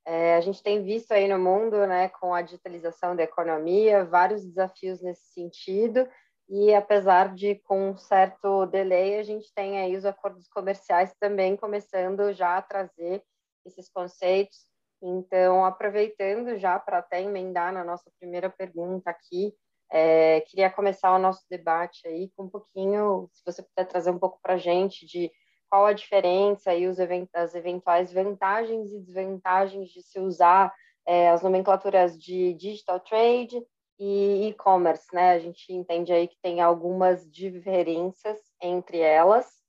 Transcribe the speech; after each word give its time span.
É, 0.07 0.37
a 0.37 0.41
gente 0.41 0.63
tem 0.63 0.83
visto 0.83 1.13
aí 1.13 1.29
no 1.29 1.39
mundo, 1.39 1.87
né, 1.87 2.09
com 2.09 2.35
a 2.35 2.43
digitalização 2.43 3.15
da 3.15 3.23
economia, 3.23 4.05
vários 4.05 4.45
desafios 4.45 5.01
nesse 5.01 5.33
sentido 5.33 6.09
e 6.49 6.75
apesar 6.75 7.35
de 7.35 7.57
com 7.57 7.91
um 7.91 7.97
certo 7.97 8.67
delay, 8.67 9.19
a 9.19 9.23
gente 9.23 9.53
tem 9.55 9.79
aí 9.79 9.97
os 9.97 10.05
acordos 10.05 10.47
comerciais 10.49 11.15
também 11.19 11.57
começando 11.57 12.33
já 12.33 12.59
a 12.59 12.63
trazer 12.63 13.23
esses 13.65 13.89
conceitos. 13.89 14.67
Então, 15.03 15.65
aproveitando 15.65 16.57
já 16.59 16.79
para 16.79 16.99
até 16.99 17.23
emendar 17.23 17.73
na 17.73 17.85
nossa 17.85 18.11
primeira 18.19 18.51
pergunta 18.51 19.11
aqui, 19.11 19.55
é, 19.91 20.41
queria 20.43 20.71
começar 20.71 21.15
o 21.15 21.19
nosso 21.19 21.45
debate 21.49 22.07
aí 22.07 22.31
com 22.37 22.45
um 22.45 22.49
pouquinho, 22.49 23.29
se 23.33 23.43
você 23.45 23.63
puder 23.63 23.87
trazer 23.87 24.11
um 24.11 24.19
pouco 24.19 24.39
para 24.43 24.55
a 24.55 24.59
gente 24.59 25.07
de 25.07 25.31
qual 25.69 25.87
a 25.87 25.93
diferença 25.93 26.75
e 26.75 26.87
as 26.87 27.55
eventuais 27.55 28.13
vantagens 28.13 28.93
e 28.93 29.01
desvantagens 29.01 29.91
de 29.91 30.03
se 30.03 30.19
usar 30.21 30.73
é, 31.07 31.31
as 31.31 31.43
nomenclaturas 31.43 32.19
de 32.19 32.55
digital 32.55 33.01
trade, 33.01 33.63
e 33.99 34.49
e-commerce, 34.49 35.07
né? 35.13 35.33
A 35.33 35.39
gente 35.39 35.73
entende 35.73 36.13
aí 36.13 36.29
que 36.29 36.39
tem 36.43 36.61
algumas 36.61 37.31
diferenças 37.31 38.41
entre 38.61 38.99
elas 38.99 39.63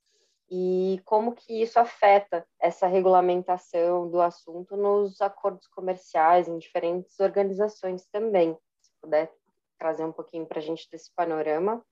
e 0.50 1.00
como 1.04 1.32
que 1.32 1.62
isso 1.62 1.78
afeta 1.78 2.46
essa 2.60 2.86
regulamentação 2.86 4.08
do 4.08 4.20
assunto 4.20 4.76
nos 4.76 5.20
acordos 5.20 5.66
comerciais 5.68 6.46
em 6.48 6.58
diferentes 6.58 7.18
organizações 7.18 8.06
também. 8.06 8.56
Se 8.80 8.90
puder 9.00 9.32
trazer 9.78 10.04
um 10.04 10.12
pouquinho 10.12 10.46
para 10.46 10.58
a 10.58 10.62
gente 10.62 10.88
desse 10.90 11.12
panorama. 11.14 11.84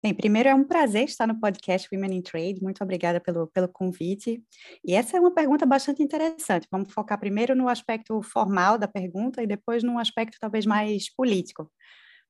Bem, 0.00 0.14
primeiro 0.14 0.48
é 0.48 0.54
um 0.54 0.62
prazer 0.62 1.04
estar 1.04 1.26
no 1.26 1.40
podcast 1.40 1.88
Women 1.92 2.18
in 2.18 2.22
Trade. 2.22 2.62
Muito 2.62 2.84
obrigada 2.84 3.20
pelo, 3.20 3.48
pelo 3.48 3.68
convite. 3.68 4.40
E 4.84 4.94
essa 4.94 5.16
é 5.16 5.20
uma 5.20 5.34
pergunta 5.34 5.66
bastante 5.66 6.00
interessante. 6.00 6.68
Vamos 6.70 6.92
focar 6.92 7.18
primeiro 7.18 7.52
no 7.56 7.68
aspecto 7.68 8.22
formal 8.22 8.78
da 8.78 8.86
pergunta 8.86 9.42
e 9.42 9.46
depois 9.46 9.82
num 9.82 9.98
aspecto 9.98 10.38
talvez 10.40 10.64
mais 10.64 11.12
político. 11.12 11.68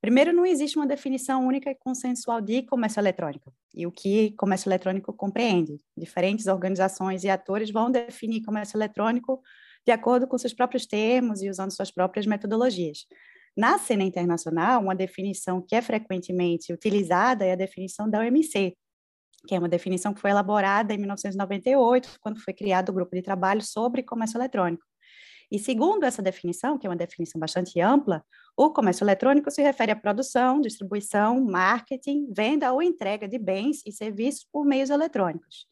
Primeiro, 0.01 0.33
não 0.33 0.47
existe 0.47 0.79
uma 0.79 0.87
definição 0.87 1.47
única 1.47 1.71
e 1.71 1.75
consensual 1.75 2.41
de 2.41 2.62
comércio 2.62 3.01
eletrônico 3.01 3.53
e 3.75 3.87
o 3.87 3.93
que 3.93 4.31
comércio 4.39 4.69
eletrônico 4.69 5.12
compreende. 5.12 5.77
Diferentes 5.95 6.47
organizações 6.47 7.23
e 7.23 7.29
atores 7.29 7.71
vão 7.71 7.91
definir 7.91 8.45
comércio 8.45 8.79
eletrônico 8.79 9.43
de 9.85 9.93
acordo 9.93 10.27
com 10.27 10.39
seus 10.39 10.55
próprios 10.55 10.87
termos 10.87 11.43
e 11.43 11.50
usando 11.50 11.71
suas 11.73 11.91
próprias 11.91 12.25
metodologias. 12.25 13.06
Na 13.57 13.79
cena 13.79 14.05
internacional, 14.05 14.83
uma 14.83 14.95
definição 14.95 15.61
que 15.61 15.75
é 15.75 15.83
frequentemente 15.83 16.73
utilizada 16.73 17.45
é 17.45 17.53
a 17.53 17.57
definição 17.57 18.09
da 18.09 18.21
OMC, 18.21 18.77
que 19.47 19.55
é 19.55 19.59
uma 19.59 19.69
definição 19.69 20.13
que 20.13 20.21
foi 20.21 20.31
elaborada 20.31 20.93
em 20.93 20.99
1998, 20.99 22.19
quando 22.21 22.41
foi 22.41 22.53
criado 22.53 22.91
o 22.91 22.93
grupo 22.93 23.15
de 23.15 23.23
trabalho 23.23 23.63
sobre 23.63 24.03
comércio 24.03 24.39
eletrônico. 24.39 24.85
E 25.51 25.59
segundo 25.59 26.05
essa 26.05 26.21
definição, 26.21 26.77
que 26.77 26.87
é 26.87 26.91
uma 26.91 26.97
definição 26.97 27.41
bastante 27.41 27.81
ampla, 27.81 28.23
o 28.57 28.71
comércio 28.71 29.05
eletrônico 29.05 29.51
se 29.51 29.63
refere 29.63 29.93
à 29.93 29.97
produção, 29.97 30.61
distribuição, 30.61 31.43
marketing, 31.43 32.31
venda 32.35 32.71
ou 32.73 32.83
entrega 32.83 33.27
de 33.27 33.39
bens 33.39 33.81
e 33.87 33.93
serviços 33.93 34.47
por 34.53 34.67
meios 34.67 34.91
eletrônicos. 34.91 35.67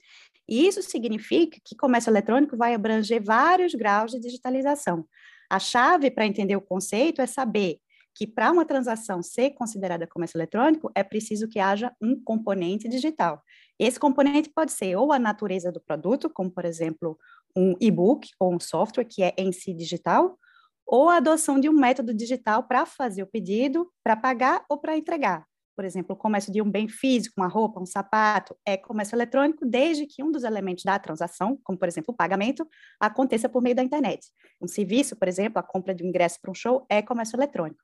E 0.48 0.66
isso 0.66 0.80
significa 0.82 1.58
que 1.62 1.76
comércio 1.76 2.10
eletrônico 2.10 2.56
vai 2.56 2.72
abranger 2.72 3.22
vários 3.22 3.74
graus 3.74 4.12
de 4.12 4.20
digitalização, 4.20 5.04
a 5.50 5.58
chave 5.58 6.10
para 6.10 6.26
entender 6.26 6.56
o 6.56 6.60
conceito 6.60 7.20
é 7.20 7.26
saber 7.26 7.78
que 8.14 8.26
para 8.26 8.50
uma 8.50 8.64
transação 8.64 9.22
ser 9.22 9.50
considerada 9.50 10.06
comércio 10.06 10.38
eletrônico, 10.38 10.90
é 10.94 11.04
preciso 11.04 11.46
que 11.48 11.58
haja 11.58 11.94
um 12.00 12.18
componente 12.18 12.88
digital. 12.88 13.42
Esse 13.78 14.00
componente 14.00 14.48
pode 14.48 14.72
ser 14.72 14.96
ou 14.96 15.12
a 15.12 15.18
natureza 15.18 15.70
do 15.70 15.80
produto, 15.80 16.30
como, 16.30 16.50
por 16.50 16.64
exemplo, 16.64 17.18
um 17.54 17.74
e-book 17.78 18.28
ou 18.40 18.54
um 18.54 18.60
software 18.60 19.04
que 19.04 19.22
é 19.22 19.34
em 19.36 19.52
si 19.52 19.74
digital, 19.74 20.38
ou 20.86 21.10
a 21.10 21.16
adoção 21.16 21.60
de 21.60 21.68
um 21.68 21.74
método 21.74 22.14
digital 22.14 22.62
para 22.62 22.86
fazer 22.86 23.22
o 23.22 23.26
pedido, 23.26 23.92
para 24.02 24.16
pagar 24.16 24.64
ou 24.68 24.78
para 24.78 24.96
entregar 24.96 25.44
por 25.76 25.84
exemplo, 25.84 26.14
o 26.14 26.18
comércio 26.18 26.50
de 26.50 26.62
um 26.62 26.70
bem 26.70 26.88
físico, 26.88 27.34
uma 27.36 27.46
roupa, 27.46 27.78
um 27.78 27.84
sapato, 27.84 28.56
é 28.64 28.78
comércio 28.78 29.14
eletrônico, 29.14 29.66
desde 29.66 30.06
que 30.06 30.22
um 30.22 30.32
dos 30.32 30.42
elementos 30.42 30.82
da 30.82 30.98
transação, 30.98 31.60
como 31.62 31.78
por 31.78 31.86
exemplo 31.86 32.14
o 32.14 32.16
pagamento, 32.16 32.66
aconteça 32.98 33.46
por 33.46 33.62
meio 33.62 33.76
da 33.76 33.82
internet. 33.82 34.26
Um 34.60 34.66
serviço, 34.66 35.14
por 35.14 35.28
exemplo, 35.28 35.58
a 35.58 35.62
compra 35.62 35.94
de 35.94 36.02
um 36.02 36.06
ingresso 36.06 36.40
para 36.40 36.50
um 36.50 36.54
show, 36.54 36.86
é 36.88 37.02
comércio 37.02 37.36
eletrônico. 37.36 37.80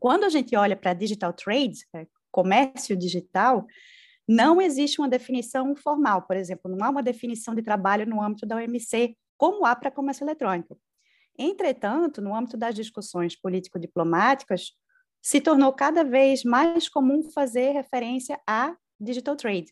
Quando 0.00 0.24
a 0.24 0.30
gente 0.30 0.56
olha 0.56 0.74
para 0.74 0.94
digital 0.94 1.32
trade, 1.34 1.84
é, 1.94 2.06
comércio 2.30 2.96
digital, 2.96 3.66
não 4.26 4.60
existe 4.60 4.98
uma 4.98 5.08
definição 5.08 5.76
formal, 5.76 6.22
por 6.22 6.36
exemplo, 6.36 6.70
não 6.70 6.86
há 6.86 6.90
uma 6.90 7.02
definição 7.02 7.54
de 7.54 7.62
trabalho 7.62 8.06
no 8.06 8.22
âmbito 8.22 8.46
da 8.46 8.56
OMC, 8.56 9.14
como 9.36 9.66
há 9.66 9.76
para 9.76 9.90
comércio 9.90 10.24
eletrônico. 10.24 10.78
Entretanto, 11.38 12.22
no 12.22 12.34
âmbito 12.34 12.56
das 12.56 12.74
discussões 12.74 13.36
político-diplomáticas, 13.36 14.72
se 15.28 15.42
tornou 15.42 15.70
cada 15.74 16.02
vez 16.02 16.42
mais 16.42 16.88
comum 16.88 17.22
fazer 17.22 17.72
referência 17.72 18.40
a 18.46 18.74
digital 18.98 19.36
trade. 19.36 19.66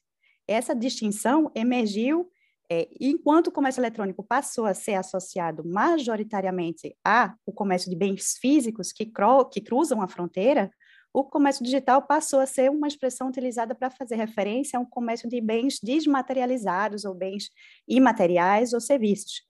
Essa 0.46 0.74
distinção 0.76 1.50
emergiu 1.54 2.30
é, 2.70 2.86
enquanto 3.00 3.46
o 3.46 3.50
comércio 3.50 3.80
eletrônico 3.80 4.22
passou 4.22 4.66
a 4.66 4.74
ser 4.74 4.96
associado 4.96 5.66
majoritariamente 5.66 6.94
ao 7.02 7.54
comércio 7.54 7.88
de 7.88 7.96
bens 7.96 8.36
físicos 8.38 8.92
que, 8.92 9.10
que 9.50 9.60
cruzam 9.62 10.02
a 10.02 10.08
fronteira, 10.08 10.70
o 11.10 11.24
comércio 11.24 11.64
digital 11.64 12.02
passou 12.02 12.40
a 12.40 12.46
ser 12.46 12.70
uma 12.70 12.86
expressão 12.86 13.26
utilizada 13.26 13.74
para 13.74 13.88
fazer 13.88 14.16
referência 14.16 14.78
a 14.78 14.82
um 14.82 14.84
comércio 14.84 15.26
de 15.26 15.40
bens 15.40 15.78
desmaterializados 15.82 17.06
ou 17.06 17.14
bens 17.14 17.48
imateriais 17.88 18.74
ou 18.74 18.80
serviços. 18.80 19.40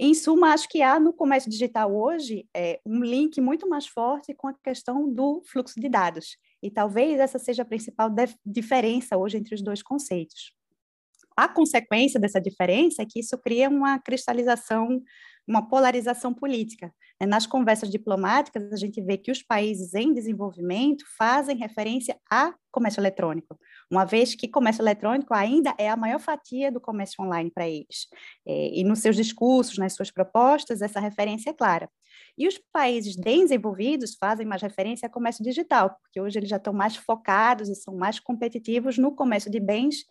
Em 0.00 0.14
suma, 0.14 0.52
acho 0.52 0.68
que 0.68 0.80
há 0.80 1.00
no 1.00 1.12
comércio 1.12 1.50
digital 1.50 1.92
hoje 1.92 2.46
é, 2.56 2.80
um 2.86 3.00
link 3.02 3.40
muito 3.40 3.68
mais 3.68 3.88
forte 3.88 4.32
com 4.32 4.46
a 4.46 4.54
questão 4.54 5.12
do 5.12 5.42
fluxo 5.44 5.80
de 5.80 5.88
dados. 5.88 6.36
E 6.62 6.70
talvez 6.70 7.18
essa 7.18 7.36
seja 7.36 7.62
a 7.62 7.64
principal 7.64 8.08
diferença 8.46 9.18
hoje 9.18 9.38
entre 9.38 9.56
os 9.56 9.60
dois 9.60 9.82
conceitos. 9.82 10.52
A 11.36 11.48
consequência 11.48 12.20
dessa 12.20 12.40
diferença 12.40 13.02
é 13.02 13.06
que 13.06 13.18
isso 13.18 13.36
cria 13.38 13.68
uma 13.68 13.98
cristalização 13.98 15.02
uma 15.48 15.66
polarização 15.66 16.34
política. 16.34 16.92
Né? 17.20 17.26
Nas 17.26 17.46
conversas 17.46 17.90
diplomáticas, 17.90 18.72
a 18.72 18.76
gente 18.76 19.00
vê 19.00 19.16
que 19.16 19.32
os 19.32 19.42
países 19.42 19.94
em 19.94 20.12
desenvolvimento 20.12 21.04
fazem 21.16 21.56
referência 21.56 22.16
a 22.30 22.54
comércio 22.70 23.00
eletrônico, 23.00 23.58
uma 23.90 24.04
vez 24.04 24.34
que 24.34 24.46
comércio 24.46 24.82
eletrônico 24.82 25.34
ainda 25.34 25.74
é 25.78 25.88
a 25.88 25.96
maior 25.96 26.20
fatia 26.20 26.70
do 26.70 26.80
comércio 26.80 27.24
online 27.24 27.50
para 27.50 27.66
eles. 27.66 28.06
É, 28.46 28.78
e 28.78 28.84
nos 28.84 29.00
seus 29.00 29.16
discursos, 29.16 29.78
nas 29.78 29.94
suas 29.94 30.10
propostas, 30.10 30.82
essa 30.82 31.00
referência 31.00 31.50
é 31.50 31.52
clara. 31.52 31.90
E 32.36 32.46
os 32.46 32.58
países 32.72 33.16
desenvolvidos 33.16 34.14
fazem 34.14 34.46
mais 34.46 34.62
referência 34.62 35.06
a 35.06 35.10
comércio 35.10 35.42
digital, 35.42 35.96
porque 36.02 36.20
hoje 36.20 36.38
eles 36.38 36.48
já 36.48 36.56
estão 36.56 36.72
mais 36.72 36.94
focados 36.94 37.68
e 37.68 37.74
são 37.74 37.96
mais 37.96 38.20
competitivos 38.20 38.98
no 38.98 39.14
comércio 39.14 39.50
de 39.50 39.58
bens 39.58 40.04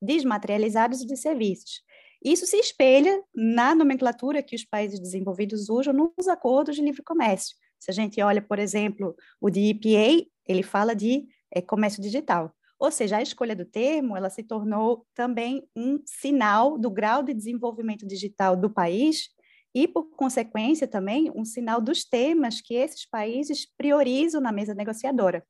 desmaterializados 0.00 1.00
e 1.00 1.06
de 1.06 1.16
serviços. 1.16 1.80
Isso 2.24 2.46
se 2.46 2.56
espelha 2.56 3.22
na 3.34 3.74
nomenclatura 3.74 4.42
que 4.42 4.54
os 4.54 4.64
países 4.64 5.00
desenvolvidos 5.00 5.68
usam 5.68 5.92
nos 5.92 6.28
acordos 6.28 6.76
de 6.76 6.82
livre 6.82 7.02
comércio. 7.02 7.56
Se 7.80 7.90
a 7.90 7.94
gente 7.94 8.22
olha, 8.22 8.40
por 8.40 8.60
exemplo, 8.60 9.16
o 9.40 9.50
de 9.50 9.70
EPA, 9.70 10.24
ele 10.46 10.62
fala 10.62 10.94
de 10.94 11.26
é, 11.50 11.60
comércio 11.60 12.00
digital. 12.00 12.54
Ou 12.78 12.90
seja, 12.90 13.16
a 13.16 13.22
escolha 13.22 13.56
do 13.56 13.64
termo, 13.64 14.16
ela 14.16 14.30
se 14.30 14.42
tornou 14.42 15.06
também 15.14 15.66
um 15.74 16.00
sinal 16.06 16.78
do 16.78 16.90
grau 16.90 17.22
de 17.22 17.34
desenvolvimento 17.34 18.06
digital 18.06 18.56
do 18.56 18.70
país 18.70 19.28
e, 19.74 19.88
por 19.88 20.04
consequência, 20.16 20.86
também 20.86 21.30
um 21.34 21.44
sinal 21.44 21.80
dos 21.80 22.04
temas 22.04 22.60
que 22.60 22.74
esses 22.74 23.04
países 23.04 23.66
priorizam 23.76 24.40
na 24.40 24.52
mesa 24.52 24.74
negociadora. 24.74 25.44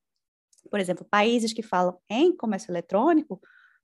Por 0.70 0.80
exemplo, 0.80 1.06
países 1.10 1.52
que 1.52 1.62
falam 1.62 1.98
em 2.08 2.34
comércio 2.34 2.70
eletrônico 2.70 3.40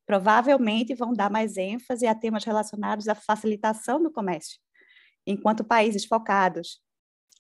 provavelmente 0.09 0.95
vão 0.95 1.13
dar 1.13 1.31
mais 1.31 1.59
ênfase 1.59 2.07
a 2.07 2.15
temas 2.15 2.43
relacionados 2.43 3.09
à 3.09 3.15
facilitação 3.15 4.03
do 4.03 4.11
comércio, 4.11 4.59
enquanto 5.27 5.63
países 5.63 6.07
focados 6.07 6.81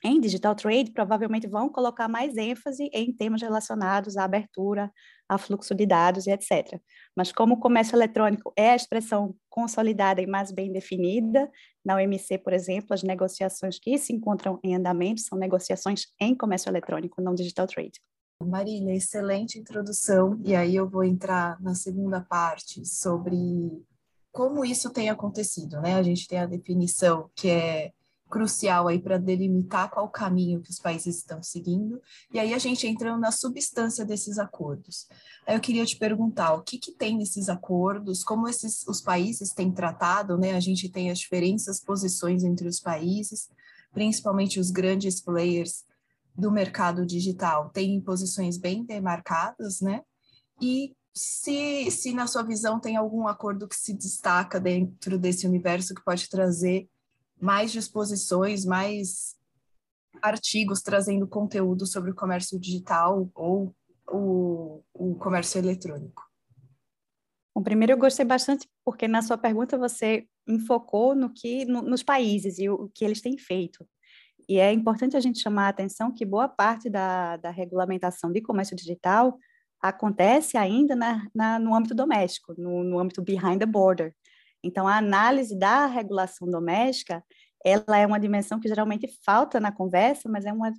em 0.04 0.20
digital 0.20 0.54
trade 0.54 0.92
provavelmente 0.92 1.48
vão 1.48 1.70
colocar 1.70 2.08
mais 2.08 2.36
ênfase 2.36 2.90
em 2.92 3.10
temas 3.10 3.40
relacionados 3.40 4.18
à 4.18 4.24
abertura, 4.24 4.92
a 5.26 5.38
fluxo 5.38 5.74
de 5.74 5.86
dados 5.86 6.26
e 6.26 6.30
etc. 6.30 6.78
Mas 7.16 7.32
como 7.32 7.54
o 7.54 7.58
comércio 7.58 7.96
eletrônico 7.96 8.52
é 8.54 8.70
a 8.72 8.76
expressão 8.76 9.34
consolidada 9.48 10.20
e 10.20 10.26
mais 10.26 10.52
bem 10.52 10.70
definida, 10.70 11.50
na 11.82 11.96
OMC, 11.96 12.36
por 12.36 12.52
exemplo, 12.52 12.92
as 12.92 13.02
negociações 13.02 13.78
que 13.78 13.96
se 13.96 14.12
encontram 14.12 14.60
em 14.62 14.76
andamento 14.76 15.22
são 15.22 15.38
negociações 15.38 16.02
em 16.20 16.36
comércio 16.36 16.68
eletrônico, 16.68 17.22
não 17.22 17.34
digital 17.34 17.66
trade. 17.66 17.98
Marília, 18.44 18.94
excelente 18.94 19.58
introdução. 19.58 20.40
E 20.44 20.54
aí 20.54 20.76
eu 20.76 20.88
vou 20.88 21.02
entrar 21.02 21.60
na 21.60 21.74
segunda 21.74 22.20
parte 22.20 22.84
sobre 22.86 23.84
como 24.30 24.64
isso 24.64 24.90
tem 24.90 25.10
acontecido, 25.10 25.80
né? 25.80 25.94
A 25.96 26.02
gente 26.02 26.28
tem 26.28 26.38
a 26.38 26.46
definição 26.46 27.28
que 27.34 27.48
é 27.48 27.92
crucial 28.30 28.86
aí 28.86 29.00
para 29.00 29.18
delimitar 29.18 29.90
qual 29.90 30.08
caminho 30.08 30.60
que 30.60 30.70
os 30.70 30.78
países 30.78 31.16
estão 31.16 31.42
seguindo, 31.42 32.00
e 32.30 32.38
aí 32.38 32.52
a 32.52 32.58
gente 32.58 32.86
entrando 32.86 33.18
na 33.18 33.32
substância 33.32 34.04
desses 34.04 34.38
acordos. 34.38 35.08
Aí 35.46 35.56
eu 35.56 35.60
queria 35.60 35.84
te 35.86 35.96
perguntar, 35.96 36.52
o 36.52 36.62
que, 36.62 36.78
que 36.78 36.92
tem 36.92 37.16
nesses 37.16 37.48
acordos, 37.48 38.22
como 38.22 38.46
esses, 38.46 38.86
os 38.86 39.00
países 39.00 39.54
têm 39.54 39.72
tratado, 39.72 40.36
né? 40.36 40.52
A 40.52 40.60
gente 40.60 40.90
tem 40.90 41.10
as 41.10 41.18
diferentes 41.18 41.80
posições 41.80 42.44
entre 42.44 42.68
os 42.68 42.78
países, 42.78 43.48
principalmente 43.92 44.60
os 44.60 44.70
grandes 44.70 45.22
players 45.22 45.87
do 46.38 46.52
mercado 46.52 47.04
digital 47.04 47.68
têm 47.70 48.00
posições 48.00 48.56
bem 48.56 48.84
demarcadas, 48.84 49.80
né? 49.80 50.02
E 50.62 50.94
se, 51.12 51.90
se 51.90 52.14
na 52.14 52.28
sua 52.28 52.44
visão 52.44 52.78
tem 52.78 52.96
algum 52.96 53.26
acordo 53.26 53.66
que 53.66 53.74
se 53.74 53.92
destaca 53.92 54.60
dentro 54.60 55.18
desse 55.18 55.48
universo 55.48 55.94
que 55.94 56.04
pode 56.04 56.28
trazer 56.28 56.88
mais 57.40 57.72
disposições, 57.72 58.64
mais 58.64 59.36
artigos 60.22 60.80
trazendo 60.80 61.26
conteúdo 61.26 61.86
sobre 61.86 62.12
o 62.12 62.14
comércio 62.14 62.58
digital 62.58 63.28
ou 63.34 63.74
o, 64.08 64.82
o 64.94 65.16
comércio 65.16 65.58
eletrônico. 65.58 66.22
Bom, 67.54 67.62
primeiro 67.64 67.94
eu 67.94 67.98
gostei 67.98 68.24
bastante 68.24 68.68
porque 68.84 69.08
na 69.08 69.22
sua 69.22 69.36
pergunta 69.36 69.76
você 69.76 70.24
enfocou 70.46 71.16
no 71.16 71.32
que 71.32 71.64
no, 71.64 71.82
nos 71.82 72.04
países 72.04 72.58
e 72.60 72.68
o, 72.68 72.74
o 72.74 72.88
que 72.88 73.04
eles 73.04 73.20
têm 73.20 73.36
feito. 73.36 73.84
E 74.48 74.58
é 74.58 74.72
importante 74.72 75.16
a 75.16 75.20
gente 75.20 75.40
chamar 75.40 75.66
a 75.66 75.68
atenção 75.68 76.12
que 76.12 76.24
boa 76.24 76.48
parte 76.48 76.88
da, 76.88 77.36
da 77.36 77.50
regulamentação 77.50 78.32
de 78.32 78.40
comércio 78.40 78.74
digital 78.74 79.38
acontece 79.80 80.56
ainda 80.56 80.96
na, 80.96 81.26
na, 81.34 81.58
no 81.58 81.74
âmbito 81.74 81.94
doméstico, 81.94 82.54
no, 82.56 82.82
no 82.82 82.98
âmbito 82.98 83.22
behind 83.22 83.58
the 83.58 83.66
border. 83.66 84.14
Então, 84.64 84.88
a 84.88 84.96
análise 84.96 85.56
da 85.56 85.86
regulação 85.86 86.50
doméstica, 86.50 87.22
ela 87.64 87.96
é 87.96 88.06
uma 88.06 88.18
dimensão 88.18 88.58
que 88.58 88.68
geralmente 88.68 89.08
falta 89.24 89.60
na 89.60 89.70
conversa, 89.70 90.28
mas 90.28 90.44
é 90.44 90.52
uma, 90.52 90.72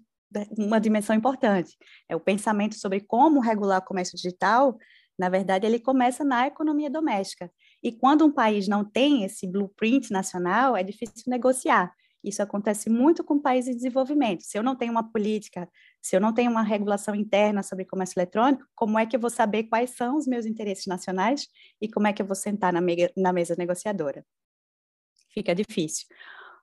uma 0.57 0.79
dimensão 0.79 1.15
importante. 1.15 1.77
É 2.09 2.15
o 2.15 2.19
pensamento 2.19 2.75
sobre 2.75 2.99
como 2.99 3.39
regular 3.39 3.79
o 3.79 3.85
comércio 3.85 4.15
digital, 4.17 4.77
na 5.17 5.29
verdade, 5.29 5.65
ele 5.65 5.79
começa 5.79 6.23
na 6.23 6.47
economia 6.47 6.89
doméstica. 6.89 7.51
E 7.83 7.91
quando 7.91 8.25
um 8.25 8.31
país 8.31 8.67
não 8.67 8.83
tem 8.83 9.23
esse 9.23 9.45
blueprint 9.45 10.11
nacional, 10.11 10.75
é 10.77 10.83
difícil 10.83 11.23
negociar. 11.27 11.93
Isso 12.23 12.43
acontece 12.43 12.89
muito 12.89 13.23
com 13.23 13.39
países 13.39 13.71
de 13.71 13.77
desenvolvimento. 13.77 14.43
Se 14.43 14.57
eu 14.57 14.63
não 14.63 14.75
tenho 14.75 14.91
uma 14.91 15.09
política, 15.09 15.69
se 16.01 16.15
eu 16.15 16.21
não 16.21 16.33
tenho 16.33 16.51
uma 16.51 16.61
regulação 16.61 17.15
interna 17.15 17.63
sobre 17.63 17.85
comércio 17.85 18.17
eletrônico, 18.17 18.65
como 18.75 18.99
é 18.99 19.05
que 19.05 19.15
eu 19.15 19.19
vou 19.19 19.29
saber 19.29 19.63
quais 19.63 19.91
são 19.91 20.17
os 20.17 20.27
meus 20.27 20.45
interesses 20.45 20.85
nacionais 20.85 21.47
e 21.81 21.89
como 21.89 22.07
é 22.07 22.13
que 22.13 22.21
eu 22.21 22.25
vou 22.25 22.35
sentar 22.35 22.73
na, 22.73 22.81
mega, 22.81 23.11
na 23.15 23.31
mesa 23.31 23.55
negociadora? 23.57 24.25
Fica 25.33 25.55
difícil. 25.55 26.07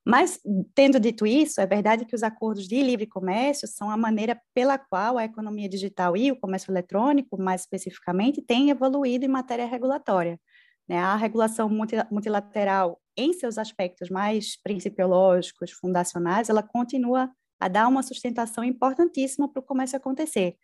Mas, 0.04 0.40
tendo 0.72 1.00
dito 1.00 1.26
isso, 1.26 1.60
é 1.60 1.66
verdade 1.66 2.04
que 2.04 2.14
os 2.14 2.22
acordos 2.22 2.68
de 2.68 2.80
livre 2.80 3.08
comércio 3.08 3.66
são 3.66 3.90
a 3.90 3.96
maneira 3.96 4.40
pela 4.54 4.78
qual 4.78 5.18
a 5.18 5.24
economia 5.24 5.68
digital 5.68 6.16
e 6.16 6.30
o 6.30 6.38
comércio 6.38 6.70
eletrônico, 6.70 7.36
mais 7.36 7.62
especificamente, 7.62 8.40
têm 8.40 8.70
evoluído 8.70 9.24
em 9.24 9.28
matéria 9.28 9.66
regulatória. 9.66 10.38
Né? 10.88 10.96
A 10.98 11.16
regulação 11.16 11.68
multilateral, 12.08 13.00
em 13.16 13.32
seus 13.32 13.58
aspectos 13.58 14.10
mais 14.10 14.60
principiológicos, 14.60 15.72
fundacionais, 15.72 16.48
ela 16.48 16.62
continua 16.62 17.30
a 17.58 17.68
dar 17.68 17.88
uma 17.88 18.02
sustentação 18.02 18.62
importantíssima 18.62 19.48
para 19.50 19.60
o 19.60 19.62
comércio 19.62 19.96
acontecer. 19.96 20.56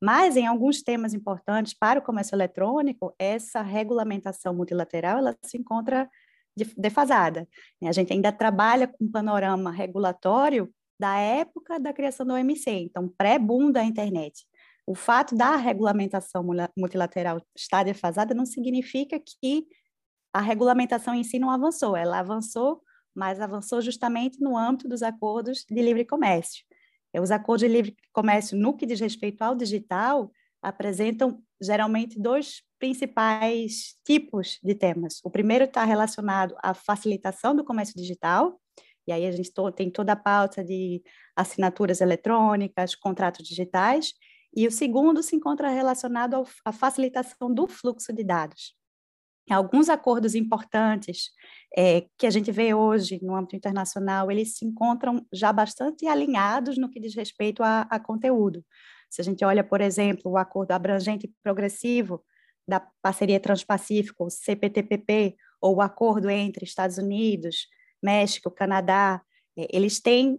Mas, 0.00 0.36
em 0.36 0.46
alguns 0.46 0.82
temas 0.82 1.14
importantes 1.14 1.74
para 1.74 1.98
o 1.98 2.02
comércio 2.02 2.34
eletrônico, 2.34 3.14
essa 3.18 3.62
regulamentação 3.62 4.54
multilateral 4.54 5.18
ela 5.18 5.36
se 5.42 5.56
encontra 5.56 6.08
defasada. 6.76 7.48
Né? 7.80 7.88
A 7.88 7.92
gente 7.92 8.12
ainda 8.12 8.30
trabalha 8.30 8.86
com 8.86 9.04
um 9.04 9.10
panorama 9.10 9.70
regulatório 9.70 10.72
da 10.98 11.16
época 11.18 11.78
da 11.78 11.92
criação 11.92 12.26
do 12.26 12.34
OMC, 12.34 12.70
então 12.70 13.08
pré-boom 13.08 13.70
da 13.70 13.82
internet 13.82 14.46
o 14.86 14.94
fato 14.94 15.34
da 15.34 15.56
regulamentação 15.56 16.44
multilateral 16.76 17.42
estar 17.56 17.82
defasada 17.82 18.32
não 18.32 18.46
significa 18.46 19.18
que 19.18 19.66
a 20.36 20.40
regulamentação 20.40 21.14
em 21.14 21.24
si 21.24 21.38
não 21.38 21.50
avançou. 21.50 21.96
Ela 21.96 22.18
avançou, 22.18 22.82
mas 23.14 23.40
avançou 23.40 23.80
justamente 23.80 24.38
no 24.38 24.54
âmbito 24.54 24.86
dos 24.86 25.02
acordos 25.02 25.64
de 25.66 25.80
livre 25.80 26.04
comércio. 26.04 26.62
Os 27.18 27.30
acordos 27.30 27.66
de 27.66 27.72
livre 27.72 27.96
comércio, 28.12 28.54
no 28.54 28.76
que 28.76 28.84
diz 28.84 29.00
respeito 29.00 29.40
ao 29.40 29.54
digital, 29.54 30.30
apresentam 30.60 31.42
geralmente 31.58 32.20
dois 32.20 32.62
principais 32.78 33.94
tipos 34.04 34.58
de 34.62 34.74
temas. 34.74 35.20
O 35.24 35.30
primeiro 35.30 35.64
está 35.64 35.84
relacionado 35.84 36.54
à 36.62 36.74
facilitação 36.74 37.56
do 37.56 37.64
comércio 37.64 37.94
digital, 37.96 38.60
e 39.06 39.12
aí 39.12 39.24
a 39.24 39.30
gente 39.30 39.50
tem 39.74 39.90
toda 39.90 40.12
a 40.12 40.16
pauta 40.16 40.62
de 40.62 41.02
assinaturas 41.34 42.02
eletrônicas, 42.02 42.94
contratos 42.94 43.48
digitais, 43.48 44.12
e 44.54 44.66
o 44.66 44.70
segundo 44.70 45.22
se 45.22 45.34
encontra 45.34 45.70
relacionado 45.70 46.44
à 46.62 46.72
facilitação 46.72 47.50
do 47.50 47.66
fluxo 47.66 48.12
de 48.12 48.22
dados. 48.22 48.76
Alguns 49.48 49.88
acordos 49.88 50.34
importantes 50.34 51.30
é, 51.76 52.06
que 52.18 52.26
a 52.26 52.30
gente 52.30 52.50
vê 52.50 52.74
hoje 52.74 53.20
no 53.22 53.36
âmbito 53.36 53.54
internacional, 53.54 54.30
eles 54.30 54.56
se 54.56 54.64
encontram 54.64 55.24
já 55.32 55.52
bastante 55.52 56.06
alinhados 56.06 56.76
no 56.76 56.90
que 56.90 56.98
diz 56.98 57.14
respeito 57.14 57.62
a, 57.62 57.82
a 57.82 58.00
conteúdo. 58.00 58.64
Se 59.08 59.20
a 59.20 59.24
gente 59.24 59.44
olha, 59.44 59.62
por 59.62 59.80
exemplo, 59.80 60.32
o 60.32 60.36
acordo 60.36 60.72
abrangente 60.72 61.26
e 61.26 61.34
progressivo 61.42 62.24
da 62.66 62.80
parceria 63.00 63.38
Transpacífico, 63.38 64.28
CPTPP, 64.28 65.36
ou 65.60 65.76
o 65.76 65.80
acordo 65.80 66.28
entre 66.28 66.64
Estados 66.64 66.98
Unidos, 66.98 67.68
México, 68.02 68.50
Canadá, 68.50 69.22
é, 69.56 69.68
eles 69.70 70.00
têm 70.00 70.38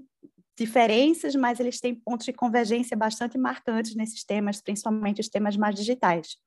diferenças, 0.57 1.35
mas 1.35 1.59
eles 1.59 1.79
têm 1.79 1.95
pontos 1.95 2.25
de 2.25 2.33
convergência 2.33 2.97
bastante 2.97 3.37
marcantes 3.37 3.95
nesses 3.95 4.23
temas, 4.23 4.59
principalmente 4.59 5.21
os 5.21 5.29
temas 5.29 5.55
mais 5.55 5.75
digitais. 5.75 6.37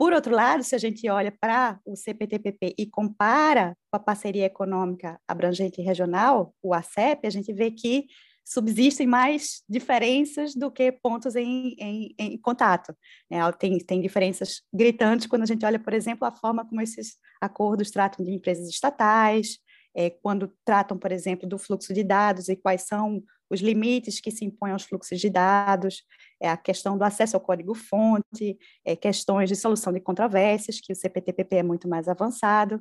Por 0.00 0.14
outro 0.14 0.34
lado, 0.34 0.64
se 0.64 0.74
a 0.74 0.78
gente 0.78 1.06
olha 1.10 1.30
para 1.30 1.78
o 1.84 1.94
CPTPP 1.94 2.74
e 2.78 2.86
compara 2.86 3.76
com 3.90 3.98
a 3.98 4.00
parceria 4.00 4.46
econômica 4.46 5.20
abrangente 5.28 5.82
regional, 5.82 6.54
o 6.62 6.72
ACEP, 6.72 7.26
a 7.26 7.30
gente 7.30 7.52
vê 7.52 7.70
que 7.70 8.06
subsistem 8.42 9.06
mais 9.06 9.62
diferenças 9.68 10.54
do 10.54 10.70
que 10.70 10.90
pontos 10.90 11.36
em, 11.36 11.74
em, 11.78 12.14
em 12.18 12.38
contato. 12.38 12.96
Né? 13.30 13.40
Tem, 13.58 13.76
tem 13.76 14.00
diferenças 14.00 14.62
gritantes 14.72 15.26
quando 15.26 15.42
a 15.42 15.46
gente 15.46 15.66
olha, 15.66 15.78
por 15.78 15.92
exemplo, 15.92 16.26
a 16.26 16.32
forma 16.32 16.66
como 16.66 16.80
esses 16.80 17.18
acordos 17.38 17.90
tratam 17.90 18.24
de 18.24 18.32
empresas 18.32 18.70
estatais, 18.70 19.58
é, 19.94 20.08
quando 20.08 20.50
tratam, 20.64 20.96
por 20.96 21.12
exemplo, 21.12 21.46
do 21.46 21.58
fluxo 21.58 21.92
de 21.92 22.02
dados 22.02 22.48
e 22.48 22.56
quais 22.56 22.86
são 22.86 23.22
os 23.50 23.60
limites 23.60 24.18
que 24.18 24.30
se 24.30 24.46
impõem 24.46 24.72
aos 24.72 24.84
fluxos 24.84 25.20
de 25.20 25.28
dados, 25.28 26.04
é 26.40 26.48
a 26.48 26.56
questão 26.56 26.96
do 26.96 27.04
acesso 27.04 27.36
ao 27.36 27.40
código-fonte, 27.40 28.58
é, 28.84 28.96
questões 28.96 29.48
de 29.48 29.56
solução 29.56 29.92
de 29.92 30.00
controvérsias, 30.00 30.80
que 30.80 30.92
o 30.92 30.96
CPTPP 30.96 31.56
é 31.56 31.62
muito 31.62 31.88
mais 31.88 32.08
avançado. 32.08 32.80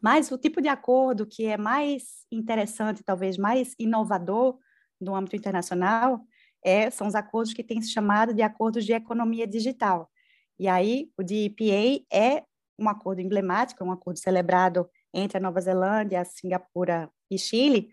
Mas 0.00 0.30
o 0.30 0.38
tipo 0.38 0.62
de 0.62 0.68
acordo 0.68 1.26
que 1.26 1.44
é 1.44 1.56
mais 1.56 2.24
interessante, 2.30 3.02
talvez 3.02 3.36
mais 3.36 3.74
inovador 3.78 4.58
no 5.00 5.14
âmbito 5.14 5.36
internacional, 5.36 6.20
é, 6.62 6.90
são 6.90 7.06
os 7.06 7.14
acordos 7.14 7.52
que 7.52 7.64
têm 7.64 7.82
se 7.82 7.90
chamado 7.90 8.32
de 8.32 8.42
acordos 8.42 8.84
de 8.84 8.92
economia 8.92 9.46
digital. 9.46 10.08
E 10.58 10.68
aí, 10.68 11.10
o 11.16 11.22
DEPA 11.22 12.04
é 12.12 12.44
um 12.78 12.88
acordo 12.88 13.20
emblemático, 13.20 13.84
um 13.84 13.92
acordo 13.92 14.18
celebrado 14.18 14.88
entre 15.12 15.38
a 15.38 15.40
Nova 15.40 15.60
Zelândia, 15.60 16.20
a 16.20 16.24
Singapura 16.24 17.10
e 17.30 17.38
Chile, 17.38 17.90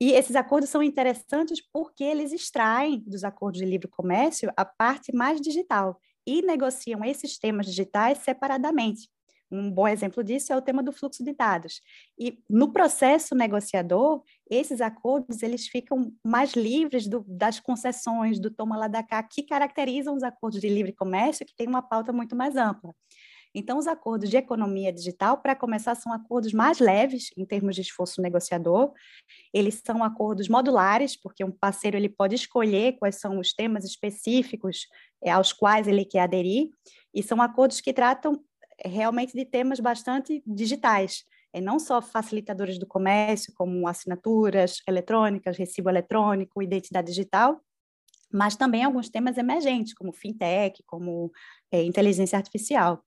e 0.00 0.12
esses 0.12 0.36
acordos 0.36 0.70
são 0.70 0.82
interessantes 0.82 1.60
porque 1.72 2.02
eles 2.02 2.32
extraem 2.32 3.02
dos 3.06 3.24
acordos 3.24 3.60
de 3.60 3.66
livre 3.66 3.88
comércio 3.88 4.52
a 4.56 4.64
parte 4.64 5.14
mais 5.14 5.40
digital 5.40 5.98
e 6.26 6.42
negociam 6.42 7.04
esses 7.04 7.38
temas 7.38 7.66
digitais 7.66 8.18
separadamente. 8.18 9.08
Um 9.50 9.70
bom 9.70 9.86
exemplo 9.86 10.24
disso 10.24 10.52
é 10.52 10.56
o 10.56 10.62
tema 10.62 10.82
do 10.82 10.90
fluxo 10.90 11.22
de 11.22 11.32
dados. 11.32 11.80
E 12.18 12.38
no 12.50 12.72
processo 12.72 13.34
negociador, 13.34 14.22
esses 14.50 14.80
acordos 14.80 15.42
eles 15.42 15.68
ficam 15.68 16.12
mais 16.24 16.54
livres 16.54 17.06
do, 17.06 17.24
das 17.28 17.60
concessões, 17.60 18.40
do 18.40 18.50
toma 18.50 18.76
lá 18.76 18.88
da 18.88 19.02
cá, 19.02 19.22
que 19.22 19.44
caracterizam 19.44 20.16
os 20.16 20.22
acordos 20.22 20.60
de 20.60 20.68
livre 20.68 20.92
comércio, 20.92 21.46
que 21.46 21.54
têm 21.54 21.68
uma 21.68 21.82
pauta 21.82 22.12
muito 22.12 22.34
mais 22.34 22.56
ampla. 22.56 22.92
Então, 23.54 23.78
os 23.78 23.86
acordos 23.86 24.28
de 24.28 24.36
economia 24.36 24.92
digital, 24.92 25.38
para 25.38 25.54
começar, 25.54 25.94
são 25.94 26.12
acordos 26.12 26.52
mais 26.52 26.80
leves 26.80 27.30
em 27.36 27.44
termos 27.44 27.76
de 27.76 27.82
esforço 27.82 28.20
negociador. 28.20 28.92
Eles 29.52 29.80
são 29.84 30.02
acordos 30.02 30.48
modulares, 30.48 31.16
porque 31.16 31.44
um 31.44 31.52
parceiro 31.52 31.96
ele 31.96 32.08
pode 32.08 32.34
escolher 32.34 32.98
quais 32.98 33.20
são 33.20 33.38
os 33.38 33.52
temas 33.52 33.84
específicos 33.84 34.88
é, 35.22 35.30
aos 35.30 35.52
quais 35.52 35.86
ele 35.86 36.04
quer 36.04 36.20
aderir, 36.20 36.68
e 37.14 37.22
são 37.22 37.40
acordos 37.40 37.80
que 37.80 37.92
tratam 37.92 38.42
é, 38.78 38.88
realmente 38.88 39.32
de 39.32 39.44
temas 39.44 39.78
bastante 39.78 40.42
digitais, 40.44 41.24
é, 41.52 41.60
não 41.60 41.78
só 41.78 42.02
facilitadores 42.02 42.76
do 42.76 42.86
comércio, 42.86 43.52
como 43.54 43.86
assinaturas 43.86 44.82
eletrônicas, 44.88 45.56
recibo 45.56 45.88
eletrônico, 45.88 46.60
identidade 46.60 47.06
digital, 47.06 47.60
mas 48.32 48.56
também 48.56 48.82
alguns 48.82 49.08
temas 49.08 49.38
emergentes, 49.38 49.94
como 49.94 50.12
fintech, 50.12 50.82
como 50.86 51.30
é, 51.70 51.84
inteligência 51.84 52.36
artificial. 52.36 53.00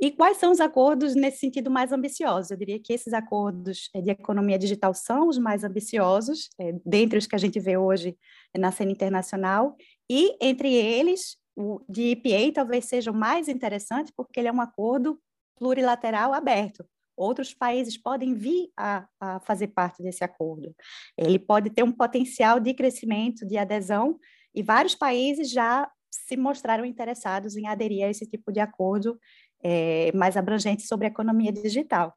E 0.00 0.10
quais 0.10 0.38
são 0.38 0.50
os 0.50 0.60
acordos 0.60 1.14
nesse 1.14 1.38
sentido 1.38 1.70
mais 1.70 1.92
ambiciosos? 1.92 2.50
Eu 2.50 2.56
diria 2.56 2.80
que 2.80 2.92
esses 2.92 3.12
acordos 3.12 3.90
eh, 3.94 4.00
de 4.00 4.10
economia 4.10 4.58
digital 4.58 4.94
são 4.94 5.28
os 5.28 5.36
mais 5.36 5.62
ambiciosos, 5.62 6.48
é, 6.58 6.72
dentre 6.86 7.18
os 7.18 7.26
que 7.26 7.34
a 7.34 7.38
gente 7.38 7.60
vê 7.60 7.76
hoje 7.76 8.16
na 8.56 8.72
cena 8.72 8.90
internacional, 8.90 9.76
e 10.08 10.34
entre 10.40 10.72
eles, 10.72 11.36
o 11.54 11.80
de 11.86 12.12
EPA 12.12 12.50
talvez 12.54 12.86
seja 12.86 13.10
o 13.10 13.14
mais 13.14 13.46
interessante, 13.46 14.10
porque 14.16 14.40
ele 14.40 14.48
é 14.48 14.52
um 14.52 14.62
acordo 14.62 15.20
plurilateral 15.56 16.32
aberto. 16.32 16.82
Outros 17.14 17.52
países 17.52 17.98
podem 17.98 18.34
vir 18.34 18.70
a, 18.74 19.06
a 19.20 19.40
fazer 19.40 19.68
parte 19.68 20.02
desse 20.02 20.24
acordo. 20.24 20.74
Ele 21.18 21.38
pode 21.38 21.68
ter 21.68 21.82
um 21.82 21.92
potencial 21.92 22.58
de 22.58 22.72
crescimento, 22.72 23.46
de 23.46 23.58
adesão, 23.58 24.18
e 24.54 24.62
vários 24.62 24.94
países 24.94 25.50
já 25.50 25.86
se 26.10 26.36
mostraram 26.36 26.84
interessados 26.84 27.56
em 27.56 27.66
aderir 27.66 28.04
a 28.04 28.08
esse 28.08 28.26
tipo 28.26 28.50
de 28.50 28.58
acordo 28.58 29.18
é, 29.62 30.12
mais 30.12 30.36
abrangente 30.36 30.82
sobre 30.82 31.06
a 31.06 31.10
economia 31.10 31.52
digital. 31.52 32.14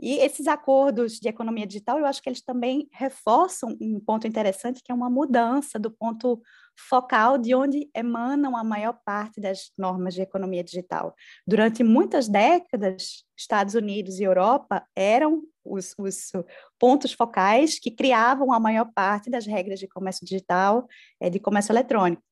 E 0.00 0.18
esses 0.18 0.46
acordos 0.46 1.18
de 1.18 1.28
economia 1.28 1.66
digital, 1.66 1.98
eu 1.98 2.06
acho 2.06 2.22
que 2.22 2.28
eles 2.28 2.42
também 2.42 2.88
reforçam 2.92 3.76
um 3.80 4.00
ponto 4.00 4.26
interessante, 4.26 4.82
que 4.82 4.92
é 4.92 4.94
uma 4.94 5.10
mudança 5.10 5.78
do 5.78 5.90
ponto 5.90 6.40
focal 6.76 7.38
de 7.38 7.54
onde 7.54 7.88
emanam 7.94 8.56
a 8.56 8.64
maior 8.64 8.98
parte 9.04 9.40
das 9.40 9.70
normas 9.78 10.14
de 10.14 10.22
economia 10.22 10.64
digital. 10.64 11.14
Durante 11.46 11.84
muitas 11.84 12.28
décadas, 12.28 13.24
Estados 13.36 13.74
Unidos 13.74 14.18
e 14.18 14.24
Europa 14.24 14.84
eram 14.94 15.42
os, 15.64 15.94
os 15.98 16.32
pontos 16.78 17.12
focais 17.12 17.78
que 17.78 17.90
criavam 17.90 18.52
a 18.52 18.60
maior 18.60 18.90
parte 18.94 19.30
das 19.30 19.46
regras 19.46 19.78
de 19.78 19.88
comércio 19.88 20.26
digital, 20.26 20.86
é, 21.20 21.30
de 21.30 21.38
comércio 21.38 21.72
eletrônico. 21.72 22.22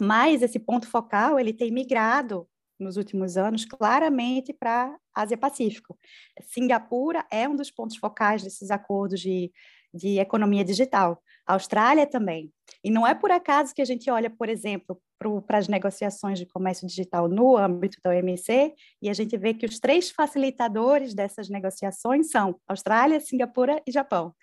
Mas 0.00 0.42
esse 0.42 0.58
ponto 0.58 0.88
focal 0.88 1.38
ele 1.38 1.52
tem 1.52 1.70
migrado 1.70 2.48
nos 2.82 2.96
últimos 2.96 3.36
anos 3.36 3.64
claramente 3.64 4.52
para 4.52 4.94
Ásia-Pacífico. 5.14 5.98
Singapura 6.42 7.24
é 7.30 7.48
um 7.48 7.56
dos 7.56 7.70
pontos 7.70 7.96
focais 7.96 8.42
desses 8.42 8.70
acordos 8.70 9.20
de, 9.20 9.52
de 9.94 10.18
economia 10.18 10.64
digital. 10.64 11.22
A 11.46 11.54
Austrália 11.54 12.06
também. 12.06 12.52
E 12.84 12.90
não 12.90 13.06
é 13.06 13.14
por 13.14 13.30
acaso 13.30 13.74
que 13.74 13.82
a 13.82 13.84
gente 13.84 14.10
olha, 14.10 14.30
por 14.30 14.48
exemplo, 14.48 15.00
para 15.46 15.58
as 15.58 15.68
negociações 15.68 16.38
de 16.38 16.46
comércio 16.46 16.86
digital 16.86 17.28
no 17.28 17.56
âmbito 17.56 17.98
da 18.02 18.10
OMC 18.10 18.74
e 19.00 19.08
a 19.08 19.12
gente 19.12 19.36
vê 19.36 19.54
que 19.54 19.66
os 19.66 19.78
três 19.78 20.10
facilitadores 20.10 21.14
dessas 21.14 21.48
negociações 21.48 22.30
são 22.30 22.58
Austrália, 22.66 23.20
Singapura 23.20 23.80
e 23.86 23.92
Japão. 23.92 24.34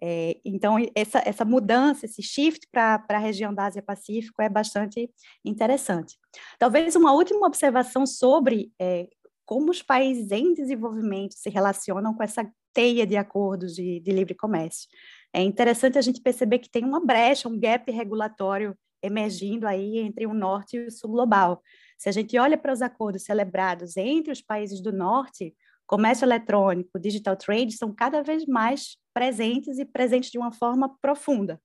É, 0.00 0.38
então, 0.44 0.76
essa, 0.94 1.22
essa 1.24 1.44
mudança, 1.44 2.06
esse 2.06 2.22
shift 2.22 2.66
para 2.70 3.04
a 3.08 3.18
região 3.18 3.52
da 3.52 3.66
Ásia-Pacífico 3.66 4.40
é 4.40 4.48
bastante 4.48 5.10
interessante. 5.44 6.16
Talvez 6.58 6.94
uma 6.94 7.12
última 7.12 7.46
observação 7.46 8.06
sobre 8.06 8.72
é, 8.80 9.08
como 9.44 9.70
os 9.70 9.82
países 9.82 10.30
em 10.30 10.52
desenvolvimento 10.52 11.34
se 11.34 11.50
relacionam 11.50 12.14
com 12.14 12.22
essa 12.22 12.48
teia 12.72 13.06
de 13.06 13.16
acordos 13.16 13.74
de, 13.74 13.98
de 14.00 14.12
livre 14.12 14.34
comércio. 14.34 14.88
É 15.32 15.42
interessante 15.42 15.98
a 15.98 16.02
gente 16.02 16.20
perceber 16.20 16.58
que 16.58 16.70
tem 16.70 16.84
uma 16.84 17.04
brecha, 17.04 17.48
um 17.48 17.58
gap 17.58 17.90
regulatório 17.90 18.76
emergindo 19.02 19.66
aí 19.66 19.98
entre 19.98 20.26
o 20.26 20.34
norte 20.34 20.76
e 20.76 20.86
o 20.86 20.90
sul 20.90 21.10
global. 21.10 21.62
Se 21.98 22.08
a 22.08 22.12
gente 22.12 22.38
olha 22.38 22.56
para 22.56 22.72
os 22.72 22.82
acordos 22.82 23.24
celebrados 23.24 23.96
entre 23.96 24.32
os 24.32 24.40
países 24.40 24.80
do 24.80 24.92
norte, 24.92 25.54
comércio 25.88 26.26
eletrônico, 26.26 27.00
digital 27.00 27.34
trade 27.34 27.72
são 27.72 27.92
cada 27.92 28.22
vez 28.22 28.44
mais 28.44 28.98
presentes 29.12 29.78
e 29.78 29.86
presentes 29.86 30.30
de 30.30 30.38
uma 30.38 30.52
forma 30.52 30.94
profunda. 31.00 31.60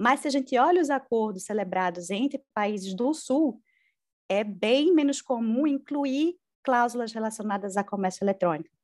Mas 0.00 0.20
se 0.20 0.28
a 0.28 0.30
gente 0.30 0.58
olha 0.58 0.80
os 0.80 0.88
acordos 0.88 1.44
celebrados 1.44 2.10
entre 2.10 2.42
países 2.54 2.94
do 2.94 3.12
Sul, 3.12 3.60
é 4.28 4.42
bem 4.42 4.92
menos 4.94 5.20
comum 5.20 5.66
incluir 5.66 6.34
cláusulas 6.64 7.12
relacionadas 7.12 7.76
a 7.76 7.84
comércio 7.84 8.24
eletrônico. 8.24 8.74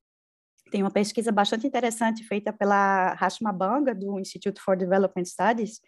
Tem 0.71 0.83
uma 0.83 0.91
pesquisa 0.91 1.33
bastante 1.33 1.67
interessante 1.67 2.23
feita 2.25 2.53
pela 2.53 3.15
Rashma 3.15 3.53
Banga, 3.53 3.95
do 3.95 4.21
Institute 4.21 4.61
for 4.61 4.77
Development 4.77 5.25
Studies, 5.25 5.81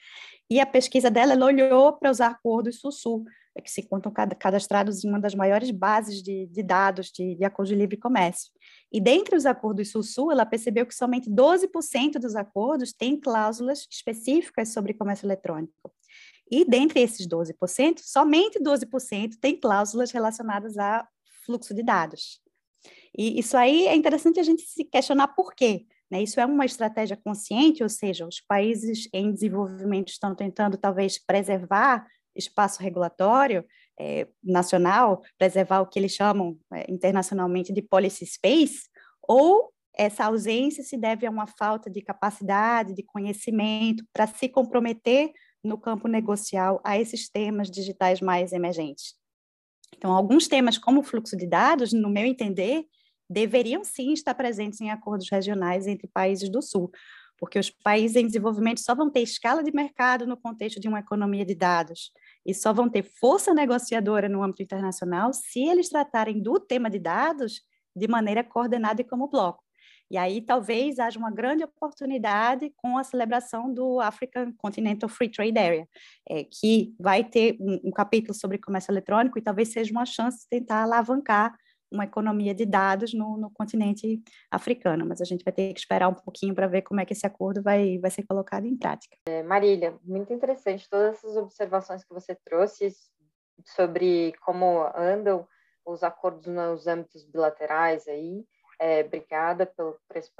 e 0.49 0.59
a 0.59 0.65
pesquisa 0.65 1.11
dela 1.11 1.35
ela 1.35 1.45
olhou 1.45 1.93
para 1.93 2.11
os 2.11 2.19
acordos 2.19 2.81
Sul-Sul, 2.81 3.25
que 3.63 3.71
se 3.71 3.81
encontram 3.81 4.13
cadastrados 4.39 5.05
em 5.05 5.09
uma 5.09 5.21
das 5.21 5.35
maiores 5.35 5.71
bases 5.71 6.23
de, 6.23 6.47
de 6.47 6.63
dados 6.63 7.11
de, 7.11 7.35
de 7.35 7.45
acordos 7.45 7.69
de 7.71 7.75
livre 7.75 7.97
comércio. 7.97 8.51
E 8.93 9.01
dentre 9.01 9.37
os 9.37 9.47
acordos 9.47 9.91
Sul-Sul, 9.91 10.31
ela 10.31 10.47
percebeu 10.47 10.87
que 10.87 10.95
somente 10.95 11.29
12% 11.31 12.13
dos 12.21 12.37
acordos 12.37 12.93
têm 12.93 13.19
cláusulas 13.19 13.87
específicas 13.91 14.73
sobre 14.73 14.95
comércio 14.95 15.27
eletrônico. 15.27 15.93
E 16.51 16.65
dentre 16.65 17.01
esses 17.01 17.27
12%, 17.27 18.01
somente 18.01 18.59
12% 18.61 19.37
têm 19.41 19.59
cláusulas 19.59 20.11
relacionadas 20.11 20.77
a 20.79 21.07
fluxo 21.45 21.73
de 21.75 21.83
dados. 21.83 22.41
E 23.17 23.39
isso 23.39 23.57
aí 23.57 23.87
é 23.87 23.95
interessante 23.95 24.41
a 24.41 24.43
gente 24.43 24.63
se 24.63 24.85
questionar 24.85 25.29
por 25.29 25.55
quê. 25.55 25.87
Né? 26.11 26.23
Isso 26.23 26.41
é 26.41 26.47
uma 26.47 26.65
estratégia 26.65 27.17
consciente, 27.17 27.83
ou 27.83 27.89
seja, 27.89 28.27
os 28.27 28.41
países 28.41 29.09
em 29.13 29.33
desenvolvimento 29.33 30.09
estão 30.09 30.35
tentando 30.35 30.77
talvez 30.77 31.19
preservar 31.25 32.07
espaço 32.35 32.83
regulatório 32.83 33.65
é, 33.99 34.27
nacional, 34.43 35.23
preservar 35.39 35.81
o 35.81 35.87
que 35.87 35.99
eles 35.99 36.13
chamam 36.13 36.59
é, 36.73 36.91
internacionalmente 36.91 37.73
de 37.73 37.83
policy 37.83 38.27
space, 38.27 38.89
ou 39.23 39.73
essa 39.95 40.25
ausência 40.25 40.83
se 40.83 40.97
deve 40.97 41.27
a 41.27 41.31
uma 41.31 41.47
falta 41.47 41.91
de 41.91 42.01
capacidade, 42.01 42.95
de 42.95 43.03
conhecimento 43.03 44.05
para 44.13 44.27
se 44.27 44.49
comprometer 44.49 45.31
no 45.63 45.79
campo 45.79 46.09
negocial 46.09 46.81
a 46.85 46.99
esses 46.99 47.29
temas 47.29 47.71
digitais 47.71 48.21
mais 48.21 48.53
emergentes. 48.53 49.15
Então, 49.95 50.13
alguns 50.13 50.49
temas 50.49 50.79
como 50.79 51.01
o 51.01 51.03
fluxo 51.03 51.37
de 51.37 51.47
dados, 51.47 51.93
no 51.93 52.09
meu 52.09 52.25
entender, 52.25 52.85
deveriam 53.29 53.85
sim 53.85 54.13
estar 54.13 54.35
presentes 54.35 54.81
em 54.81 54.91
acordos 54.91 55.29
regionais 55.31 55.87
entre 55.87 56.09
países 56.09 56.49
do 56.49 56.63
Sul, 56.63 56.91
porque 57.41 57.59
os 57.59 57.71
países 57.71 58.17
em 58.17 58.27
desenvolvimento 58.27 58.81
só 58.81 58.95
vão 58.95 59.11
ter 59.11 59.23
escala 59.23 59.65
de 59.65 59.73
mercado 59.75 60.27
no 60.27 60.37
contexto 60.37 60.79
de 60.79 60.87
uma 60.87 61.01
economia 61.01 61.45
de 61.45 61.55
dados 61.55 62.13
e 62.47 62.55
só 62.55 62.73
vão 62.73 62.89
ter 62.89 63.03
força 63.03 63.55
negociadora 63.55 64.29
no 64.29 64.43
âmbito 64.43 64.63
internacional 64.63 65.33
se 65.33 65.61
eles 65.61 65.89
tratarem 65.89 66.43
do 66.43 66.61
tema 66.61 66.91
de 66.91 66.99
dados 66.99 67.63
de 67.97 68.07
maneira 68.07 68.45
coordenada 68.45 69.01
e 69.01 69.05
como 69.05 69.29
bloco. 69.29 69.65
E 70.11 70.17
aí 70.17 70.43
talvez 70.43 70.99
haja 70.99 71.19
uma 71.19 71.31
grande 71.31 71.63
oportunidade 71.63 72.73
com 72.77 72.99
a 72.99 73.05
celebração 73.05 73.73
do 73.73 74.01
African 74.01 74.53
Continental 74.59 75.09
Free 75.09 75.31
Trade 75.31 75.59
Area, 75.59 75.89
é, 76.29 76.45
que 76.45 76.95
vai 76.99 77.23
ter 77.23 77.57
um, 77.61 77.81
um 77.85 77.91
capítulo 77.93 78.35
sobre 78.35 78.59
comércio 78.59 78.91
eletrônico 78.91 79.39
e 79.39 79.43
talvez 79.43 79.69
seja 79.69 79.93
uma 79.93 80.05
chance 80.05 80.41
de 80.41 80.49
tentar 80.49 80.83
alavancar 80.83 81.55
uma 81.91 82.05
economia 82.05 82.55
de 82.55 82.65
dados 82.65 83.13
no, 83.13 83.37
no, 83.37 83.51
continente 83.51 84.23
africano, 84.51 85.05
mas 85.07 85.21
a 85.21 85.25
gente 85.25 85.45
vai 85.45 85.53
ter 85.53 85.73
que 85.73 85.81
esperar 85.81 86.09
um 86.09 86.15
pouquinho 86.15 86.55
para 86.55 86.67
ver 86.67 86.83
como 86.83 87.01
é 87.01 87.05
que 87.05 87.13
esse 87.13 87.27
acordo 87.27 87.63
vai, 87.63 87.99
vai 87.99 88.11
ser 88.11 88.25
colocado 88.25 88.67
em 88.67 88.77
prática. 88.77 89.17
É, 89.27 89.43
Marília, 89.43 89.99
muito 90.03 90.33
interessante 90.33 90.89
todas 90.89 91.17
essas 91.17 91.37
observações 91.37 92.05
que 92.05 92.15
você 92.15 92.37
trouxe 92.45 92.93
sobre 93.65 94.33
como 94.41 94.83
andam 94.95 95.47
os 95.85 96.03
acordos 96.03 96.47
nos 96.47 96.87
âmbitos 96.87 97.25
bilaterais 97.25 98.07
aí. 98.07 98.45
É, 98.79 99.01
obrigada 99.01 99.67
pelo, 99.67 99.99
por 100.09 100.17
esse 100.17 100.31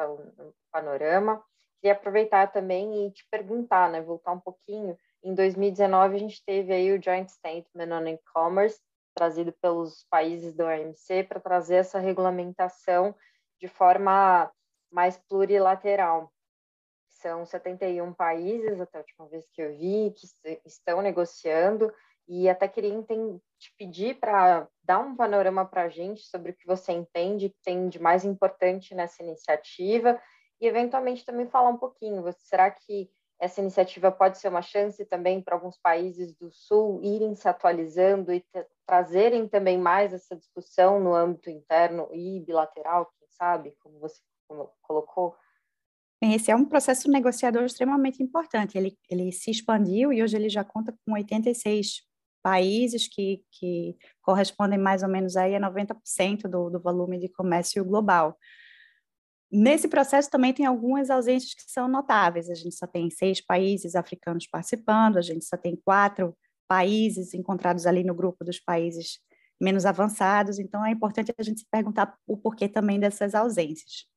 panorama. 0.73 1.43
Queria 1.81 1.93
aproveitar 1.93 2.51
também 2.53 3.07
e 3.07 3.11
te 3.11 3.27
perguntar, 3.31 3.91
né, 3.91 4.01
voltar 4.01 4.33
um 4.33 4.41
pouquinho. 4.41 4.97
Em 5.23 5.35
2019, 5.35 6.15
a 6.15 6.19
gente 6.19 6.43
teve 6.45 6.73
aí 6.73 6.93
o 6.93 7.03
Joint 7.03 7.29
Statement 7.29 7.93
on 7.93 8.07
E-Commerce, 8.07 8.81
trazido 9.21 9.53
pelos 9.61 10.07
países 10.09 10.55
do 10.55 10.65
OMC, 10.65 11.25
para 11.25 11.39
trazer 11.39 11.75
essa 11.75 11.99
regulamentação 11.99 13.15
de 13.61 13.69
forma 13.69 14.51
mais 14.91 15.19
plurilateral. 15.29 16.33
São 17.07 17.45
71 17.45 18.15
países, 18.15 18.81
até 18.81 18.97
a 18.97 19.03
última 19.03 19.29
vez 19.29 19.47
que 19.53 19.61
eu 19.61 19.77
vi, 19.77 20.15
que 20.17 20.27
estão 20.65 21.03
negociando, 21.03 21.93
e 22.27 22.49
até 22.49 22.67
queria 22.67 22.99
te 23.59 23.75
pedir 23.77 24.19
para 24.19 24.67
dar 24.83 25.01
um 25.01 25.15
panorama 25.15 25.67
para 25.67 25.83
a 25.83 25.89
gente 25.91 26.23
sobre 26.23 26.53
o 26.53 26.57
que 26.57 26.67
você 26.67 26.93
entende 26.93 27.51
que 27.51 27.61
tem 27.63 27.91
de 27.91 27.99
mais 27.99 28.25
importante 28.25 28.95
nessa 28.95 29.23
iniciativa 29.23 30.19
e, 30.59 30.67
eventualmente, 30.67 31.27
também 31.27 31.47
falar 31.47 31.69
um 31.69 31.77
pouquinho. 31.77 32.25
Será 32.39 32.71
que 32.71 33.11
essa 33.41 33.61
iniciativa 33.61 34.13
pode 34.13 34.39
ser 34.39 34.49
uma 34.49 34.61
chance 34.61 35.03
também 35.07 35.41
para 35.41 35.55
alguns 35.55 35.79
países 35.79 36.35
do 36.35 36.51
Sul 36.53 37.01
irem 37.03 37.35
se 37.35 37.49
atualizando 37.49 38.33
e 38.33 38.45
trazerem 38.87 39.49
também 39.49 39.79
mais 39.79 40.13
essa 40.13 40.37
discussão 40.37 41.01
no 41.01 41.15
âmbito 41.15 41.49
interno 41.49 42.09
e 42.13 42.41
bilateral, 42.41 43.11
quem 43.19 43.29
sabe, 43.31 43.75
como 43.81 43.99
você 43.99 44.21
colocou? 44.83 45.35
Esse 46.23 46.51
é 46.51 46.57
um 46.57 46.67
processo 46.67 47.11
negociador 47.11 47.65
extremamente 47.65 48.23
importante. 48.23 48.77
Ele, 48.77 48.99
ele 49.09 49.33
se 49.33 49.51
expandiu 49.51 50.13
e 50.13 50.23
hoje 50.23 50.37
ele 50.37 50.51
já 50.51 50.63
conta 50.63 50.95
com 51.07 51.15
86 51.15 52.03
países 52.43 53.09
que, 53.09 53.43
que 53.51 53.97
correspondem 54.21 54.79
mais 54.79 55.03
ou 55.03 55.09
menos 55.09 55.35
aí 55.37 55.55
a 55.57 55.61
90% 55.61 56.43
do, 56.43 56.69
do 56.69 56.79
volume 56.79 57.19
de 57.19 57.29
comércio 57.29 57.83
global. 57.85 58.37
Nesse 59.53 59.89
processo 59.89 60.31
também 60.31 60.53
tem 60.53 60.65
algumas 60.65 61.11
ausências 61.11 61.55
que 61.55 61.63
são 61.67 61.89
notáveis. 61.89 62.49
A 62.49 62.55
gente 62.55 62.75
só 62.75 62.87
tem 62.87 63.11
seis 63.11 63.45
países 63.45 63.97
africanos 63.97 64.47
participando, 64.47 65.17
a 65.17 65.23
gente 65.23 65.45
só 65.45 65.57
tem 65.57 65.77
quatro 65.85 66.37
países 66.69 67.35
encontrados 67.35 67.85
ali 67.85 68.05
no 68.05 68.15
grupo 68.15 68.45
dos 68.45 68.61
países 68.61 69.19
menos 69.61 69.85
avançados. 69.85 70.61
Então 70.61 70.87
é 70.87 70.93
importante 70.93 71.35
a 71.37 71.43
gente 71.43 71.61
se 71.61 71.67
perguntar 71.69 72.17
o 72.29 72.37
porquê 72.37 72.69
também 72.69 73.01
dessas 73.01 73.35
ausências. 73.35 74.09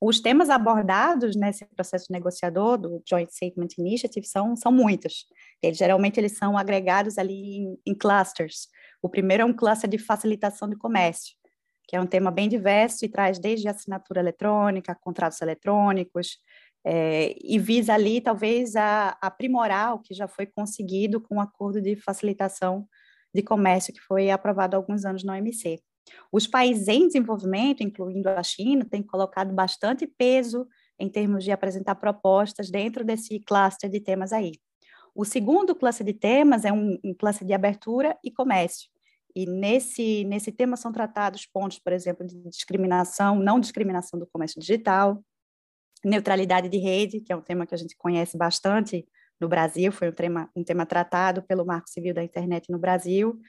Os 0.00 0.18
temas 0.18 0.50
abordados 0.50 1.36
nesse 1.36 1.64
processo 1.64 2.06
negociador 2.10 2.76
do 2.76 3.00
Joint 3.08 3.30
Statement 3.30 3.68
Initiative 3.78 4.26
são, 4.26 4.56
são 4.56 4.72
muitos. 4.72 5.26
Eles, 5.62 5.78
geralmente 5.78 6.18
eles 6.18 6.36
são 6.36 6.58
agregados 6.58 7.16
ali 7.18 7.58
em, 7.58 7.78
em 7.86 7.94
clusters. 7.94 8.66
O 9.00 9.08
primeiro 9.08 9.44
é 9.44 9.46
um 9.46 9.54
cluster 9.54 9.88
de 9.88 9.98
facilitação 9.98 10.68
de 10.68 10.74
comércio 10.74 11.36
que 11.86 11.96
é 11.96 12.00
um 12.00 12.06
tema 12.06 12.30
bem 12.30 12.48
diverso 12.48 13.04
e 13.04 13.08
traz 13.08 13.38
desde 13.38 13.68
assinatura 13.68 14.20
eletrônica, 14.20 14.94
contratos 14.94 15.40
eletrônicos, 15.40 16.38
é, 16.84 17.36
e 17.40 17.58
visa 17.58 17.94
ali, 17.94 18.20
talvez, 18.20 18.74
a, 18.76 19.16
aprimorar 19.20 19.94
o 19.94 20.00
que 20.00 20.14
já 20.14 20.26
foi 20.26 20.46
conseguido 20.46 21.20
com 21.20 21.36
o 21.36 21.40
acordo 21.40 21.80
de 21.80 21.94
facilitação 21.96 22.86
de 23.34 23.42
comércio 23.42 23.94
que 23.94 24.00
foi 24.00 24.30
aprovado 24.30 24.74
há 24.74 24.78
alguns 24.78 25.04
anos 25.04 25.22
na 25.24 25.34
OMC. 25.34 25.80
Os 26.32 26.46
países 26.46 26.88
em 26.88 27.06
desenvolvimento, 27.06 27.82
incluindo 27.82 28.28
a 28.28 28.42
China, 28.42 28.84
têm 28.84 29.02
colocado 29.02 29.52
bastante 29.52 30.06
peso 30.06 30.66
em 30.98 31.08
termos 31.08 31.44
de 31.44 31.52
apresentar 31.52 31.94
propostas 31.94 32.70
dentro 32.70 33.04
desse 33.04 33.38
cluster 33.40 33.88
de 33.88 34.00
temas 34.00 34.32
aí. 34.32 34.52
O 35.14 35.24
segundo 35.24 35.74
cluster 35.74 36.06
de 36.06 36.12
temas 36.12 36.64
é 36.64 36.72
um, 36.72 36.98
um 37.04 37.14
cluster 37.14 37.46
de 37.46 37.52
abertura 37.52 38.16
e 38.24 38.30
comércio. 38.30 38.90
E 39.34 39.46
nesse, 39.46 40.24
nesse 40.24 40.52
tema 40.52 40.76
são 40.76 40.92
tratados 40.92 41.46
pontos, 41.46 41.78
por 41.78 41.92
exemplo, 41.92 42.26
de 42.26 42.36
discriminação, 42.48 43.36
não 43.36 43.58
discriminação 43.58 44.18
do 44.18 44.26
comércio 44.26 44.60
digital, 44.60 45.22
neutralidade 46.04 46.68
de 46.68 46.78
rede, 46.78 47.20
que 47.20 47.32
é 47.32 47.36
um 47.36 47.40
tema 47.40 47.66
que 47.66 47.74
a 47.74 47.78
gente 47.78 47.96
conhece 47.96 48.36
bastante 48.36 49.06
no 49.40 49.48
Brasil, 49.48 49.90
foi 49.90 50.08
um 50.08 50.12
tema, 50.12 50.50
um 50.54 50.64
tema 50.64 50.86
tratado 50.86 51.42
pelo 51.42 51.64
Marco 51.64 51.88
Civil 51.88 52.14
da 52.14 52.22
Internet 52.22 52.70
no 52.70 52.78
Brasil, 52.78 53.40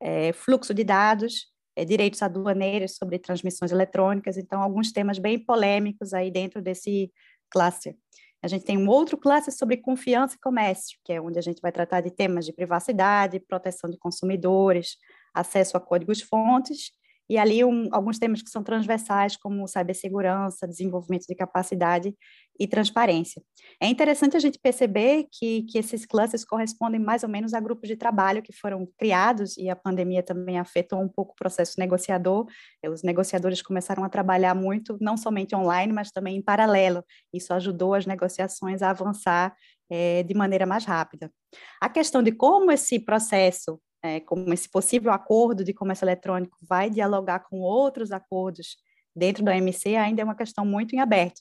é, 0.00 0.32
fluxo 0.32 0.72
de 0.72 0.84
dados, 0.84 1.46
é, 1.76 1.84
direitos 1.84 2.22
aduaneiros 2.22 2.96
sobre 2.96 3.18
transmissões 3.18 3.72
eletrônicas, 3.72 4.36
então 4.36 4.62
alguns 4.62 4.92
temas 4.92 5.18
bem 5.18 5.38
polêmicos 5.38 6.14
aí 6.14 6.30
dentro 6.30 6.62
desse 6.62 7.12
cluster. 7.50 7.96
A 8.42 8.48
gente 8.48 8.64
tem 8.64 8.76
um 8.76 8.88
outro 8.88 9.16
cluster 9.16 9.52
sobre 9.54 9.78
confiança 9.78 10.36
e 10.36 10.38
comércio, 10.38 10.98
que 11.02 11.14
é 11.14 11.20
onde 11.20 11.38
a 11.38 11.42
gente 11.42 11.62
vai 11.62 11.72
tratar 11.72 12.02
de 12.02 12.10
temas 12.10 12.44
de 12.44 12.52
privacidade, 12.52 13.40
proteção 13.40 13.88
de 13.88 13.96
consumidores, 13.96 14.98
acesso 15.34 15.76
a 15.76 15.80
códigos-fontes, 15.80 16.92
e 17.28 17.38
ali 17.38 17.64
um, 17.64 17.88
alguns 17.90 18.18
temas 18.18 18.42
que 18.42 18.50
são 18.50 18.62
transversais, 18.62 19.36
como 19.36 19.66
cibersegurança, 19.66 20.68
desenvolvimento 20.68 21.24
de 21.26 21.34
capacidade 21.34 22.14
e 22.60 22.68
transparência. 22.68 23.42
É 23.80 23.88
interessante 23.88 24.36
a 24.36 24.40
gente 24.40 24.58
perceber 24.58 25.26
que, 25.32 25.62
que 25.62 25.78
esses 25.78 26.04
clusters 26.04 26.44
correspondem 26.44 27.00
mais 27.00 27.22
ou 27.22 27.28
menos 27.28 27.54
a 27.54 27.60
grupos 27.60 27.88
de 27.88 27.96
trabalho 27.96 28.42
que 28.42 28.52
foram 28.52 28.86
criados, 28.98 29.56
e 29.56 29.70
a 29.70 29.76
pandemia 29.76 30.22
também 30.22 30.58
afetou 30.58 31.00
um 31.00 31.08
pouco 31.08 31.32
o 31.32 31.36
processo 31.36 31.74
negociador. 31.78 32.46
Os 32.86 33.02
negociadores 33.02 33.62
começaram 33.62 34.04
a 34.04 34.08
trabalhar 34.08 34.54
muito, 34.54 34.98
não 35.00 35.16
somente 35.16 35.56
online, 35.56 35.92
mas 35.92 36.10
também 36.10 36.36
em 36.36 36.42
paralelo. 36.42 37.02
Isso 37.32 37.54
ajudou 37.54 37.94
as 37.94 38.06
negociações 38.06 38.82
a 38.82 38.90
avançar 38.90 39.54
é, 39.90 40.22
de 40.22 40.34
maneira 40.34 40.66
mais 40.66 40.84
rápida. 40.84 41.32
A 41.80 41.88
questão 41.88 42.22
de 42.22 42.32
como 42.32 42.70
esse 42.70 43.00
processo 43.00 43.80
é, 44.04 44.20
como 44.20 44.52
esse 44.52 44.68
possível 44.68 45.10
acordo 45.10 45.64
de 45.64 45.72
comércio 45.72 46.04
eletrônico 46.04 46.58
vai 46.60 46.90
dialogar 46.90 47.40
com 47.40 47.60
outros 47.60 48.12
acordos 48.12 48.76
dentro 49.16 49.42
da 49.42 49.52
OMC 49.52 49.96
ainda 49.96 50.20
é 50.20 50.24
uma 50.24 50.34
questão 50.34 50.66
muito 50.66 50.94
em 50.94 51.00
aberto. 51.00 51.40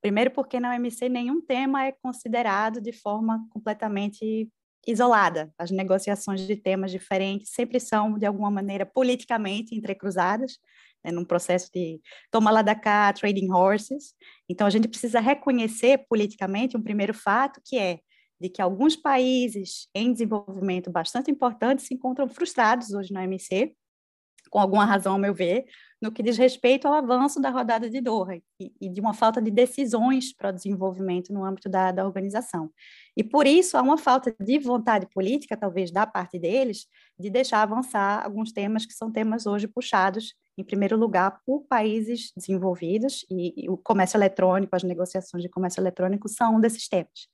Primeiro, 0.00 0.30
porque 0.30 0.60
na 0.60 0.72
OMC 0.72 1.08
nenhum 1.08 1.44
tema 1.44 1.84
é 1.84 1.90
considerado 1.90 2.80
de 2.80 2.92
forma 2.92 3.44
completamente 3.50 4.48
isolada. 4.86 5.52
As 5.58 5.72
negociações 5.72 6.46
de 6.46 6.54
temas 6.54 6.92
diferentes 6.92 7.50
sempre 7.50 7.80
são, 7.80 8.16
de 8.16 8.24
alguma 8.24 8.52
maneira, 8.52 8.86
politicamente 8.86 9.74
entrecruzadas, 9.74 10.58
né, 11.04 11.10
num 11.10 11.24
processo 11.24 11.68
de 11.74 12.00
toma 12.30 12.52
lá 12.52 12.62
da 12.62 12.76
cá, 12.76 13.12
trading 13.12 13.50
horses. 13.50 14.14
Então, 14.48 14.64
a 14.64 14.70
gente 14.70 14.86
precisa 14.86 15.18
reconhecer 15.18 16.06
politicamente 16.08 16.76
um 16.76 16.82
primeiro 16.82 17.12
fato, 17.12 17.60
que 17.64 17.76
é 17.76 17.98
de 18.40 18.48
que 18.48 18.60
alguns 18.60 18.96
países 18.96 19.88
em 19.94 20.12
desenvolvimento 20.12 20.90
bastante 20.90 21.30
importantes 21.30 21.86
se 21.86 21.94
encontram 21.94 22.28
frustrados 22.28 22.92
hoje 22.92 23.12
na 23.12 23.22
OMC, 23.22 23.74
com 24.50 24.58
alguma 24.58 24.84
razão, 24.84 25.14
ao 25.14 25.18
meu 25.18 25.34
ver, 25.34 25.64
no 26.00 26.12
que 26.12 26.22
diz 26.22 26.36
respeito 26.36 26.86
ao 26.86 26.94
avanço 26.94 27.40
da 27.40 27.50
rodada 27.50 27.88
de 27.88 28.00
Doha 28.00 28.36
e, 28.60 28.72
e 28.80 28.88
de 28.88 29.00
uma 29.00 29.14
falta 29.14 29.40
de 29.40 29.50
decisões 29.50 30.32
para 30.32 30.50
o 30.50 30.52
desenvolvimento 30.52 31.32
no 31.32 31.44
âmbito 31.44 31.68
da, 31.68 31.90
da 31.90 32.04
organização. 32.04 32.70
E 33.16 33.24
por 33.24 33.46
isso 33.46 33.76
há 33.76 33.82
uma 33.82 33.98
falta 33.98 34.34
de 34.40 34.58
vontade 34.58 35.06
política, 35.12 35.56
talvez 35.56 35.90
da 35.90 36.06
parte 36.06 36.38
deles, 36.38 36.86
de 37.18 37.30
deixar 37.30 37.62
avançar 37.62 38.24
alguns 38.24 38.52
temas 38.52 38.84
que 38.84 38.92
são 38.92 39.10
temas 39.10 39.46
hoje 39.46 39.66
puxados, 39.66 40.34
em 40.58 40.64
primeiro 40.64 40.96
lugar, 40.96 41.40
por 41.44 41.62
países 41.66 42.32
desenvolvidos, 42.36 43.26
e, 43.30 43.64
e 43.64 43.68
o 43.68 43.76
comércio 43.76 44.16
eletrônico, 44.16 44.74
as 44.74 44.82
negociações 44.82 45.42
de 45.42 45.50
comércio 45.50 45.80
eletrônico 45.80 46.28
são 46.28 46.56
um 46.56 46.60
desses 46.60 46.88
temas. 46.88 47.28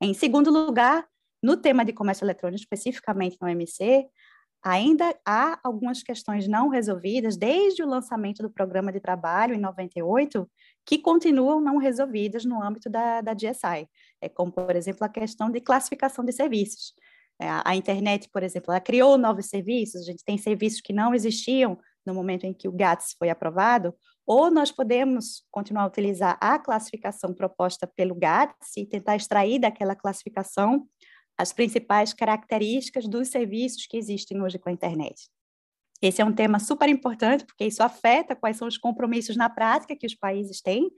Em 0.00 0.12
segundo 0.14 0.50
lugar, 0.50 1.06
no 1.42 1.56
tema 1.56 1.84
de 1.84 1.92
comércio 1.92 2.24
eletrônico, 2.24 2.60
especificamente 2.60 3.36
no 3.40 3.48
OMC, 3.48 4.06
ainda 4.62 5.16
há 5.24 5.60
algumas 5.62 6.02
questões 6.02 6.48
não 6.48 6.68
resolvidas 6.68 7.36
desde 7.36 7.82
o 7.82 7.86
lançamento 7.86 8.42
do 8.42 8.50
programa 8.50 8.92
de 8.92 9.00
trabalho 9.00 9.54
em 9.54 9.60
98 9.60 10.48
que 10.84 10.98
continuam 10.98 11.60
não 11.60 11.76
resolvidas 11.78 12.44
no 12.44 12.62
âmbito 12.62 12.90
da, 12.90 13.20
da 13.20 13.32
GSI, 13.32 13.88
é 14.20 14.28
como, 14.28 14.50
por 14.50 14.74
exemplo, 14.74 15.04
a 15.04 15.08
questão 15.08 15.50
de 15.50 15.60
classificação 15.60 16.24
de 16.24 16.32
serviços. 16.32 16.94
É, 17.40 17.46
a 17.64 17.76
internet, 17.76 18.28
por 18.32 18.42
exemplo, 18.42 18.72
ela 18.72 18.80
criou 18.80 19.16
novos 19.18 19.46
serviços, 19.46 20.02
a 20.02 20.04
gente 20.04 20.24
tem 20.24 20.38
serviços 20.38 20.80
que 20.80 20.92
não 20.92 21.14
existiam 21.14 21.78
no 22.04 22.14
momento 22.14 22.44
em 22.44 22.52
que 22.52 22.66
o 22.66 22.72
GATS 22.72 23.14
foi 23.18 23.28
aprovado, 23.28 23.94
ou 24.26 24.50
nós 24.50 24.72
podemos 24.72 25.44
continuar 25.50 25.84
a 25.84 25.86
utilizar 25.86 26.36
a 26.40 26.58
classificação 26.58 27.32
proposta 27.32 27.86
pelo 27.86 28.14
GATS 28.14 28.76
e 28.76 28.84
tentar 28.84 29.16
extrair 29.16 29.60
daquela 29.60 29.94
classificação 29.94 30.86
as 31.38 31.52
principais 31.52 32.12
características 32.12 33.06
dos 33.06 33.28
serviços 33.28 33.86
que 33.86 33.96
existem 33.96 34.42
hoje 34.42 34.58
com 34.58 34.68
a 34.68 34.72
internet. 34.72 35.28
Esse 36.02 36.20
é 36.20 36.24
um 36.24 36.32
tema 36.32 36.58
super 36.58 36.88
importante, 36.88 37.44
porque 37.44 37.64
isso 37.64 37.82
afeta 37.82 38.34
quais 38.34 38.56
são 38.56 38.68
os 38.68 38.76
compromissos 38.76 39.36
na 39.36 39.48
prática 39.48 39.96
que 39.96 40.06
os 40.06 40.14
países 40.14 40.60
têm 40.60 40.90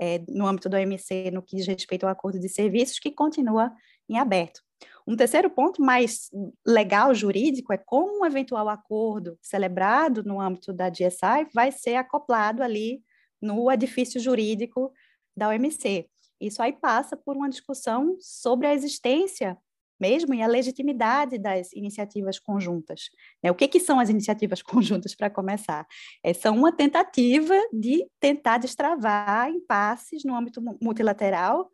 é, 0.00 0.18
no 0.28 0.46
âmbito 0.46 0.68
do 0.68 0.76
OMC, 0.76 1.30
no 1.30 1.42
que 1.42 1.56
diz 1.56 1.66
respeito 1.66 2.04
ao 2.04 2.10
acordo 2.10 2.38
de 2.38 2.48
serviços, 2.48 2.98
que 2.98 3.10
continua 3.10 3.72
em 4.08 4.18
aberto. 4.18 4.60
Um 5.06 5.16
terceiro 5.16 5.50
ponto 5.50 5.82
mais 5.82 6.30
legal, 6.66 7.14
jurídico, 7.14 7.72
é 7.72 7.78
como 7.78 8.20
um 8.20 8.26
eventual 8.26 8.68
acordo 8.68 9.38
celebrado 9.42 10.22
no 10.22 10.40
âmbito 10.40 10.72
da 10.72 10.88
GSI 10.88 11.48
vai 11.52 11.72
ser 11.72 11.96
acoplado 11.96 12.62
ali 12.62 13.02
no 13.40 13.70
edifício 13.70 14.20
jurídico 14.20 14.92
da 15.36 15.48
OMC. 15.48 16.08
Isso 16.40 16.62
aí 16.62 16.72
passa 16.72 17.16
por 17.16 17.36
uma 17.36 17.48
discussão 17.48 18.16
sobre 18.20 18.66
a 18.66 18.74
existência 18.74 19.58
mesmo 20.02 20.34
e 20.34 20.42
a 20.42 20.48
legitimidade 20.48 21.38
das 21.38 21.72
iniciativas 21.72 22.36
conjuntas. 22.36 23.02
Né? 23.40 23.52
O 23.52 23.54
que, 23.54 23.68
que 23.68 23.78
são 23.78 24.00
as 24.00 24.08
iniciativas 24.08 24.60
conjuntas, 24.62 25.14
para 25.14 25.30
começar? 25.30 25.86
É, 26.24 26.34
são 26.34 26.56
uma 26.56 26.72
tentativa 26.72 27.54
de 27.72 28.04
tentar 28.18 28.58
destravar 28.58 29.48
impasses 29.48 30.24
no 30.24 30.34
âmbito 30.34 30.60
multilateral 30.82 31.70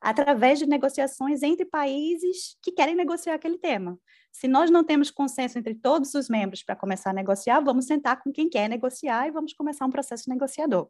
através 0.00 0.58
de 0.58 0.66
negociações 0.66 1.42
entre 1.42 1.64
países 1.64 2.56
que 2.62 2.72
querem 2.72 2.94
negociar 2.94 3.34
aquele 3.34 3.58
tema. 3.58 3.98
Se 4.32 4.48
nós 4.48 4.70
não 4.70 4.82
temos 4.82 5.10
consenso 5.10 5.58
entre 5.58 5.74
todos 5.74 6.14
os 6.14 6.28
membros 6.28 6.62
para 6.62 6.76
começar 6.76 7.10
a 7.10 7.14
negociar, 7.14 7.60
vamos 7.60 7.86
sentar 7.86 8.22
com 8.22 8.32
quem 8.32 8.48
quer 8.48 8.68
negociar 8.68 9.26
e 9.28 9.30
vamos 9.30 9.52
começar 9.52 9.84
um 9.84 9.90
processo 9.90 10.30
negociador. 10.30 10.88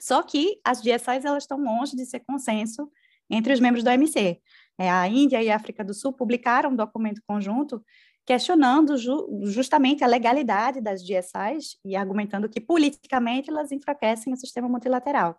Só 0.00 0.22
que 0.22 0.58
as 0.64 0.80
GSIs 0.80 1.24
elas 1.24 1.44
estão 1.44 1.58
longe 1.58 1.94
de 1.94 2.06
ser 2.06 2.20
consenso 2.20 2.90
entre 3.28 3.52
os 3.52 3.60
membros 3.60 3.84
do 3.84 3.90
OMC. 3.90 4.40
É, 4.78 4.90
a 4.90 5.06
Índia 5.06 5.42
e 5.42 5.50
a 5.50 5.56
África 5.56 5.84
do 5.84 5.94
Sul 5.94 6.12
publicaram 6.12 6.70
um 6.70 6.76
documento 6.76 7.22
conjunto 7.26 7.84
questionando 8.26 8.96
ju 8.96 9.28
justamente 9.44 10.02
a 10.04 10.06
legalidade 10.06 10.80
das 10.80 11.02
GSIs 11.02 11.78
e 11.84 11.96
argumentando 11.96 12.48
que 12.48 12.60
politicamente 12.60 13.50
elas 13.50 13.72
enfraquecem 13.72 14.32
o 14.32 14.36
sistema 14.36 14.68
multilateral. 14.68 15.38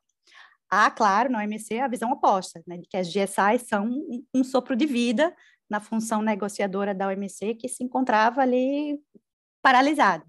Há, 0.72 0.90
claro, 0.90 1.30
no 1.30 1.38
OMC 1.38 1.80
a 1.80 1.88
visão 1.90 2.12
oposta, 2.12 2.64
né, 2.66 2.78
de 2.78 2.88
que 2.88 2.96
as 2.96 3.08
GSIs 3.10 3.68
são 3.68 3.86
um, 3.88 4.26
um 4.34 4.44
sopro 4.44 4.76
de 4.76 4.86
vida 4.86 5.36
na 5.70 5.82
função 5.82 6.22
negociadora 6.22 6.96
da 6.96 7.08
OMC 7.10 7.56
que 7.56 7.68
se 7.68 7.84
encontrava 7.84 8.42
ali 8.42 8.98
paralisada. 9.62 10.26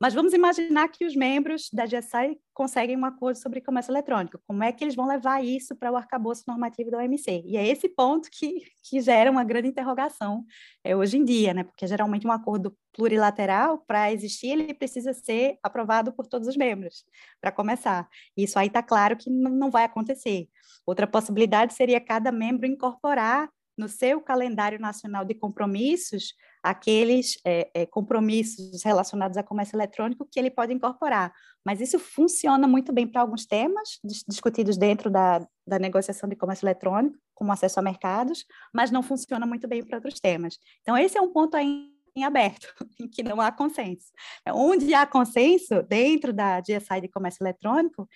Mas 0.00 0.14
vamos 0.14 0.32
imaginar 0.32 0.88
que 0.88 1.04
os 1.04 1.16
membros 1.16 1.68
da 1.72 1.84
GSI 1.84 2.38
conseguem 2.54 2.96
um 2.96 3.04
acordo 3.04 3.36
sobre 3.36 3.60
comércio 3.60 3.90
eletrônico. 3.90 4.40
Como 4.46 4.62
é 4.62 4.70
que 4.70 4.84
eles 4.84 4.94
vão 4.94 5.08
levar 5.08 5.44
isso 5.44 5.74
para 5.74 5.90
o 5.90 5.96
arcabouço 5.96 6.44
normativo 6.46 6.88
da 6.88 6.98
OMC? 6.98 7.42
E 7.44 7.56
é 7.56 7.66
esse 7.66 7.88
ponto 7.88 8.28
que, 8.30 8.62
que 8.84 9.00
gera 9.00 9.28
uma 9.28 9.42
grande 9.42 9.66
interrogação 9.66 10.44
é, 10.84 10.94
hoje 10.94 11.18
em 11.18 11.24
dia, 11.24 11.52
né? 11.52 11.64
porque 11.64 11.84
geralmente 11.84 12.26
um 12.26 12.32
acordo 12.32 12.76
plurilateral, 12.92 13.78
para 13.78 14.12
existir, 14.12 14.50
ele 14.50 14.72
precisa 14.72 15.12
ser 15.12 15.58
aprovado 15.62 16.12
por 16.12 16.26
todos 16.26 16.46
os 16.46 16.56
membros, 16.56 17.04
para 17.40 17.50
começar. 17.50 18.08
Isso 18.36 18.56
aí 18.56 18.68
está 18.68 18.82
claro 18.82 19.16
que 19.16 19.28
não 19.28 19.68
vai 19.68 19.82
acontecer. 19.82 20.48
Outra 20.86 21.08
possibilidade 21.08 21.74
seria 21.74 22.00
cada 22.00 22.30
membro 22.30 22.66
incorporar 22.66 23.50
no 23.76 23.88
seu 23.88 24.20
calendário 24.20 24.80
nacional 24.80 25.24
de 25.24 25.34
compromissos 25.34 26.34
aqueles 26.62 27.38
é, 27.44 27.70
é, 27.74 27.86
compromissos 27.86 28.82
relacionados 28.82 29.36
a 29.36 29.42
comércio 29.42 29.76
eletrônico 29.76 30.28
que 30.30 30.38
ele 30.38 30.50
pode 30.50 30.72
incorporar. 30.72 31.32
Mas 31.64 31.80
isso 31.80 31.98
funciona 31.98 32.66
muito 32.66 32.92
bem 32.92 33.06
para 33.06 33.20
alguns 33.20 33.46
temas 33.46 33.98
dis 34.04 34.24
discutidos 34.28 34.76
dentro 34.76 35.10
da, 35.10 35.46
da 35.66 35.78
negociação 35.78 36.28
de 36.28 36.36
comércio 36.36 36.64
eletrônico, 36.64 37.16
como 37.34 37.52
acesso 37.52 37.78
a 37.78 37.82
mercados, 37.82 38.44
mas 38.72 38.90
não 38.90 39.02
funciona 39.02 39.46
muito 39.46 39.68
bem 39.68 39.84
para 39.84 39.98
outros 39.98 40.20
temas. 40.20 40.58
Então, 40.82 40.96
esse 40.96 41.16
é 41.16 41.20
um 41.20 41.32
ponto 41.32 41.56
em 41.56 41.92
aberto, 42.24 42.66
em 43.00 43.08
que 43.08 43.22
não 43.22 43.40
há 43.40 43.52
consenso. 43.52 44.12
Onde 44.52 44.94
há 44.94 45.06
consenso 45.06 45.82
dentro 45.82 46.32
da 46.32 46.60
GSI 46.60 47.00
de 47.02 47.08
comércio 47.08 47.42
eletrônico 47.42 48.08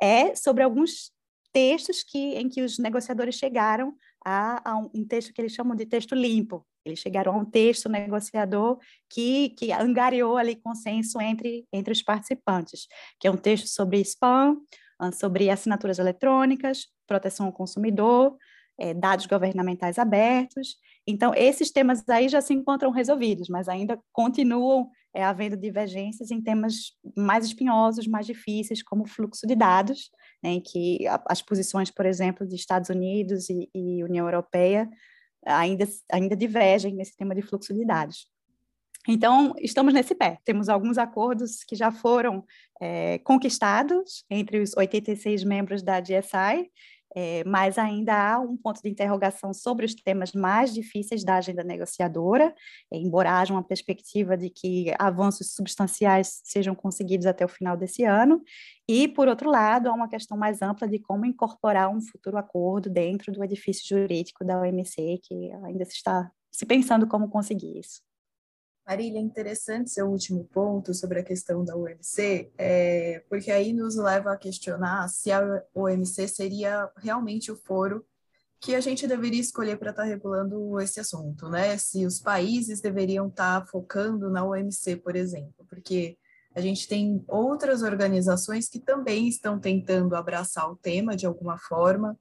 é 0.00 0.34
sobre 0.34 0.62
alguns 0.62 1.10
textos 1.52 2.02
que, 2.02 2.34
em 2.34 2.48
que 2.48 2.62
os 2.62 2.78
negociadores 2.78 3.36
chegaram 3.36 3.94
a, 4.24 4.72
a 4.72 4.76
um 4.76 5.06
texto 5.06 5.32
que 5.32 5.40
eles 5.40 5.52
chamam 5.52 5.74
de 5.74 5.86
texto 5.86 6.14
limpo. 6.14 6.66
Eles 6.86 7.00
chegaram 7.00 7.34
a 7.34 7.36
um 7.36 7.44
texto 7.44 7.88
negociador 7.88 8.78
que, 9.10 9.50
que 9.50 9.72
angariou 9.72 10.36
ali 10.36 10.54
consenso 10.54 11.20
entre, 11.20 11.66
entre 11.72 11.92
os 11.92 12.00
participantes, 12.00 12.86
que 13.18 13.26
é 13.26 13.30
um 13.30 13.36
texto 13.36 13.66
sobre 13.66 14.00
spam, 14.02 14.56
ah, 14.98 15.10
sobre 15.10 15.50
assinaturas 15.50 15.98
eletrônicas, 15.98 16.86
proteção 17.06 17.46
ao 17.46 17.52
consumidor, 17.52 18.36
é, 18.78 18.94
dados 18.94 19.26
governamentais 19.26 19.98
abertos. 19.98 20.76
Então, 21.06 21.34
esses 21.34 21.70
temas 21.72 22.08
aí 22.08 22.28
já 22.28 22.40
se 22.40 22.54
encontram 22.54 22.90
resolvidos, 22.90 23.48
mas 23.48 23.68
ainda 23.68 23.98
continuam 24.12 24.88
é, 25.14 25.24
havendo 25.24 25.56
divergências 25.56 26.30
em 26.30 26.40
temas 26.40 26.92
mais 27.16 27.44
espinhosos, 27.46 28.06
mais 28.06 28.26
difíceis, 28.26 28.82
como 28.82 29.08
fluxo 29.08 29.46
de 29.46 29.56
dados, 29.56 30.10
né, 30.42 30.50
em 30.50 30.60
que 30.60 31.00
as 31.26 31.42
posições, 31.42 31.90
por 31.90 32.06
exemplo, 32.06 32.46
de 32.46 32.54
Estados 32.54 32.90
Unidos 32.90 33.48
e, 33.48 33.68
e 33.74 34.04
União 34.04 34.26
Europeia 34.26 34.88
ainda, 35.46 35.86
ainda 36.10 36.36
divergem 36.36 36.94
nesse 36.94 37.16
tema 37.16 37.34
de 37.34 37.42
fluxo 37.42 37.72
de 37.72 37.84
dados. 37.84 38.28
Então, 39.08 39.54
estamos 39.60 39.94
nesse 39.94 40.14
pé. 40.14 40.38
Temos 40.44 40.68
alguns 40.68 40.98
acordos 40.98 41.62
que 41.62 41.76
já 41.76 41.92
foram 41.92 42.44
é, 42.80 43.18
conquistados 43.18 44.24
entre 44.28 44.60
os 44.60 44.76
86 44.76 45.44
membros 45.44 45.82
da 45.82 46.00
GSI, 46.00 46.70
é, 47.18 47.42
mas 47.44 47.78
ainda 47.78 48.12
há 48.14 48.38
um 48.38 48.58
ponto 48.58 48.82
de 48.82 48.90
interrogação 48.90 49.54
sobre 49.54 49.86
os 49.86 49.94
temas 49.94 50.32
mais 50.32 50.74
difíceis 50.74 51.24
da 51.24 51.36
agenda 51.36 51.64
negociadora, 51.64 52.54
é, 52.92 52.98
embora 52.98 53.40
haja 53.40 53.54
uma 53.54 53.62
perspectiva 53.62 54.36
de 54.36 54.50
que 54.50 54.92
avanços 54.98 55.54
substanciais 55.54 56.42
sejam 56.44 56.74
conseguidos 56.74 57.24
até 57.24 57.42
o 57.42 57.48
final 57.48 57.74
desse 57.74 58.04
ano, 58.04 58.42
e, 58.86 59.08
por 59.08 59.28
outro 59.28 59.50
lado, 59.50 59.88
há 59.88 59.94
uma 59.94 60.08
questão 60.08 60.36
mais 60.36 60.60
ampla 60.60 60.86
de 60.86 60.98
como 60.98 61.24
incorporar 61.24 61.88
um 61.88 62.02
futuro 62.02 62.36
acordo 62.36 62.90
dentro 62.90 63.32
do 63.32 63.42
edifício 63.42 63.98
jurídico 63.98 64.44
da 64.44 64.60
OMC, 64.60 65.18
que 65.22 65.52
ainda 65.64 65.86
se 65.86 65.92
está 65.92 66.30
se 66.52 66.66
pensando 66.66 67.06
como 67.06 67.30
conseguir 67.30 67.78
isso. 67.78 68.00
Marília, 68.86 69.18
é 69.18 69.22
interessante 69.22 69.90
seu 69.90 70.06
último 70.06 70.44
ponto 70.44 70.94
sobre 70.94 71.18
a 71.18 71.24
questão 71.24 71.64
da 71.64 71.74
OMC, 71.74 72.52
é, 72.56 73.24
porque 73.28 73.50
aí 73.50 73.72
nos 73.72 73.96
leva 73.96 74.32
a 74.32 74.36
questionar 74.36 75.08
se 75.08 75.32
a 75.32 75.64
OMC 75.74 76.28
seria 76.28 76.88
realmente 76.96 77.50
o 77.50 77.56
foro 77.56 78.06
que 78.60 78.76
a 78.76 78.80
gente 78.80 79.06
deveria 79.06 79.40
escolher 79.40 79.76
para 79.76 79.90
estar 79.90 80.04
tá 80.04 80.08
regulando 80.08 80.80
esse 80.80 81.00
assunto, 81.00 81.48
né? 81.48 81.76
Se 81.76 82.06
os 82.06 82.20
países 82.20 82.80
deveriam 82.80 83.26
estar 83.26 83.60
tá 83.60 83.66
focando 83.66 84.30
na 84.30 84.44
OMC, 84.44 84.96
por 84.96 85.16
exemplo, 85.16 85.66
porque 85.68 86.16
a 86.54 86.60
gente 86.60 86.86
tem 86.86 87.22
outras 87.26 87.82
organizações 87.82 88.68
que 88.68 88.78
também 88.78 89.28
estão 89.28 89.58
tentando 89.58 90.14
abraçar 90.14 90.70
o 90.70 90.76
tema 90.76 91.16
de 91.16 91.26
alguma 91.26 91.58
forma, 91.58 92.16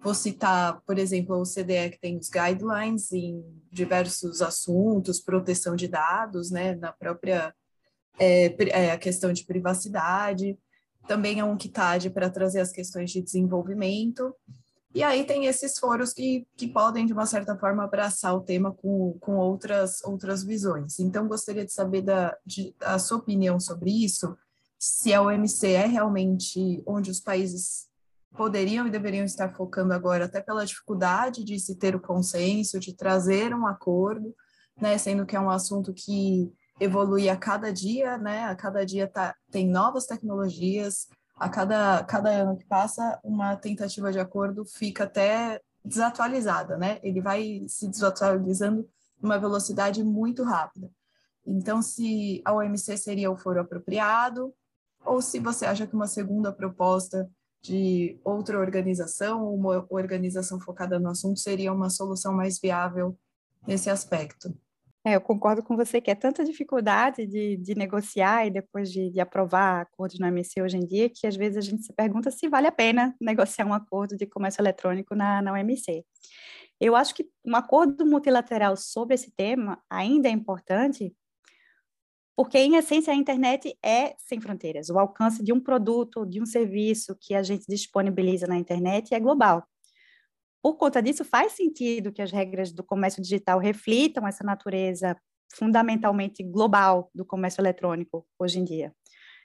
Vou 0.00 0.14
citar, 0.14 0.80
por 0.86 0.96
exemplo, 0.98 1.36
o 1.36 1.42
CDE 1.42 1.90
que 1.90 2.00
tem 2.00 2.16
os 2.16 2.28
guidelines 2.28 3.10
em 3.12 3.42
diversos 3.70 4.40
assuntos, 4.40 5.20
proteção 5.20 5.74
de 5.74 5.88
dados, 5.88 6.50
né, 6.50 6.76
na 6.76 6.92
própria 6.92 7.52
é, 8.18 8.54
é, 8.68 8.92
a 8.92 8.98
questão 8.98 9.32
de 9.32 9.44
privacidade. 9.44 10.56
Também 11.06 11.40
é 11.40 11.44
um 11.44 11.56
KITAD 11.56 12.10
para 12.10 12.30
trazer 12.30 12.60
as 12.60 12.70
questões 12.70 13.10
de 13.10 13.22
desenvolvimento. 13.22 14.34
E 14.94 15.02
aí 15.02 15.24
tem 15.24 15.46
esses 15.46 15.78
foros 15.78 16.12
que, 16.12 16.46
que 16.56 16.66
podem, 16.66 17.04
de 17.04 17.12
uma 17.12 17.26
certa 17.26 17.56
forma, 17.56 17.84
abraçar 17.84 18.34
o 18.34 18.40
tema 18.40 18.72
com, 18.72 19.16
com 19.20 19.36
outras, 19.36 20.02
outras 20.04 20.42
visões. 20.42 20.98
Então, 20.98 21.28
gostaria 21.28 21.64
de 21.64 21.72
saber 21.72 22.02
da, 22.02 22.36
de, 22.44 22.74
a 22.80 22.98
sua 22.98 23.18
opinião 23.18 23.60
sobre 23.60 23.90
isso, 23.90 24.36
se 24.78 25.12
a 25.12 25.20
OMC 25.20 25.72
é 25.72 25.86
realmente 25.86 26.82
onde 26.86 27.10
os 27.10 27.20
países 27.20 27.87
poderiam 28.36 28.86
e 28.86 28.90
deveriam 28.90 29.24
estar 29.24 29.54
focando 29.54 29.92
agora, 29.92 30.26
até 30.26 30.40
pela 30.40 30.64
dificuldade 30.64 31.44
de 31.44 31.58
se 31.58 31.76
ter 31.76 31.96
o 31.96 32.00
consenso, 32.00 32.78
de 32.78 32.94
trazer 32.94 33.54
um 33.54 33.66
acordo, 33.66 34.34
né, 34.80 34.96
sendo 34.98 35.26
que 35.26 35.36
é 35.36 35.40
um 35.40 35.50
assunto 35.50 35.92
que 35.92 36.52
evolui 36.80 37.28
a 37.28 37.36
cada 37.36 37.72
dia, 37.72 38.16
né, 38.18 38.44
a 38.44 38.54
cada 38.54 38.84
dia 38.86 39.08
tá, 39.08 39.34
tem 39.50 39.68
novas 39.68 40.06
tecnologias, 40.06 41.08
a 41.36 41.48
cada, 41.48 42.04
cada 42.04 42.30
ano 42.30 42.56
que 42.56 42.64
passa, 42.66 43.18
uma 43.24 43.56
tentativa 43.56 44.12
de 44.12 44.18
acordo 44.18 44.64
fica 44.64 45.04
até 45.04 45.60
desatualizada, 45.84 46.76
né, 46.76 47.00
ele 47.02 47.20
vai 47.20 47.64
se 47.68 47.88
desatualizando 47.88 48.88
numa 49.20 49.38
velocidade 49.38 50.04
muito 50.04 50.44
rápida. 50.44 50.88
Então, 51.44 51.80
se 51.80 52.42
a 52.44 52.52
OMC 52.52 52.96
seria 52.96 53.30
o 53.30 53.36
foro 53.36 53.60
apropriado, 53.60 54.54
ou 55.04 55.22
se 55.22 55.40
você 55.40 55.64
acha 55.64 55.86
que 55.86 55.94
uma 55.94 56.06
segunda 56.06 56.52
proposta 56.52 57.28
de 57.62 58.18
outra 58.24 58.58
organização, 58.58 59.52
uma 59.52 59.86
organização 59.90 60.60
focada 60.60 60.98
no 60.98 61.10
assunto 61.10 61.40
seria 61.40 61.72
uma 61.72 61.90
solução 61.90 62.32
mais 62.32 62.58
viável 62.60 63.16
nesse 63.66 63.90
aspecto. 63.90 64.54
É, 65.04 65.14
eu 65.14 65.20
concordo 65.20 65.62
com 65.62 65.76
você 65.76 66.00
que 66.00 66.10
é 66.10 66.14
tanta 66.14 66.44
dificuldade 66.44 67.26
de, 67.26 67.56
de 67.56 67.74
negociar 67.74 68.46
e 68.46 68.50
depois 68.50 68.90
de, 68.90 69.10
de, 69.10 69.20
aprovar 69.20 69.82
acordos 69.82 70.18
no 70.18 70.26
OMC 70.26 70.60
hoje 70.60 70.76
em 70.76 70.86
dia, 70.86 71.08
que 71.08 71.26
às 71.26 71.36
vezes 71.36 71.56
a 71.56 71.60
gente 71.60 71.84
se 71.84 71.92
pergunta 71.92 72.30
se 72.30 72.48
vale 72.48 72.66
a 72.66 72.72
pena 72.72 73.14
negociar 73.20 73.64
um 73.64 73.72
acordo 73.72 74.16
de 74.16 74.26
comércio 74.26 74.60
eletrônico 74.60 75.14
na, 75.14 75.40
na 75.40 75.52
OMC. 75.52 76.04
Eu 76.80 76.94
acho 76.94 77.14
que 77.14 77.28
um 77.44 77.56
acordo 77.56 78.04
multilateral 78.04 78.76
sobre 78.76 79.14
esse 79.14 79.30
tema 79.34 79.80
ainda 79.88 80.28
é 80.28 80.32
importante, 80.32 81.14
porque, 82.38 82.56
em 82.56 82.76
essência, 82.76 83.12
a 83.12 83.16
internet 83.16 83.76
é 83.84 84.14
sem 84.16 84.40
fronteiras. 84.40 84.90
O 84.90 84.96
alcance 84.96 85.42
de 85.42 85.52
um 85.52 85.58
produto, 85.58 86.24
de 86.24 86.40
um 86.40 86.46
serviço 86.46 87.16
que 87.20 87.34
a 87.34 87.42
gente 87.42 87.64
disponibiliza 87.68 88.46
na 88.46 88.56
internet 88.56 89.12
é 89.12 89.18
global. 89.18 89.66
por 90.62 90.76
conta 90.76 91.02
disso, 91.02 91.24
faz 91.24 91.54
sentido 91.54 92.12
que 92.12 92.22
as 92.22 92.30
regras 92.30 92.72
do 92.72 92.84
comércio 92.84 93.20
digital 93.20 93.58
reflitam 93.58 94.24
essa 94.24 94.44
natureza 94.44 95.16
fundamentalmente 95.52 96.44
global 96.44 97.10
do 97.12 97.24
comércio 97.24 97.60
eletrônico 97.60 98.24
hoje 98.38 98.60
em 98.60 98.64
dia. 98.64 98.92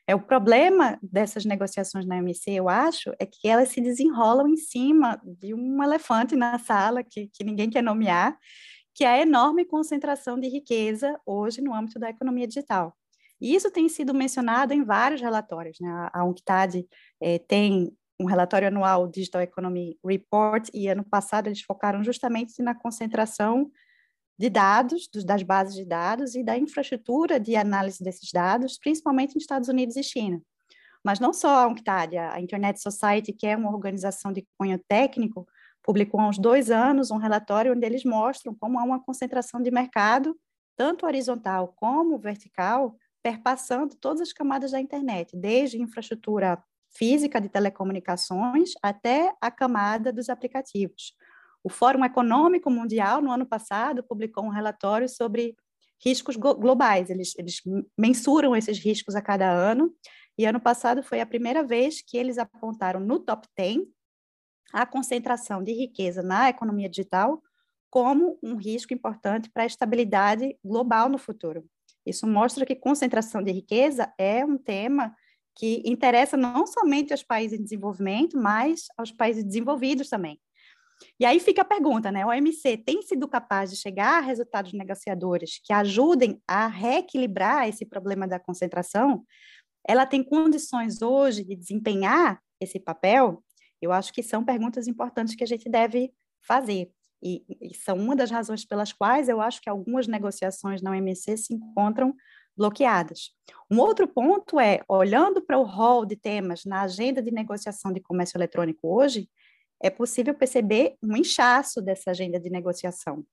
É 0.05 0.13
o 0.13 0.21
problema 0.21 0.99
dessas 1.01 1.45
negociações 1.45 2.05
na 2.05 2.17
OMC, 2.17 2.51
eu 2.51 2.69
acho, 2.69 3.11
é 3.17 3.25
que 3.25 3.47
elas 3.47 3.69
se 3.69 3.81
desenrolam 3.81 4.47
em 4.47 4.57
cima 4.57 5.19
de 5.25 5.55
um 5.55 5.81
elefante 5.81 6.35
na 6.35 6.59
sala 6.59 7.03
que, 7.03 7.27
que 7.33 7.43
ninguém 7.43 7.71
quer 7.71 7.81
nomear, 7.81 8.37
que 8.93 9.03
é 9.03 9.07
a 9.07 9.21
enorme 9.21 9.65
concentração 9.65 10.39
de 10.39 10.47
riqueza 10.47 11.19
hoje 11.25 11.61
no 11.61 11.73
âmbito 11.73 11.99
da 11.99 12.09
economia 12.09 12.47
digital. 12.47 12.95
E 13.41 13.55
isso 13.55 13.69
tem 13.71 13.89
sido 13.89 14.13
mencionado 14.13 14.73
em 14.73 14.83
vários 14.83 15.19
relatórios. 15.19 15.77
Né? 15.79 15.89
A 16.13 16.23
UNCTAD 16.23 16.87
eh, 17.21 17.39
tem 17.39 17.91
um 18.19 18.25
relatório 18.25 18.67
anual 18.67 19.07
Digital 19.07 19.41
Economy 19.41 19.97
Report, 20.05 20.69
e 20.73 20.87
ano 20.87 21.03
passado 21.03 21.47
eles 21.47 21.61
focaram 21.61 22.03
justamente 22.03 22.61
na 22.61 22.73
concentração 22.73 23.69
de 24.37 24.49
dados, 24.49 25.07
dos, 25.07 25.23
das 25.23 25.43
bases 25.43 25.75
de 25.75 25.85
dados 25.85 26.35
e 26.35 26.43
da 26.43 26.57
infraestrutura 26.57 27.39
de 27.39 27.55
análise 27.55 28.03
desses 28.03 28.31
dados, 28.31 28.77
principalmente 28.77 29.35
nos 29.35 29.43
Estados 29.43 29.67
Unidos 29.67 29.95
e 29.95 30.03
China. 30.03 30.41
Mas 31.03 31.19
não 31.19 31.33
só 31.33 31.63
a 31.63 31.67
UNCTAD, 31.67 32.17
a 32.17 32.39
Internet 32.39 32.81
Society, 32.81 33.33
que 33.33 33.45
é 33.45 33.57
uma 33.57 33.71
organização 33.71 34.31
de 34.31 34.47
cunho 34.57 34.79
técnico, 34.87 35.45
publicou 35.83 36.19
há 36.19 36.27
uns 36.27 36.39
dois 36.39 36.71
anos 36.71 37.11
um 37.11 37.17
relatório 37.17 37.73
onde 37.73 37.85
eles 37.85 38.03
mostram 38.03 38.55
como 38.55 38.79
há 38.79 38.83
uma 38.83 39.03
concentração 39.03 39.61
de 39.61 39.69
mercado, 39.69 40.35
tanto 40.75 41.05
horizontal 41.05 41.73
como 41.75 42.17
vertical, 42.17 42.95
perpassando 43.21 43.95
todas 43.95 44.21
as 44.21 44.33
camadas 44.33 44.71
da 44.71 44.79
internet, 44.79 45.35
desde 45.35 45.81
infraestrutura 45.81 46.61
física 46.95 47.39
de 47.39 47.49
telecomunicações 47.49 48.71
até 48.81 49.33
a 49.41 49.51
camada 49.51 50.11
dos 50.11 50.29
aplicativos. 50.29 51.13
O 51.63 51.69
Fórum 51.69 52.03
Econômico 52.03 52.69
Mundial, 52.69 53.21
no 53.21 53.31
ano 53.31 53.45
passado, 53.45 54.03
publicou 54.03 54.43
um 54.43 54.49
relatório 54.49 55.07
sobre 55.07 55.55
riscos 56.03 56.35
globais. 56.35 57.09
Eles, 57.09 57.33
eles 57.37 57.61
mensuram 57.97 58.55
esses 58.55 58.77
riscos 58.77 59.15
a 59.15 59.21
cada 59.21 59.49
ano, 59.49 59.93
e 60.37 60.45
ano 60.45 60.59
passado 60.59 61.03
foi 61.03 61.21
a 61.21 61.25
primeira 61.25 61.63
vez 61.63 62.01
que 62.01 62.17
eles 62.17 62.37
apontaram 62.37 62.99
no 62.99 63.19
top 63.19 63.47
10 63.55 63.83
a 64.73 64.85
concentração 64.85 65.63
de 65.63 65.71
riqueza 65.71 66.23
na 66.23 66.49
economia 66.49 66.89
digital 66.89 67.41
como 67.89 68.39
um 68.41 68.55
risco 68.55 68.91
importante 68.91 69.51
para 69.51 69.63
a 69.63 69.67
estabilidade 69.67 70.57
global 70.65 71.07
no 71.07 71.19
futuro. 71.19 71.63
Isso 72.03 72.25
mostra 72.25 72.65
que 72.65 72.75
concentração 72.75 73.43
de 73.43 73.51
riqueza 73.51 74.11
é 74.17 74.43
um 74.43 74.57
tema 74.57 75.15
que 75.55 75.83
interessa 75.85 76.35
não 76.35 76.65
somente 76.65 77.13
aos 77.13 77.21
países 77.21 77.59
em 77.59 77.63
desenvolvimento, 77.63 78.35
mas 78.35 78.85
aos 78.97 79.11
países 79.11 79.43
desenvolvidos 79.43 80.09
também. 80.09 80.39
E 81.19 81.25
aí 81.25 81.39
fica 81.39 81.61
a 81.61 81.65
pergunta, 81.65 82.11
né? 82.11 82.25
O 82.25 82.29
OMC 82.29 82.77
tem 82.77 83.01
sido 83.01 83.27
capaz 83.27 83.69
de 83.69 83.77
chegar 83.77 84.17
a 84.17 84.21
resultados 84.21 84.73
negociadores 84.73 85.59
que 85.63 85.73
ajudem 85.73 86.41
a 86.47 86.67
reequilibrar 86.67 87.67
esse 87.67 87.85
problema 87.85 88.27
da 88.27 88.39
concentração? 88.39 89.23
Ela 89.87 90.05
tem 90.05 90.23
condições 90.23 91.01
hoje 91.01 91.43
de 91.43 91.55
desempenhar 91.55 92.41
esse 92.59 92.79
papel? 92.79 93.43
Eu 93.83 93.91
acho 93.91 94.13
que 94.13 94.23
são 94.23 94.43
perguntas 94.43 94.87
importantes 94.87 95.35
que 95.35 95.43
a 95.43 95.47
gente 95.47 95.69
deve 95.69 96.13
fazer. 96.41 96.89
E, 97.21 97.43
e 97.61 97.73
são 97.73 97.97
uma 97.97 98.15
das 98.15 98.29
razões 98.29 98.65
pelas 98.65 98.91
quais 98.91 99.29
eu 99.29 99.39
acho 99.39 99.61
que 99.61 99.69
algumas 99.69 100.07
negociações 100.07 100.81
na 100.81 100.91
OMC 100.91 101.37
se 101.37 101.53
encontram 101.53 102.13
bloqueadas. 102.55 103.31
Um 103.69 103.79
outro 103.79 104.07
ponto 104.07 104.59
é, 104.59 104.81
olhando 104.87 105.41
para 105.41 105.57
o 105.57 105.63
rol 105.63 106.05
de 106.05 106.15
temas 106.15 106.65
na 106.65 106.81
agenda 106.81 107.21
de 107.21 107.31
negociação 107.31 107.91
de 107.91 107.99
comércio 107.99 108.37
eletrônico 108.37 108.79
hoje, 108.83 109.29
é 109.81 109.89
possível 109.89 110.33
perceber 110.33 110.95
um 111.01 111.15
inchaço 111.17 111.81
dessa 111.81 112.11
agenda 112.11 112.39
de 112.39 112.49
negociação. 112.49 113.25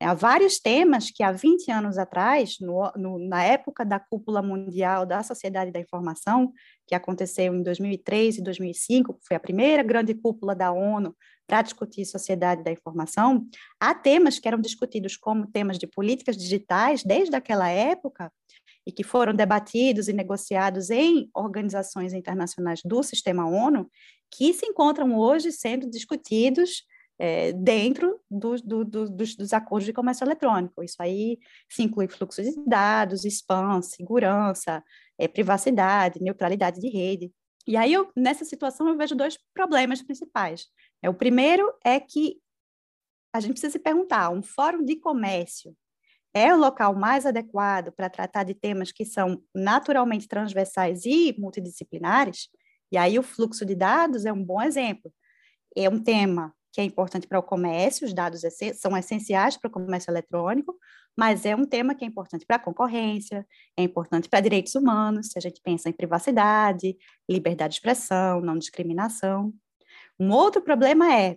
É, 0.00 0.06
há 0.06 0.14
vários 0.14 0.60
temas 0.60 1.10
que 1.10 1.24
há 1.24 1.32
20 1.32 1.70
anos 1.72 1.98
atrás, 1.98 2.56
no, 2.60 2.90
no, 2.96 3.18
na 3.18 3.42
época 3.42 3.84
da 3.84 3.98
cúpula 3.98 4.40
mundial 4.40 5.04
da 5.04 5.22
Sociedade 5.24 5.72
da 5.72 5.80
Informação, 5.80 6.52
que 6.86 6.94
aconteceu 6.94 7.52
em 7.52 7.62
2003 7.62 8.38
e 8.38 8.42
2005, 8.42 9.14
que 9.14 9.26
foi 9.26 9.36
a 9.36 9.40
primeira 9.40 9.82
grande 9.82 10.14
cúpula 10.14 10.54
da 10.54 10.70
ONU 10.70 11.16
para 11.48 11.62
discutir 11.62 12.04
sociedade 12.04 12.62
da 12.62 12.70
informação, 12.70 13.48
há 13.80 13.92
temas 13.94 14.38
que 14.38 14.46
eram 14.46 14.60
discutidos 14.60 15.16
como 15.16 15.46
temas 15.46 15.78
de 15.78 15.86
políticas 15.86 16.36
digitais 16.36 17.02
desde 17.02 17.34
aquela 17.34 17.68
época 17.68 18.30
e 18.86 18.92
que 18.92 19.02
foram 19.02 19.34
debatidos 19.34 20.08
e 20.08 20.12
negociados 20.12 20.90
em 20.90 21.28
organizações 21.34 22.12
internacionais 22.12 22.80
do 22.84 23.02
sistema 23.02 23.48
ONU, 23.48 23.90
que 24.30 24.52
se 24.54 24.64
encontram 24.66 25.16
hoje 25.16 25.50
sendo 25.50 25.90
discutidos 25.90 26.84
é, 27.18 27.52
dentro 27.52 28.20
do, 28.30 28.56
do, 28.56 28.84
do, 28.84 29.10
dos, 29.10 29.34
dos, 29.34 29.52
acordos 29.52 29.86
de 29.86 29.92
comércio 29.92 30.24
eletrônico. 30.24 30.82
Isso 30.82 30.96
aí 31.00 31.38
se 31.68 31.82
inclui 31.82 32.06
fluxo 32.06 32.42
de 32.42 32.54
dados, 32.64 33.24
spam, 33.24 33.82
segurança, 33.82 34.82
é, 35.18 35.26
privacidade, 35.26 36.22
neutralidade 36.22 36.80
de 36.80 36.88
rede. 36.88 37.32
E 37.66 37.76
aí, 37.76 37.92
eu, 37.92 38.10
nessa 38.16 38.44
situação, 38.44 38.88
eu 38.88 38.96
vejo 38.96 39.16
dois 39.16 39.38
problemas 39.52 40.00
principais. 40.00 40.66
É, 41.02 41.10
o 41.10 41.14
primeiro 41.14 41.72
é 41.84 41.98
que 41.98 42.40
a 43.34 43.40
gente 43.40 43.52
precisa 43.52 43.72
se 43.72 43.78
perguntar: 43.78 44.30
um 44.30 44.42
fórum 44.42 44.84
de 44.84 44.96
comércio 44.96 45.76
é 46.32 46.54
o 46.54 46.58
local 46.58 46.94
mais 46.94 47.26
adequado 47.26 47.90
para 47.92 48.08
tratar 48.08 48.44
de 48.44 48.54
temas 48.54 48.92
que 48.92 49.04
são 49.04 49.42
naturalmente 49.54 50.28
transversais 50.28 51.04
e 51.04 51.34
multidisciplinares, 51.38 52.48
e 52.92 52.96
aí 52.96 53.18
o 53.18 53.22
fluxo 53.22 53.66
de 53.66 53.74
dados 53.74 54.24
é 54.24 54.32
um 54.32 54.42
bom 54.42 54.62
exemplo. 54.62 55.12
É 55.76 55.88
um 55.88 56.02
tema 56.02 56.54
que 56.72 56.80
é 56.80 56.84
importante 56.84 57.26
para 57.26 57.38
o 57.38 57.42
comércio, 57.42 58.06
os 58.06 58.12
dados 58.12 58.42
são 58.74 58.96
essenciais 58.96 59.56
para 59.56 59.68
o 59.68 59.70
comércio 59.70 60.10
eletrônico, 60.10 60.76
mas 61.16 61.44
é 61.44 61.56
um 61.56 61.64
tema 61.64 61.94
que 61.94 62.04
é 62.04 62.08
importante 62.08 62.46
para 62.46 62.56
a 62.56 62.60
concorrência, 62.60 63.46
é 63.76 63.82
importante 63.82 64.28
para 64.28 64.40
direitos 64.40 64.74
humanos, 64.74 65.28
se 65.28 65.38
a 65.38 65.40
gente 65.40 65.60
pensa 65.62 65.88
em 65.88 65.92
privacidade, 65.92 66.96
liberdade 67.28 67.72
de 67.72 67.78
expressão, 67.78 68.40
não 68.40 68.58
discriminação. 68.58 69.52
Um 70.18 70.30
outro 70.30 70.62
problema 70.62 71.12
é, 71.12 71.36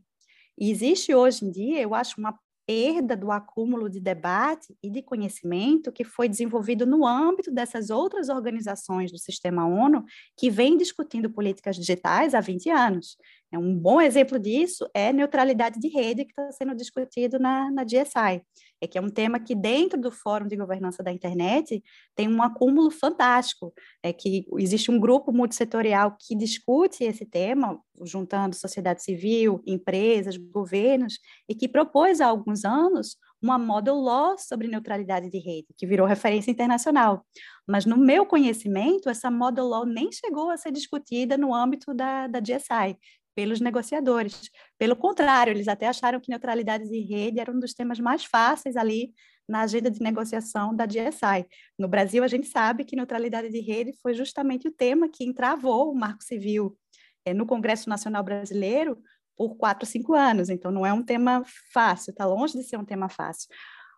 existe 0.58 1.14
hoje 1.16 1.46
em 1.46 1.52
dia, 1.52 1.82
eu 1.82 1.96
acho, 1.96 2.20
uma 2.20 2.38
perda 2.66 3.18
do 3.18 3.32
acúmulo 3.32 3.90
de 3.90 4.00
debate 4.00 4.74
e 4.82 4.90
de 4.90 5.02
conhecimento 5.02 5.92
que 5.92 6.04
foi 6.04 6.30
desenvolvido 6.30 6.86
no 6.86 7.06
âmbito 7.06 7.52
dessas 7.52 7.90
outras 7.90 8.30
organizações 8.30 9.12
do 9.12 9.18
sistema 9.18 9.66
ONU 9.66 10.06
que 10.38 10.50
vêm 10.50 10.78
discutindo 10.78 11.30
políticas 11.30 11.76
digitais 11.76 12.34
há 12.34 12.40
20 12.40 12.70
anos. 12.70 13.18
É 13.52 13.60
um 13.60 13.76
bom 13.78 14.00
exemplo 14.00 14.40
disso 14.40 14.90
é 14.94 15.12
neutralidade 15.12 15.78
de 15.78 15.90
rede 15.90 16.24
que 16.24 16.32
está 16.32 16.52
sendo 16.54 16.74
discutido 16.74 17.38
na, 17.38 17.70
na 17.70 17.84
GSI, 17.84 18.42
é 18.80 18.88
que 18.88 18.98
é 18.98 19.02
um 19.02 19.10
tema 19.10 19.42
que 19.42 19.54
dentro 19.54 20.00
do 20.00 20.10
Fórum 20.10 20.48
de 20.48 20.56
Governança 20.56 21.04
da 21.04 21.12
Internet 21.12 21.84
tem 22.16 22.30
um 22.30 22.42
acúmulo 22.42 22.90
fantástico, 22.90 23.74
é 24.02 24.14
que 24.14 24.46
existe 24.58 24.90
um 24.90 25.00
grupo 25.00 25.34
multissetorial 25.34 26.16
que 26.18 26.34
discute 26.34 27.04
esse 27.04 27.26
tema, 27.26 27.78
juntando 28.04 28.56
sociedade 28.56 29.04
civil, 29.04 29.62
empresas, 29.68 30.38
governos, 30.38 31.20
e 31.48 31.54
que 31.54 31.68
propôs 31.68 32.22
há 32.22 32.28
alguns 32.28 32.64
anos 32.64 33.18
uma 33.42 33.58
model 33.58 33.96
law 33.96 34.38
sobre 34.38 34.68
neutralidade 34.68 35.30
de 35.30 35.40
rede, 35.40 35.68
que 35.76 35.88
virou 35.88 36.06
referência 36.06 36.52
internacional. 36.52 37.26
Mas, 37.68 37.86
no 37.86 37.98
meu 37.98 38.24
conhecimento, 38.26 39.10
essa 39.10 39.32
model 39.32 39.66
law 39.66 39.86
nem 39.86 40.12
chegou 40.12 40.52
a 40.52 40.58
ser 40.58 40.72
discutida 40.72 41.38
no 41.38 41.54
âmbito 41.54 41.94
da, 41.94 42.28
da 42.28 42.40
GSI 42.40 42.98
pelos 43.36 43.62
negociadores. 43.62 44.50
Pelo 44.78 44.96
contrário, 44.96 45.52
eles 45.52 45.68
até 45.68 45.88
acharam 45.88 46.20
que 46.20 46.30
neutralidade 46.30 46.88
de 46.88 47.00
rede 47.02 47.40
era 47.40 47.52
um 47.52 47.60
dos 47.60 47.74
temas 47.74 48.00
mais 48.00 48.26
fáceis 48.26 48.76
ali 48.76 49.14
na 49.48 49.62
agenda 49.62 49.92
de 49.92 50.02
negociação 50.02 50.76
da 50.76 50.86
DSI. 50.86 51.46
No 51.78 51.88
Brasil, 51.88 52.24
a 52.24 52.28
gente 52.28 52.48
sabe 52.48 52.86
que 52.86 52.96
neutralidade 52.96 53.50
de 53.50 53.60
rede 53.60 53.94
foi 54.02 54.14
justamente 54.14 54.68
o 54.68 54.72
tema 54.72 55.10
que 55.10 55.24
entravou 55.24 55.92
o 55.92 55.96
Marco 55.96 56.24
Civil 56.24 56.78
é, 57.26 57.34
no 57.34 57.46
Congresso 57.46 57.90
Nacional 57.90 58.24
Brasileiro 58.24 58.98
por 59.36 59.56
quatro, 59.56 59.86
cinco 59.86 60.14
anos. 60.14 60.50
Então, 60.50 60.72
não 60.72 60.86
é 60.86 60.94
um 60.94 61.04
tema 61.04 61.44
fácil, 61.74 62.12
está 62.12 62.26
longe 62.26 62.58
de 62.58 62.64
ser 62.64 62.78
um 62.78 62.86
tema 62.86 63.10
fácil. 63.10 63.50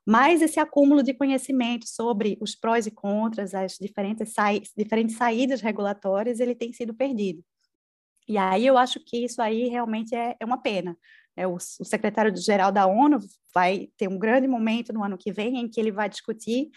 Mas 0.06 0.42
esse 0.42 0.60
acúmulo 0.60 1.02
de 1.02 1.14
conhecimento 1.14 1.88
sobre 1.88 2.38
os 2.42 2.56
prós 2.56 2.86
e 2.86 2.92
contras, 2.92 3.54
as 3.54 3.78
diferentes, 3.80 4.34
sa 4.34 4.50
diferentes 4.78 5.16
saídas 5.16 5.62
regulatórias, 5.62 6.40
ele 6.40 6.56
tem 6.56 6.74
sido 6.74 6.94
perdido. 6.94 7.44
E 8.28 8.38
aí 8.38 8.66
eu 8.66 8.78
acho 8.78 9.00
que 9.00 9.24
isso 9.24 9.42
aí 9.42 9.68
realmente 9.68 10.16
é, 10.16 10.36
é 10.40 10.46
uma 10.46 10.62
pena. 10.62 10.98
É, 11.36 11.48
o, 11.48 11.56
o 11.56 11.86
secretário-geral 11.86 12.72
da 12.72 12.86
ONU 12.86 13.20
vai 13.54 13.90
ter 13.98 14.08
um 14.08 14.20
grande 14.20 14.48
momento 14.48 14.94
no 14.94 15.04
ano 15.04 15.18
que 15.18 15.32
vem 15.32 15.58
em 15.58 15.70
que 15.70 15.80
ele 15.80 15.92
vai 15.92 16.08
discutir 16.08 16.70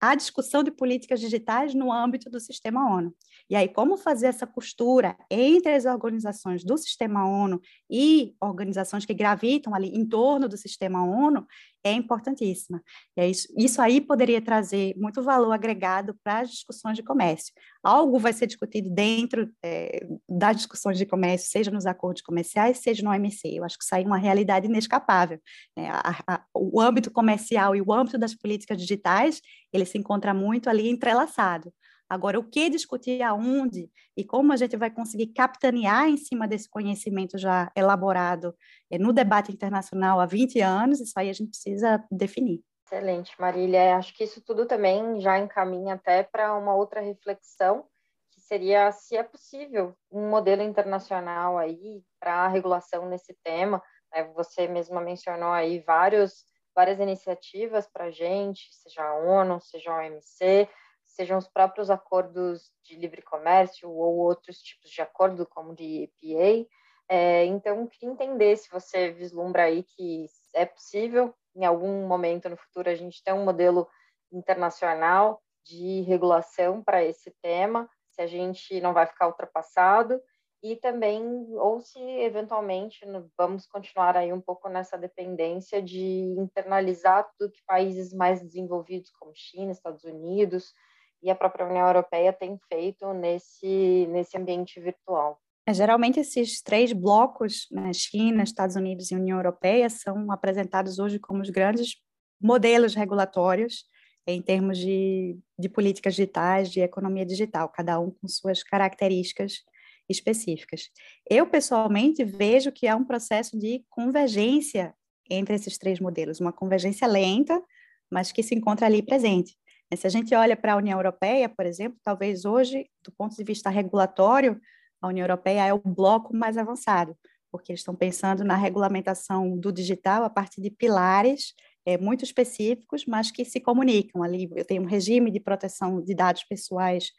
a 0.00 0.14
discussão 0.14 0.62
de 0.62 0.70
políticas 0.70 1.20
digitais 1.20 1.74
no 1.74 1.92
âmbito 1.92 2.30
do 2.30 2.40
sistema 2.40 2.90
ONU. 2.90 3.14
E 3.50 3.54
aí, 3.54 3.68
como 3.68 3.98
fazer 3.98 4.28
essa 4.28 4.46
costura 4.46 5.14
entre 5.30 5.74
as 5.74 5.84
organizações 5.84 6.64
do 6.64 6.78
sistema 6.78 7.26
ONU 7.28 7.60
e 7.90 8.34
organizações 8.40 9.04
que 9.04 9.12
gravitam 9.12 9.74
ali 9.74 9.88
em 9.88 10.08
torno 10.08 10.48
do 10.48 10.56
sistema 10.56 11.04
ONU, 11.04 11.46
é 11.84 11.92
importantíssima. 11.92 12.82
E 13.16 13.20
é 13.20 13.28
isso, 13.28 13.48
isso 13.56 13.80
aí 13.80 14.00
poderia 14.00 14.40
trazer 14.40 14.94
muito 14.96 15.22
valor 15.22 15.52
agregado 15.52 16.14
para 16.22 16.40
as 16.40 16.50
discussões 16.50 16.96
de 16.96 17.02
comércio. 17.02 17.52
Algo 17.82 18.18
vai 18.18 18.32
ser 18.32 18.46
discutido 18.46 18.90
dentro 18.90 19.50
é, 19.64 20.06
das 20.28 20.56
discussões 20.56 20.98
de 20.98 21.06
comércio, 21.06 21.50
seja 21.50 21.70
nos 21.70 21.86
acordos 21.86 22.22
comerciais, 22.22 22.78
seja 22.78 23.02
no 23.02 23.10
OMC. 23.10 23.48
Eu 23.48 23.64
acho 23.64 23.78
que 23.78 23.84
isso 23.84 23.94
aí 23.94 24.04
é 24.04 24.06
uma 24.06 24.18
realidade 24.18 24.66
inescapável. 24.66 25.40
É, 25.76 25.88
a, 25.88 26.22
a, 26.26 26.44
o 26.54 26.80
âmbito 26.80 27.10
comercial 27.10 27.74
e 27.74 27.80
o 27.80 27.92
âmbito 27.92 28.18
das 28.18 28.34
políticas 28.34 28.78
digitais, 28.78 29.40
ele 29.72 29.84
se 29.84 29.96
encontra 29.96 30.34
muito 30.34 30.68
ali 30.68 30.88
entrelaçado. 30.88 31.72
Agora, 32.10 32.40
o 32.40 32.42
que 32.42 32.68
discutir 32.68 33.22
aonde 33.22 33.88
e 34.16 34.24
como 34.24 34.52
a 34.52 34.56
gente 34.56 34.76
vai 34.76 34.90
conseguir 34.90 35.28
capitanear 35.28 36.08
em 36.08 36.16
cima 36.16 36.48
desse 36.48 36.68
conhecimento 36.68 37.38
já 37.38 37.70
elaborado 37.76 38.52
é, 38.90 38.98
no 38.98 39.12
debate 39.12 39.52
internacional 39.52 40.18
há 40.18 40.26
20 40.26 40.60
anos, 40.60 41.00
isso 41.00 41.12
aí 41.16 41.30
a 41.30 41.32
gente 41.32 41.50
precisa 41.50 42.04
definir. 42.10 42.64
Excelente, 42.84 43.32
Marília. 43.40 43.96
Acho 43.96 44.12
que 44.12 44.24
isso 44.24 44.40
tudo 44.40 44.66
também 44.66 45.20
já 45.20 45.38
encaminha 45.38 45.94
até 45.94 46.24
para 46.24 46.52
uma 46.58 46.74
outra 46.74 47.00
reflexão, 47.00 47.86
que 48.32 48.40
seria 48.40 48.90
se 48.90 49.16
é 49.16 49.22
possível 49.22 49.94
um 50.10 50.28
modelo 50.28 50.62
internacional 50.62 51.56
aí 51.56 52.02
para 52.18 52.46
a 52.46 52.48
regulação 52.48 53.08
nesse 53.08 53.32
tema. 53.44 53.80
Né? 54.12 54.24
Você 54.34 54.66
mesma 54.66 55.00
mencionou 55.00 55.52
aí 55.52 55.78
vários, 55.78 56.44
várias 56.74 56.98
iniciativas 56.98 57.86
para 57.86 58.06
a 58.06 58.10
gente, 58.10 58.68
seja 58.72 59.04
a 59.04 59.14
ONU, 59.14 59.60
seja 59.60 59.92
a 59.92 59.98
OMC, 59.98 60.68
sejam 61.14 61.38
os 61.38 61.48
próprios 61.48 61.90
acordos 61.90 62.70
de 62.84 62.96
livre 62.96 63.22
comércio 63.22 63.90
ou 63.90 64.16
outros 64.16 64.58
tipos 64.58 64.90
de 64.90 65.00
acordo, 65.00 65.46
como 65.46 65.74
de 65.74 66.04
EPA. 66.04 66.68
É, 67.08 67.44
então, 67.44 67.86
queria 67.86 68.12
entender 68.12 68.56
se 68.56 68.70
você 68.70 69.10
vislumbra 69.10 69.64
aí 69.64 69.82
que 69.82 70.26
é 70.54 70.64
possível, 70.64 71.34
em 71.56 71.64
algum 71.64 72.06
momento 72.06 72.48
no 72.48 72.56
futuro, 72.56 72.88
a 72.88 72.94
gente 72.94 73.22
ter 73.22 73.32
um 73.32 73.44
modelo 73.44 73.88
internacional 74.32 75.42
de 75.64 76.02
regulação 76.02 76.82
para 76.82 77.04
esse 77.04 77.30
tema, 77.42 77.88
se 78.08 78.22
a 78.22 78.26
gente 78.26 78.80
não 78.80 78.92
vai 78.92 79.06
ficar 79.06 79.26
ultrapassado, 79.26 80.20
e 80.62 80.76
também, 80.76 81.22
ou 81.56 81.80
se 81.80 81.98
eventualmente 81.98 83.00
vamos 83.36 83.66
continuar 83.66 84.16
aí 84.16 84.32
um 84.32 84.40
pouco 84.40 84.68
nessa 84.68 84.98
dependência 84.98 85.80
de 85.80 86.22
internalizar 86.38 87.28
tudo 87.38 87.52
que 87.52 87.64
países 87.66 88.12
mais 88.12 88.42
desenvolvidos, 88.42 89.10
como 89.10 89.32
China, 89.34 89.72
Estados 89.72 90.04
Unidos, 90.04 90.74
e 91.22 91.30
a 91.30 91.34
própria 91.34 91.66
União 91.66 91.86
Europeia 91.86 92.32
tem 92.32 92.58
feito 92.68 93.12
nesse, 93.12 94.06
nesse 94.10 94.36
ambiente 94.36 94.80
virtual. 94.80 95.40
É, 95.66 95.74
geralmente 95.74 96.18
esses 96.18 96.62
três 96.62 96.92
blocos, 96.92 97.66
né, 97.70 97.92
China, 97.92 98.42
Estados 98.42 98.76
Unidos 98.76 99.10
e 99.10 99.14
União 99.14 99.38
Europeia, 99.38 99.88
são 99.90 100.30
apresentados 100.32 100.98
hoje 100.98 101.18
como 101.18 101.42
os 101.42 101.50
grandes 101.50 101.96
modelos 102.40 102.94
regulatórios 102.94 103.84
em 104.26 104.40
termos 104.40 104.78
de, 104.78 105.38
de 105.58 105.68
políticas 105.68 106.14
digitais, 106.14 106.70
de 106.70 106.80
economia 106.80 107.26
digital, 107.26 107.68
cada 107.68 107.98
um 107.98 108.10
com 108.10 108.28
suas 108.28 108.62
características 108.62 109.62
específicas. 110.08 110.90
Eu, 111.28 111.46
pessoalmente, 111.46 112.24
vejo 112.24 112.72
que 112.72 112.86
há 112.86 112.96
um 112.96 113.04
processo 113.04 113.58
de 113.58 113.84
convergência 113.88 114.94
entre 115.30 115.54
esses 115.54 115.78
três 115.78 116.00
modelos, 116.00 116.40
uma 116.40 116.52
convergência 116.52 117.06
lenta, 117.06 117.62
mas 118.10 118.32
que 118.32 118.42
se 118.42 118.54
encontra 118.54 118.86
ali 118.86 119.02
presente. 119.02 119.56
Se 119.96 120.06
a 120.06 120.10
gente 120.10 120.34
olha 120.34 120.56
para 120.56 120.74
a 120.74 120.76
União 120.76 120.98
Europeia, 120.98 121.48
por 121.48 121.66
exemplo, 121.66 121.98
talvez 122.04 122.44
hoje, 122.44 122.88
do 123.04 123.10
ponto 123.10 123.34
de 123.34 123.42
vista 123.42 123.68
regulatório, 123.68 124.60
a 125.02 125.08
União 125.08 125.24
Europeia 125.24 125.66
é 125.66 125.74
o 125.74 125.80
bloco 125.80 126.34
mais 126.34 126.56
avançado, 126.56 127.16
porque 127.50 127.72
eles 127.72 127.80
estão 127.80 127.94
pensando 127.96 128.44
na 128.44 128.54
regulamentação 128.54 129.58
do 129.58 129.72
digital 129.72 130.22
a 130.22 130.30
partir 130.30 130.60
de 130.60 130.70
pilares 130.70 131.54
é, 131.84 131.98
muito 131.98 132.24
específicos, 132.24 133.04
mas 133.04 133.30
que 133.32 133.44
se 133.44 133.58
comunicam 133.58 134.22
ali. 134.22 134.48
Eu 134.54 134.64
tenho 134.64 134.82
um 134.82 134.86
regime 134.86 135.30
de 135.30 135.40
proteção 135.40 136.00
de 136.00 136.14
dados 136.14 136.44
pessoais 136.44 137.10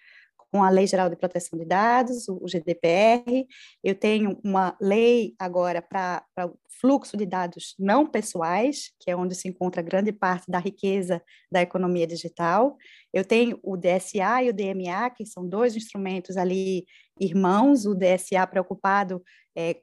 com 0.51 0.63
a 0.63 0.69
Lei 0.69 0.85
Geral 0.85 1.09
de 1.09 1.15
Proteção 1.15 1.57
de 1.57 1.65
Dados, 1.65 2.27
o 2.27 2.45
GDPR. 2.45 3.47
Eu 3.83 3.95
tenho 3.95 4.37
uma 4.43 4.75
lei 4.81 5.33
agora 5.39 5.81
para 5.81 6.25
o 6.45 6.57
fluxo 6.79 7.15
de 7.15 7.25
dados 7.25 7.75
não 7.79 8.05
pessoais, 8.05 8.91
que 8.99 9.09
é 9.09 9.15
onde 9.15 9.33
se 9.33 9.47
encontra 9.47 9.81
grande 9.81 10.11
parte 10.11 10.51
da 10.51 10.59
riqueza 10.59 11.23
da 11.51 11.61
economia 11.61 12.05
digital. 12.05 12.75
Eu 13.13 13.23
tenho 13.23 13.59
o 13.63 13.77
DSA 13.77 14.43
e 14.43 14.49
o 14.49 14.53
DMA, 14.53 15.09
que 15.15 15.25
são 15.25 15.47
dois 15.47 15.75
instrumentos 15.75 16.35
ali 16.35 16.85
irmãos, 17.19 17.85
o 17.85 17.95
DSA 17.95 18.45
preocupado 18.47 19.23
é, 19.55 19.77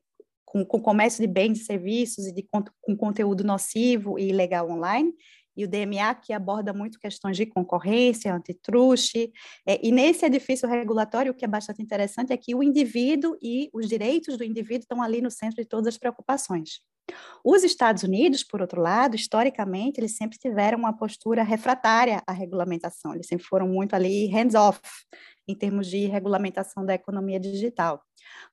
com, 0.44 0.64
com 0.64 0.81
comércio 0.81 1.20
de 1.20 1.33
bens 1.33 1.61
e 1.61 1.64
serviços 1.64 2.26
e 2.26 2.33
de, 2.33 2.46
com 2.81 2.96
conteúdo 2.96 3.44
nocivo 3.44 4.18
e 4.18 4.28
ilegal 4.28 4.70
online, 4.70 5.12
e 5.59 5.64
o 5.64 5.68
DMA, 5.68 6.14
que 6.14 6.33
aborda 6.33 6.73
muito 6.73 7.01
questões 7.01 7.37
de 7.37 7.44
concorrência, 7.44 8.33
antitruste, 8.33 9.33
é, 9.66 9.85
e 9.85 9.90
nesse 9.90 10.25
edifício 10.25 10.68
regulatório, 10.68 11.33
o 11.33 11.35
que 11.35 11.44
é 11.44 11.49
bastante 11.49 11.83
interessante 11.83 12.33
é 12.33 12.37
que 12.37 12.55
o 12.55 12.62
indivíduo 12.62 13.37
e 13.42 13.68
os 13.75 13.88
direitos 13.88 14.38
do 14.38 14.44
indivíduo 14.44 14.83
estão 14.83 15.03
ali 15.03 15.21
no 15.21 15.33
centro 15.33 15.57
de 15.57 15.64
todas 15.64 15.88
as 15.88 15.99
preocupações. 15.99 16.81
Os 17.44 17.64
Estados 17.64 18.03
Unidos, 18.03 18.42
por 18.42 18.61
outro 18.61 18.81
lado, 18.81 19.16
historicamente, 19.16 20.01
eles 20.01 20.16
sempre 20.16 20.38
tiveram 20.38 20.79
uma 20.79 20.97
postura 20.97 21.42
refratária 21.42 22.23
à 22.27 22.33
regulamentação, 22.33 23.14
eles 23.14 23.27
sempre 23.27 23.47
foram 23.47 23.68
muito 23.68 23.94
ali 23.94 24.27
hands-off 24.27 24.81
em 25.47 25.55
termos 25.55 25.87
de 25.87 26.07
regulamentação 26.07 26.85
da 26.85 26.94
economia 26.94 27.40
digital. 27.40 28.03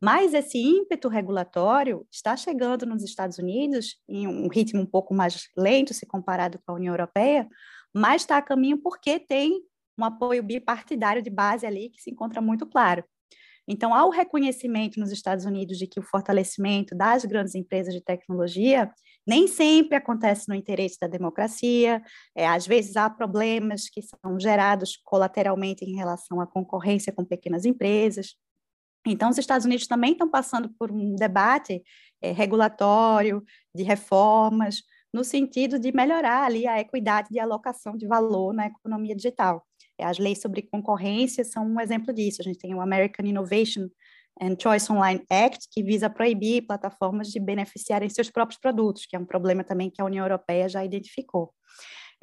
Mas 0.02 0.34
esse 0.34 0.58
ímpeto 0.58 1.10
regulatório 1.10 2.08
está 2.10 2.38
chegando 2.38 2.86
nos 2.86 3.04
Estados 3.04 3.38
Unidos 3.38 3.98
em 4.08 4.28
um 4.28 4.48
ritmo 4.48 4.82
um 4.82 4.86
pouco 4.86 5.14
mais 5.14 5.50
lento 5.58 5.94
se 5.94 6.06
comparado 6.06 6.60
com 6.66 6.72
a 6.72 6.76
União 6.76 6.94
Europeia, 6.94 7.48
mas 7.94 8.22
está 8.22 8.38
a 8.38 8.42
caminho 8.42 8.78
porque 8.82 9.20
tem 9.20 9.62
um 9.98 10.06
apoio 10.06 10.44
bipartidário 10.44 11.22
de 11.22 11.30
base 11.30 11.66
ali 11.66 11.90
que 11.90 12.02
se 12.02 12.12
encontra 12.12 12.42
muito 12.42 12.66
claro. 12.66 13.04
Então, 13.68 13.94
há 13.94 14.06
o 14.06 14.12
reconhecimento 14.12 15.00
nos 15.00 15.12
Estados 15.12 15.46
Unidos 15.46 15.78
de 15.78 15.88
que 15.88 16.00
o 16.00 16.04
fortalecimento 16.04 16.96
das 16.96 17.26
grandes 17.26 17.56
empresas 17.56 17.94
de 17.94 18.02
tecnologia 18.02 18.92
nem 19.26 19.48
sempre 19.48 19.98
acontece 19.98 20.48
no 20.48 20.54
interesse 20.54 21.00
da 21.00 21.08
democracia, 21.08 22.02
é, 22.36 22.46
às 22.48 22.68
vezes 22.68 22.96
há 22.96 23.10
problemas 23.10 23.90
que 23.90 24.02
são 24.02 24.40
gerados 24.40 24.98
colateralmente 25.04 25.84
em 25.84 25.96
relação 25.96 26.40
à 26.40 26.46
concorrência 26.46 27.12
com 27.12 27.26
pequenas 27.26 27.66
empresas. 27.66 28.36
Então, 29.08 29.30
os 29.30 29.38
Estados 29.38 29.66
Unidos 29.66 29.88
também 29.88 30.12
estão 30.12 30.30
passando 30.30 30.70
por 30.78 30.92
um 30.92 31.16
debate 31.16 31.84
é, 32.22 32.32
regulatório, 32.32 33.44
de 33.74 33.84
reformas, 33.84 34.84
no 35.14 35.24
sentido 35.24 35.80
de 35.80 35.92
melhorar 35.92 36.44
ali 36.44 36.68
a 36.68 36.80
equidade 36.80 37.30
de 37.30 37.40
alocação 37.40 37.96
de 37.96 38.08
valor 38.08 38.54
na 38.54 38.68
economia 38.68 39.16
digital. 39.16 39.66
As 40.00 40.18
leis 40.18 40.42
sobre 40.42 40.62
concorrência 40.62 41.44
são 41.44 41.66
um 41.66 41.80
exemplo 41.80 42.14
disso. 42.14 42.42
A 42.42 42.44
gente 42.44 42.60
tem 42.60 42.74
o 42.74 42.82
American 42.82 43.26
Innovation 43.26 43.88
and 44.42 44.58
Choice 44.62 44.92
Online 44.92 45.24
Act, 45.30 45.68
que 45.72 45.82
visa 45.82 46.10
proibir 46.10 46.66
plataformas 46.66 47.30
de 47.30 47.40
beneficiarem 47.40 48.10
seus 48.10 48.30
próprios 48.30 48.60
produtos, 48.60 49.06
que 49.06 49.16
é 49.16 49.20
um 49.20 49.26
problema 49.26 49.64
também 49.64 49.90
que 49.90 50.02
a 50.02 50.06
União 50.06 50.26
Europeia 50.26 50.68
já 50.68 50.84
identificou. 50.84 51.54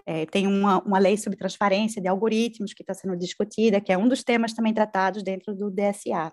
É, 0.04 0.26
tem 0.26 0.46
uma, 0.46 0.82
uma 0.82 0.98
lei 0.98 1.16
sobre 1.16 1.38
transparência 1.38 2.02
de 2.02 2.08
algoritmos 2.08 2.74
que 2.74 2.82
está 2.82 2.92
sendo 2.92 3.16
discutida, 3.16 3.80
que 3.80 3.92
é 3.92 3.98
um 3.98 4.08
dos 4.08 4.24
temas 4.24 4.52
também 4.52 4.74
tratados 4.74 5.22
dentro 5.22 5.54
do 5.54 5.70
DSA. 5.70 6.32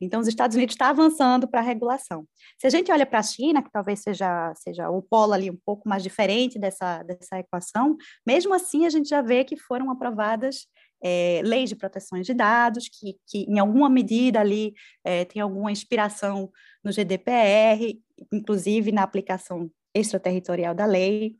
Então, 0.00 0.20
os 0.20 0.28
Estados 0.28 0.56
Unidos 0.56 0.74
está 0.74 0.90
avançando 0.90 1.48
para 1.48 1.60
a 1.60 1.64
regulação. 1.64 2.26
Se 2.58 2.66
a 2.66 2.70
gente 2.70 2.90
olha 2.90 3.06
para 3.06 3.18
a 3.18 3.22
China, 3.22 3.62
que 3.62 3.70
talvez 3.70 4.00
seja, 4.00 4.52
seja 4.54 4.90
o 4.90 5.02
polo 5.02 5.32
ali 5.32 5.50
um 5.50 5.58
pouco 5.64 5.88
mais 5.88 6.02
diferente 6.02 6.58
dessa, 6.58 7.02
dessa 7.02 7.38
equação, 7.38 7.96
mesmo 8.26 8.54
assim 8.54 8.86
a 8.86 8.90
gente 8.90 9.08
já 9.08 9.22
vê 9.22 9.44
que 9.44 9.56
foram 9.56 9.90
aprovadas 9.90 10.66
é, 11.02 11.40
leis 11.44 11.68
de 11.68 11.76
proteção 11.76 12.20
de 12.20 12.34
dados, 12.34 12.88
que, 12.88 13.16
que 13.26 13.38
em 13.48 13.58
alguma 13.58 13.88
medida 13.88 14.40
ali 14.40 14.74
é, 15.04 15.24
tem 15.24 15.42
alguma 15.42 15.70
inspiração 15.70 16.50
no 16.82 16.92
GDPR, 16.92 18.00
inclusive 18.32 18.92
na 18.92 19.02
aplicação 19.02 19.70
extraterritorial 19.94 20.74
da 20.74 20.86
lei 20.86 21.36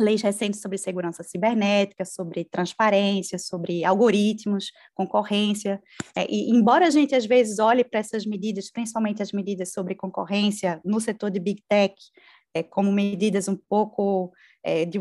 leis 0.00 0.22
recentes 0.22 0.60
sobre 0.60 0.78
segurança 0.78 1.22
cibernética, 1.22 2.04
sobre 2.04 2.44
transparência, 2.44 3.38
sobre 3.38 3.84
algoritmos, 3.84 4.70
concorrência. 4.94 5.80
É, 6.14 6.26
e 6.28 6.50
embora 6.50 6.86
a 6.86 6.90
gente 6.90 7.14
às 7.14 7.26
vezes 7.26 7.58
olhe 7.58 7.84
para 7.84 8.00
essas 8.00 8.24
medidas, 8.24 8.70
principalmente 8.70 9.22
as 9.22 9.32
medidas 9.32 9.72
sobre 9.72 9.94
concorrência 9.94 10.80
no 10.84 11.00
setor 11.00 11.30
de 11.30 11.40
big 11.40 11.62
tech, 11.68 11.94
é, 12.54 12.62
como 12.62 12.90
medidas 12.90 13.48
um 13.48 13.56
pouco 13.56 14.32
é, 14.64 14.84
de, 14.84 14.98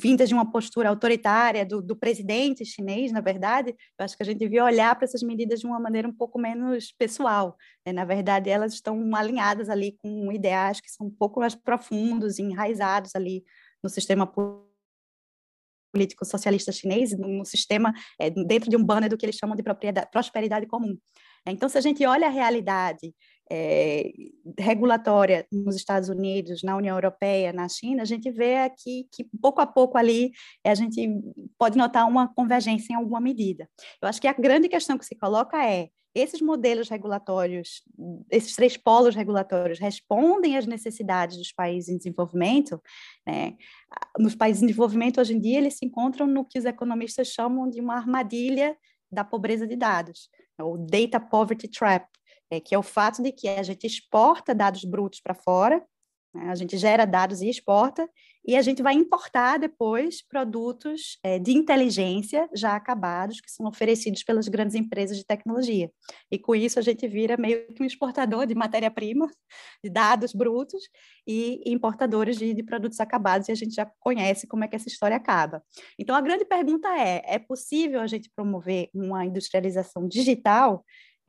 vindas 0.00 0.28
de 0.28 0.34
uma 0.34 0.50
postura 0.50 0.88
autoritária 0.88 1.64
do, 1.64 1.82
do, 1.82 1.96
presidente 1.96 2.64
chinês, 2.64 3.10
na 3.10 3.20
verdade, 3.20 3.74
eu 3.98 4.04
acho 4.04 4.16
que 4.16 4.22
a 4.22 4.26
gente 4.26 4.38
devia 4.38 4.64
olhar 4.64 4.94
para 4.94 5.04
essas 5.04 5.22
medidas 5.22 5.60
de 5.60 5.66
uma 5.66 5.80
maneira 5.80 6.08
um 6.08 6.12
pouco 6.12 6.38
menos 6.38 6.92
pessoal. 6.92 7.56
Né? 7.84 7.92
Na 7.92 8.04
verdade, 8.04 8.50
elas 8.50 8.74
estão 8.74 9.14
alinhadas 9.14 9.68
ali 9.68 9.96
com 9.98 10.30
ideais 10.32 10.80
que 10.80 10.90
são 10.90 11.06
um 11.06 11.10
pouco 11.10 11.40
mais 11.40 11.54
profundos, 11.54 12.38
enraizados 12.38 13.14
ali 13.14 13.44
no 13.82 13.88
sistema 13.88 14.26
político 15.92 16.24
socialista 16.24 16.72
chinês, 16.72 17.16
no 17.16 17.44
sistema, 17.44 17.92
é, 18.18 18.30
dentro 18.30 18.70
de 18.70 18.76
um 18.76 18.84
banner 18.84 19.10
do 19.10 19.16
que 19.16 19.26
eles 19.26 19.36
chamam 19.36 19.56
de 19.56 19.62
prosperidade 20.10 20.66
comum. 20.66 20.96
Então, 21.46 21.68
se 21.68 21.78
a 21.78 21.80
gente 21.80 22.04
olha 22.04 22.26
a 22.26 22.30
realidade 22.30 23.14
é, 23.50 24.12
regulatória 24.58 25.46
nos 25.50 25.74
Estados 25.74 26.08
Unidos, 26.08 26.62
na 26.62 26.76
União 26.76 26.96
Europeia, 26.96 27.52
na 27.52 27.68
China, 27.68 28.02
a 28.02 28.04
gente 28.04 28.30
vê 28.30 28.58
aqui 28.58 29.08
que 29.12 29.24
pouco 29.40 29.60
a 29.60 29.66
pouco 29.66 29.98
ali 29.98 30.30
a 30.64 30.74
gente 30.74 31.08
pode 31.58 31.76
notar 31.76 32.06
uma 32.06 32.32
convergência 32.32 32.92
em 32.92 32.96
alguma 32.96 33.20
medida. 33.20 33.68
Eu 34.00 34.08
acho 34.08 34.20
que 34.20 34.28
a 34.28 34.32
grande 34.32 34.68
questão 34.68 34.96
que 34.96 35.04
se 35.04 35.16
coloca 35.16 35.64
é 35.64 35.88
esses 36.14 36.40
modelos 36.40 36.88
regulatórios, 36.88 37.82
esses 38.30 38.54
três 38.54 38.76
polos 38.76 39.14
regulatórios 39.14 39.78
respondem 39.78 40.56
às 40.56 40.66
necessidades 40.66 41.36
dos 41.36 41.52
países 41.52 41.88
em 41.88 41.96
desenvolvimento, 41.96 42.82
né? 43.26 43.56
Nos 44.18 44.34
países 44.34 44.62
em 44.62 44.66
desenvolvimento, 44.66 45.20
hoje 45.20 45.34
em 45.34 45.40
dia, 45.40 45.58
eles 45.58 45.78
se 45.78 45.86
encontram 45.86 46.26
no 46.26 46.44
que 46.44 46.58
os 46.58 46.64
economistas 46.64 47.28
chamam 47.28 47.68
de 47.68 47.80
uma 47.80 47.96
armadilha 47.96 48.76
da 49.10 49.24
pobreza 49.24 49.66
de 49.66 49.76
dados, 49.76 50.28
o 50.60 50.76
Data 50.76 51.18
Poverty 51.18 51.68
Trap, 51.68 52.06
é, 52.50 52.60
que 52.60 52.74
é 52.74 52.78
o 52.78 52.82
fato 52.82 53.22
de 53.22 53.32
que 53.32 53.48
a 53.48 53.62
gente 53.62 53.86
exporta 53.86 54.54
dados 54.54 54.84
brutos 54.84 55.20
para 55.20 55.34
fora, 55.34 55.84
né? 56.34 56.50
A 56.50 56.54
gente 56.54 56.76
gera 56.76 57.04
dados 57.04 57.42
e 57.42 57.48
exporta, 57.48 58.08
e 58.44 58.56
a 58.56 58.62
gente 58.62 58.82
vai 58.82 58.94
importar 58.94 59.58
depois 59.58 60.22
produtos 60.26 61.18
é, 61.22 61.38
de 61.38 61.52
inteligência 61.52 62.48
já 62.54 62.74
acabados, 62.74 63.40
que 63.40 63.50
são 63.50 63.66
oferecidos 63.66 64.22
pelas 64.22 64.48
grandes 64.48 64.74
empresas 64.74 65.16
de 65.16 65.24
tecnologia. 65.24 65.90
E 66.30 66.38
com 66.38 66.54
isso 66.54 66.78
a 66.78 66.82
gente 66.82 67.06
vira 67.06 67.36
meio 67.36 67.66
que 67.68 67.82
um 67.82 67.86
exportador 67.86 68.46
de 68.46 68.54
matéria-prima, 68.54 69.28
de 69.84 69.90
dados 69.90 70.32
brutos, 70.32 70.82
e 71.26 71.62
importadores 71.66 72.36
de, 72.36 72.54
de 72.54 72.62
produtos 72.62 72.98
acabados, 72.98 73.48
e 73.48 73.52
a 73.52 73.54
gente 73.54 73.74
já 73.74 73.90
conhece 74.00 74.46
como 74.46 74.64
é 74.64 74.68
que 74.68 74.74
essa 74.74 74.88
história 74.88 75.16
acaba. 75.16 75.62
Então 75.98 76.16
a 76.16 76.20
grande 76.20 76.44
pergunta 76.44 76.88
é: 76.88 77.22
é 77.24 77.38
possível 77.38 78.00
a 78.00 78.06
gente 78.06 78.30
promover 78.34 78.88
uma 78.94 79.24
industrialização 79.24 80.08
digital 80.08 80.84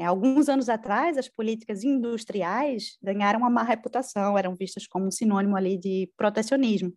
alguns 0.06 0.50
anos 0.50 0.70
atrás, 0.70 1.18
as 1.18 1.28
políticas 1.28 1.84
industriais 1.84 2.98
ganharam 3.02 3.40
uma 3.40 3.50
má 3.50 3.64
reputação, 3.64 4.38
eram 4.38 4.56
vistas 4.56 4.88
como 4.88 5.08
um 5.08 5.12
sinônimo 5.12 5.56
ali 5.56 5.78
de 5.78 6.10
protecionismo. 6.18 6.94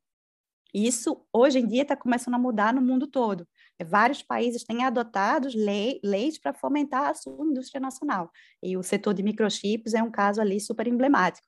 Isso, 0.73 1.25
hoje 1.33 1.61
em 1.61 1.67
dia, 1.67 1.83
está 1.83 1.97
começando 1.97 2.35
a 2.35 2.39
mudar 2.39 2.75
no 2.75 2.81
mundo 2.81 3.07
todo. 3.07 3.47
É, 3.79 3.85
vários 3.85 4.23
países 4.23 4.65
têm 4.65 4.85
adotado 4.85 5.49
lei, 5.55 6.01
leis 6.03 6.39
para 6.39 6.53
fomentar 6.53 7.11
a 7.11 7.15
sua 7.15 7.47
indústria 7.47 7.81
nacional. 7.81 8.31
E 8.63 8.77
o 8.77 8.83
setor 8.83 9.15
de 9.15 9.23
microchips 9.23 9.95
é 9.95 10.03
um 10.03 10.11
caso 10.11 10.41
ali 10.41 10.61
super 10.61 10.89
emblemático. 10.89 11.47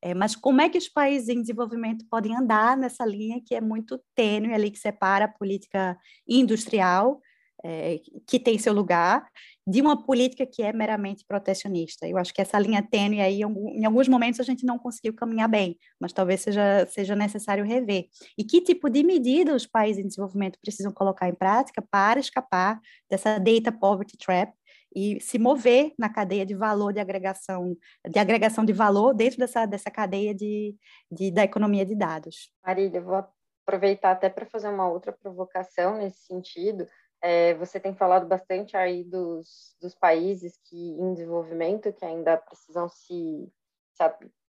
É, 0.00 0.14
mas 0.14 0.34
como 0.34 0.60
é 0.60 0.68
que 0.68 0.78
os 0.78 0.88
países 0.88 1.28
em 1.28 1.40
desenvolvimento 1.40 2.04
podem 2.10 2.36
andar 2.36 2.76
nessa 2.76 3.04
linha 3.04 3.40
que 3.44 3.54
é 3.54 3.60
muito 3.60 4.02
tênue 4.14 4.52
ali, 4.52 4.70
que 4.70 4.78
separa 4.78 5.26
a 5.26 5.28
política 5.28 5.96
industrial 6.26 7.20
é, 7.64 8.00
que 8.26 8.38
tem 8.38 8.58
seu 8.58 8.72
lugar, 8.72 9.26
de 9.66 9.80
uma 9.80 10.04
política 10.04 10.44
que 10.44 10.62
é 10.62 10.72
meramente 10.72 11.24
protecionista. 11.26 12.06
Eu 12.06 12.18
acho 12.18 12.34
que 12.34 12.40
essa 12.40 12.58
linha 12.58 12.82
tênue 12.82 13.20
aí, 13.20 13.42
em 13.42 13.84
alguns 13.84 14.08
momentos 14.08 14.40
a 14.40 14.42
gente 14.42 14.66
não 14.66 14.78
conseguiu 14.78 15.14
caminhar 15.14 15.48
bem, 15.48 15.78
mas 16.00 16.12
talvez 16.12 16.40
seja, 16.40 16.86
seja 16.86 17.14
necessário 17.14 17.64
rever. 17.64 18.06
E 18.36 18.44
que 18.44 18.60
tipo 18.60 18.90
de 18.90 19.04
medida 19.04 19.54
os 19.54 19.66
países 19.66 20.04
em 20.04 20.08
desenvolvimento 20.08 20.58
precisam 20.60 20.92
colocar 20.92 21.28
em 21.28 21.34
prática 21.34 21.82
para 21.90 22.18
escapar 22.18 22.80
dessa 23.08 23.38
data 23.38 23.70
poverty 23.70 24.16
trap 24.16 24.52
e 24.94 25.20
se 25.20 25.38
mover 25.38 25.92
na 25.98 26.08
cadeia 26.08 26.44
de 26.44 26.54
valor 26.54 26.92
de 26.92 27.00
agregação, 27.00 27.76
de 28.08 28.18
agregação 28.18 28.64
de 28.64 28.72
valor 28.72 29.14
dentro 29.14 29.38
dessa, 29.38 29.64
dessa 29.64 29.90
cadeia 29.90 30.34
de, 30.34 30.76
de 31.10 31.30
da 31.30 31.44
economia 31.44 31.86
de 31.86 31.94
dados. 31.94 32.52
Marília, 32.64 32.98
eu 32.98 33.04
vou 33.04 33.24
aproveitar 33.64 34.12
até 34.12 34.28
para 34.28 34.44
fazer 34.46 34.68
uma 34.68 34.88
outra 34.88 35.12
provocação 35.12 35.96
nesse 35.96 36.26
sentido, 36.26 36.86
é, 37.22 37.54
você 37.54 37.78
tem 37.78 37.94
falado 37.94 38.26
bastante 38.26 38.76
aí 38.76 39.04
dos, 39.04 39.76
dos 39.80 39.94
países 39.94 40.58
que 40.64 40.76
em 40.76 41.14
desenvolvimento 41.14 41.92
que 41.92 42.04
ainda 42.04 42.36
precisam 42.36 42.88
se, 42.88 43.48
se 43.94 44.02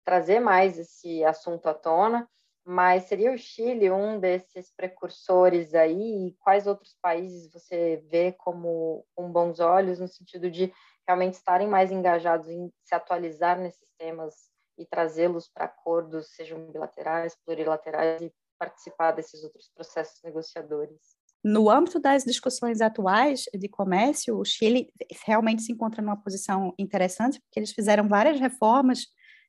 trazer 0.04 0.40
mais 0.40 0.78
esse 0.78 1.22
assunto 1.22 1.68
à 1.68 1.74
tona, 1.74 2.26
mas 2.64 3.04
seria 3.04 3.32
o 3.32 3.36
Chile 3.36 3.90
um 3.90 4.18
desses 4.18 4.72
precursores 4.74 5.74
aí? 5.74 6.28
E 6.28 6.36
quais 6.40 6.66
outros 6.66 6.96
países 7.02 7.50
você 7.52 8.02
vê 8.08 8.32
como 8.32 9.04
com 9.14 9.30
bons 9.30 9.60
olhos 9.60 9.98
no 9.98 10.08
sentido 10.08 10.50
de 10.50 10.72
realmente 11.06 11.34
estarem 11.34 11.68
mais 11.68 11.90
engajados 11.90 12.48
em 12.48 12.72
se 12.84 12.94
atualizar 12.94 13.58
nesses 13.58 13.88
temas 13.98 14.50
e 14.78 14.86
trazê-los 14.86 15.48
para 15.48 15.66
acordos, 15.66 16.34
sejam 16.34 16.70
bilaterais, 16.70 17.36
plurilaterais, 17.44 18.22
e 18.22 18.32
participar 18.58 19.12
desses 19.12 19.42
outros 19.44 19.68
processos 19.74 20.22
negociadores? 20.22 21.21
No 21.44 21.68
âmbito 21.68 21.98
das 21.98 22.24
discussões 22.24 22.80
atuais 22.80 23.44
de 23.52 23.68
comércio, 23.68 24.38
o 24.38 24.44
Chile 24.44 24.92
realmente 25.26 25.62
se 25.62 25.72
encontra 25.72 26.00
numa 26.00 26.16
posição 26.16 26.72
interessante, 26.78 27.40
porque 27.40 27.58
eles 27.58 27.72
fizeram 27.72 28.08
várias 28.08 28.38
reformas 28.38 29.06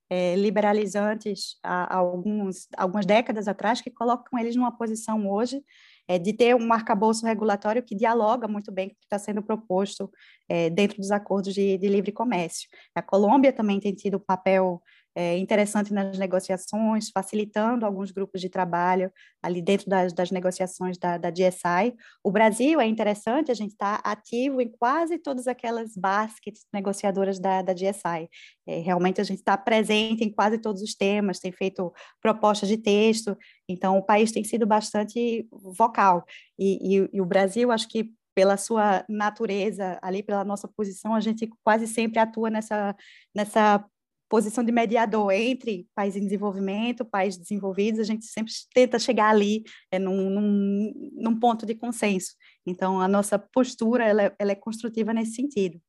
é, 0.09 0.35
liberalizantes 0.35 1.57
há, 1.63 1.95
há 1.95 1.97
alguns, 1.97 2.67
algumas 2.77 3.05
décadas 3.05 3.47
atrás, 3.47 3.81
que 3.81 3.91
colocam 3.91 4.39
eles 4.39 4.55
numa 4.55 4.75
posição 4.75 5.29
hoje 5.29 5.63
é, 6.07 6.19
de 6.19 6.33
ter 6.33 6.55
um 6.55 6.73
arcabouço 6.73 7.25
regulatório 7.25 7.83
que 7.83 7.95
dialoga 7.95 8.47
muito 8.47 8.71
bem 8.71 8.89
com 8.89 8.95
o 8.95 8.97
que 8.97 9.05
está 9.05 9.19
sendo 9.19 9.41
proposto 9.41 10.11
é, 10.49 10.69
dentro 10.69 10.97
dos 10.97 11.11
acordos 11.11 11.53
de, 11.53 11.77
de 11.77 11.87
livre 11.87 12.11
comércio. 12.11 12.67
A 12.93 13.01
Colômbia 13.01 13.53
também 13.53 13.79
tem 13.79 13.93
tido 13.93 14.19
papel 14.19 14.81
é, 15.15 15.37
interessante 15.37 15.93
nas 15.93 16.17
negociações, 16.17 17.09
facilitando 17.09 17.85
alguns 17.85 18.11
grupos 18.11 18.41
de 18.41 18.49
trabalho 18.49 19.11
ali 19.41 19.61
dentro 19.61 19.89
das, 19.89 20.11
das 20.11 20.31
negociações 20.31 20.97
da, 20.97 21.17
da 21.17 21.29
GSI. 21.29 21.95
O 22.23 22.31
Brasil 22.31 22.81
é 22.81 22.87
interessante, 22.87 23.51
a 23.51 23.53
gente 23.53 23.71
está 23.71 23.95
ativo 24.03 24.59
em 24.59 24.69
quase 24.69 25.19
todas 25.19 25.47
aquelas 25.47 25.95
baskets 25.95 26.65
negociadoras 26.73 27.39
da, 27.39 27.61
da 27.61 27.73
GSI. 27.73 28.29
É, 28.65 28.79
realmente 28.79 29.21
a 29.21 29.23
gente 29.23 29.39
está 29.39 29.57
presente 29.57 30.23
em 30.23 30.31
quase 30.31 30.57
todos 30.57 30.81
os 30.81 30.95
temas, 30.95 31.39
tem 31.39 31.51
feito 31.51 31.93
propostas 32.21 32.69
de 32.69 32.77
texto, 32.77 33.37
então 33.69 33.97
o 33.97 34.03
país 34.03 34.31
tem 34.31 34.43
sido 34.43 34.65
bastante 34.65 35.47
vocal. 35.51 36.25
E, 36.57 36.97
e, 36.97 37.09
e 37.13 37.21
o 37.21 37.25
Brasil, 37.25 37.71
acho 37.71 37.87
que 37.87 38.11
pela 38.35 38.57
sua 38.57 39.05
natureza, 39.07 39.99
ali 40.01 40.23
pela 40.23 40.43
nossa 40.43 40.67
posição, 40.67 41.13
a 41.13 41.19
gente 41.19 41.47
quase 41.63 41.85
sempre 41.85 42.19
atua 42.19 42.49
nessa, 42.49 42.95
nessa 43.35 43.85
posição 44.33 44.63
de 44.63 44.71
mediador 44.71 45.31
entre 45.31 45.87
países 45.93 46.19
em 46.19 46.25
desenvolvimento, 46.25 47.05
países 47.05 47.39
desenvolvidos, 47.39 47.99
a 47.99 48.03
gente 48.03 48.25
sempre 48.25 48.51
tenta 48.73 48.97
chegar 48.97 49.29
ali 49.29 49.61
é, 49.91 49.99
num, 49.99 50.27
num, 50.27 51.11
num, 51.13 51.39
ponto 51.39 51.67
de 51.67 51.75
consenso. 51.75 52.31
Então, 52.65 52.99
a 52.99 53.07
nossa 53.07 53.37
postura 53.37 54.03
ela 54.03 54.23
é, 54.23 54.35
ela 54.39 54.51
é 54.51 54.55
construtiva 54.55 55.13
nesse 55.13 55.35
sentido. 55.35 55.79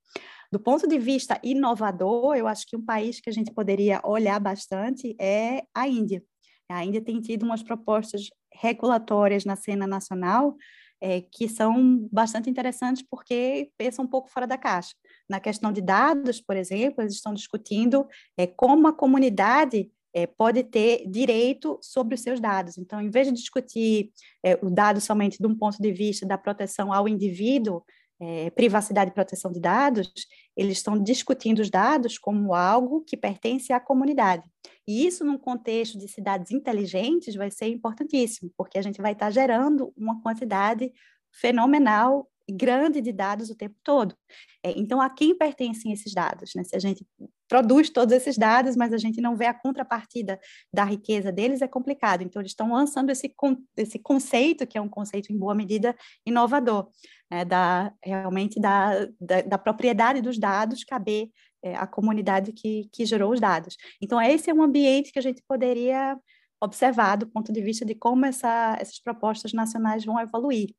Do 0.52 0.60
ponto 0.60 0.86
de 0.86 0.98
vista 0.98 1.40
inovador, 1.42 2.36
eu 2.36 2.46
acho 2.46 2.66
que 2.66 2.76
um 2.76 2.84
país 2.84 3.18
que 3.18 3.30
a 3.30 3.32
gente 3.32 3.50
poderia 3.50 4.02
olhar 4.04 4.38
bastante 4.38 5.16
é 5.18 5.62
a 5.74 5.88
Índia. 5.88 6.22
A 6.70 6.84
Índia 6.84 7.00
tem 7.00 7.22
tido 7.22 7.44
umas 7.44 7.62
propostas 7.62 8.24
regulatórias 8.52 9.46
na 9.46 9.56
cena 9.56 9.86
nacional 9.86 10.54
é, 11.00 11.22
que 11.22 11.48
são 11.48 12.06
bastante 12.12 12.50
interessantes 12.50 13.02
porque 13.10 13.70
pensam 13.78 14.04
um 14.04 14.08
pouco 14.08 14.28
fora 14.28 14.46
da 14.46 14.58
caixa. 14.58 14.94
Na 15.28 15.40
questão 15.40 15.72
de 15.72 15.80
dados, 15.80 16.40
por 16.40 16.56
exemplo, 16.56 17.02
eles 17.02 17.14
estão 17.14 17.32
discutindo 17.32 18.06
é, 18.36 18.46
como 18.46 18.86
a 18.86 18.92
comunidade 18.92 19.90
é, 20.14 20.26
pode 20.26 20.62
ter 20.62 21.08
direito 21.08 21.78
sobre 21.82 22.14
os 22.14 22.20
seus 22.20 22.40
dados. 22.40 22.78
Então, 22.78 23.00
em 23.00 23.10
vez 23.10 23.26
de 23.26 23.32
discutir 23.32 24.12
é, 24.44 24.58
o 24.62 24.70
dado 24.70 25.00
somente 25.00 25.38
de 25.38 25.46
um 25.46 25.56
ponto 25.56 25.76
de 25.80 25.92
vista 25.92 26.24
da 26.24 26.38
proteção 26.38 26.92
ao 26.92 27.08
indivíduo, 27.08 27.82
é, 28.20 28.48
privacidade 28.50 29.10
e 29.10 29.14
proteção 29.14 29.50
de 29.50 29.60
dados, 29.60 30.12
eles 30.56 30.78
estão 30.78 31.02
discutindo 31.02 31.58
os 31.58 31.68
dados 31.68 32.16
como 32.16 32.54
algo 32.54 33.02
que 33.02 33.16
pertence 33.16 33.72
à 33.72 33.80
comunidade. 33.80 34.48
E 34.86 35.04
isso, 35.04 35.24
num 35.24 35.36
contexto 35.36 35.98
de 35.98 36.06
cidades 36.06 36.52
inteligentes, 36.52 37.34
vai 37.34 37.50
ser 37.50 37.66
importantíssimo, 37.66 38.52
porque 38.56 38.78
a 38.78 38.82
gente 38.82 39.02
vai 39.02 39.12
estar 39.12 39.30
gerando 39.30 39.92
uma 39.96 40.22
quantidade 40.22 40.92
fenomenal 41.32 42.28
grande 42.50 43.00
de 43.00 43.12
dados 43.12 43.50
o 43.50 43.54
tempo 43.54 43.76
todo. 43.82 44.14
É, 44.62 44.72
então, 44.78 45.00
a 45.00 45.08
quem 45.08 45.36
pertencem 45.36 45.92
esses 45.92 46.12
dados? 46.12 46.52
Né? 46.54 46.64
Se 46.64 46.76
a 46.76 46.78
gente 46.78 47.06
produz 47.48 47.90
todos 47.90 48.14
esses 48.14 48.36
dados, 48.36 48.76
mas 48.76 48.92
a 48.92 48.98
gente 48.98 49.20
não 49.20 49.36
vê 49.36 49.46
a 49.46 49.54
contrapartida 49.54 50.38
da 50.72 50.84
riqueza 50.84 51.30
deles, 51.30 51.62
é 51.62 51.68
complicado. 51.68 52.22
Então, 52.22 52.40
eles 52.40 52.52
estão 52.52 52.72
lançando 52.72 53.10
esse, 53.10 53.32
esse 53.76 53.98
conceito, 53.98 54.66
que 54.66 54.76
é 54.76 54.80
um 54.80 54.88
conceito, 54.88 55.32
em 55.32 55.38
boa 55.38 55.54
medida, 55.54 55.94
inovador, 56.26 56.88
né? 57.30 57.44
da, 57.44 57.92
realmente 58.02 58.60
da, 58.60 59.06
da, 59.20 59.42
da 59.42 59.58
propriedade 59.58 60.20
dos 60.20 60.38
dados 60.38 60.84
caber 60.84 61.28
é, 61.62 61.74
à 61.76 61.86
comunidade 61.86 62.52
que, 62.52 62.88
que 62.92 63.06
gerou 63.06 63.32
os 63.32 63.40
dados. 63.40 63.76
Então, 64.02 64.20
esse 64.20 64.50
é 64.50 64.54
um 64.54 64.62
ambiente 64.62 65.12
que 65.12 65.18
a 65.18 65.22
gente 65.22 65.42
poderia 65.48 66.18
observar 66.62 67.16
do 67.16 67.26
ponto 67.26 67.52
de 67.52 67.60
vista 67.60 67.84
de 67.84 67.94
como 67.94 68.24
essa, 68.26 68.76
essas 68.80 68.98
propostas 68.98 69.52
nacionais 69.52 70.04
vão 70.04 70.18
evoluir. 70.18 70.74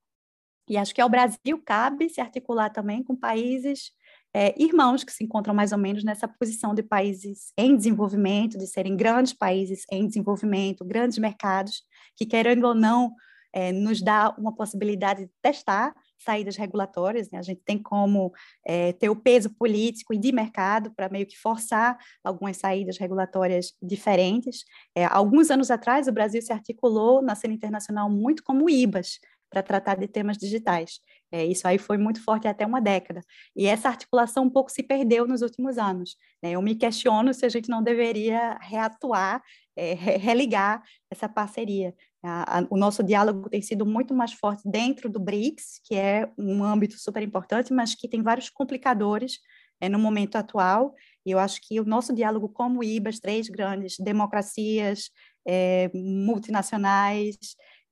E 0.67 0.77
acho 0.77 0.93
que 0.93 1.01
ao 1.01 1.09
Brasil 1.09 1.61
cabe 1.63 2.09
se 2.09 2.19
articular 2.19 2.69
também 2.69 3.03
com 3.03 3.15
países 3.15 3.91
é, 4.33 4.53
irmãos 4.61 5.03
que 5.03 5.13
se 5.13 5.23
encontram 5.23 5.53
mais 5.53 5.71
ou 5.71 5.77
menos 5.77 6.03
nessa 6.03 6.27
posição 6.27 6.73
de 6.73 6.83
países 6.83 7.53
em 7.57 7.75
desenvolvimento, 7.75 8.57
de 8.57 8.67
serem 8.67 8.97
grandes 8.97 9.33
países 9.33 9.85
em 9.89 10.05
desenvolvimento, 10.05 10.83
grandes 10.83 11.17
mercados, 11.17 11.83
que 12.17 12.25
querendo 12.25 12.65
ou 12.65 12.75
não 12.75 13.13
é, 13.53 13.71
nos 13.71 14.01
dá 14.01 14.35
uma 14.37 14.53
possibilidade 14.53 15.25
de 15.25 15.31
testar 15.41 15.95
saídas 16.17 16.57
regulatórias, 16.57 17.29
né? 17.31 17.39
a 17.39 17.41
gente 17.41 17.61
tem 17.63 17.81
como 17.81 18.33
é, 18.65 18.91
ter 18.93 19.09
o 19.09 19.15
peso 19.15 19.49
político 19.55 20.13
e 20.13 20.17
de 20.17 20.31
mercado 20.31 20.91
para 20.93 21.07
meio 21.07 21.25
que 21.25 21.37
forçar 21.37 21.97
algumas 22.23 22.57
saídas 22.57 22.97
regulatórias 22.97 23.73
diferentes. 23.81 24.65
É, 24.93 25.05
alguns 25.05 25.49
anos 25.49 25.71
atrás, 25.71 26.07
o 26.07 26.11
Brasil 26.11 26.41
se 26.41 26.51
articulou 26.51 27.21
na 27.21 27.35
cena 27.35 27.53
internacional 27.53 28.09
muito 28.09 28.43
como 28.43 28.69
IBAs, 28.69 29.19
para 29.49 29.63
tratar 29.63 29.95
de 29.95 30.07
temas 30.07 30.37
digitais. 30.37 30.99
É, 31.31 31.45
isso 31.45 31.67
aí 31.67 31.77
foi 31.77 31.97
muito 31.97 32.23
forte 32.23 32.47
até 32.47 32.65
uma 32.65 32.79
década. 32.79 33.21
E 33.55 33.67
essa 33.67 33.89
articulação 33.89 34.45
um 34.45 34.49
pouco 34.49 34.71
se 34.71 34.83
perdeu 34.83 35.27
nos 35.27 35.41
últimos 35.41 35.77
anos. 35.77 36.15
Né? 36.41 36.51
Eu 36.51 36.61
me 36.61 36.75
questiono 36.75 37.33
se 37.33 37.45
a 37.45 37.49
gente 37.49 37.69
não 37.69 37.83
deveria 37.83 38.57
reatuar, 38.61 39.41
é, 39.75 39.93
religar 39.93 40.83
essa 41.11 41.27
parceria. 41.27 41.93
A, 42.23 42.59
a, 42.59 42.67
o 42.69 42.77
nosso 42.77 43.03
diálogo 43.03 43.49
tem 43.49 43.61
sido 43.61 43.85
muito 43.85 44.13
mais 44.13 44.33
forte 44.33 44.63
dentro 44.65 45.09
do 45.09 45.19
BRICS, 45.19 45.79
que 45.83 45.95
é 45.95 46.29
um 46.37 46.63
âmbito 46.63 46.97
super 46.97 47.21
importante, 47.21 47.73
mas 47.73 47.93
que 47.93 48.07
tem 48.07 48.21
vários 48.21 48.49
complicadores 48.49 49.39
é, 49.79 49.89
no 49.89 49.99
momento 49.99 50.35
atual. 50.35 50.93
E 51.25 51.31
eu 51.31 51.39
acho 51.39 51.59
que 51.61 51.79
o 51.79 51.85
nosso 51.85 52.13
diálogo 52.13 52.49
como 52.49 52.83
IBAs, 52.83 53.19
três 53.19 53.49
grandes 53.49 53.97
democracias 53.99 55.09
é, 55.47 55.89
multinacionais, 55.93 57.37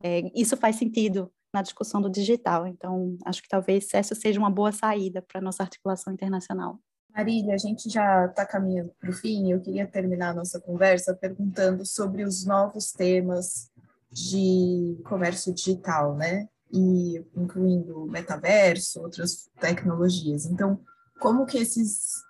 é, 0.03 0.23
isso 0.35 0.57
faz 0.57 0.75
sentido 0.75 1.31
na 1.53 1.61
discussão 1.61 2.01
do 2.01 2.09
digital. 2.09 2.65
Então, 2.65 3.15
acho 3.23 3.41
que 3.41 3.47
talvez 3.47 3.87
essa 3.93 4.15
seja 4.15 4.39
uma 4.39 4.49
boa 4.49 4.71
saída 4.71 5.21
para 5.21 5.39
nossa 5.39 5.61
articulação 5.63 6.11
internacional. 6.11 6.79
Marília, 7.15 7.53
a 7.53 7.57
gente 7.57 7.89
já 7.89 8.25
está 8.25 8.43
caminhando 8.43 8.91
para 8.99 9.11
o 9.11 9.13
fim. 9.13 9.51
Eu 9.51 9.61
queria 9.61 9.85
terminar 9.85 10.31
a 10.31 10.33
nossa 10.33 10.59
conversa 10.59 11.15
perguntando 11.15 11.85
sobre 11.85 12.23
os 12.23 12.43
novos 12.43 12.91
temas 12.91 13.69
de 14.11 14.99
comércio 15.05 15.53
digital, 15.53 16.15
né? 16.15 16.49
E 16.71 17.23
incluindo 17.35 18.07
metaverso, 18.07 18.99
outras 18.99 19.47
tecnologias. 19.59 20.45
Então, 20.45 20.79
como 21.19 21.45
que 21.45 21.59
esses 21.59 22.23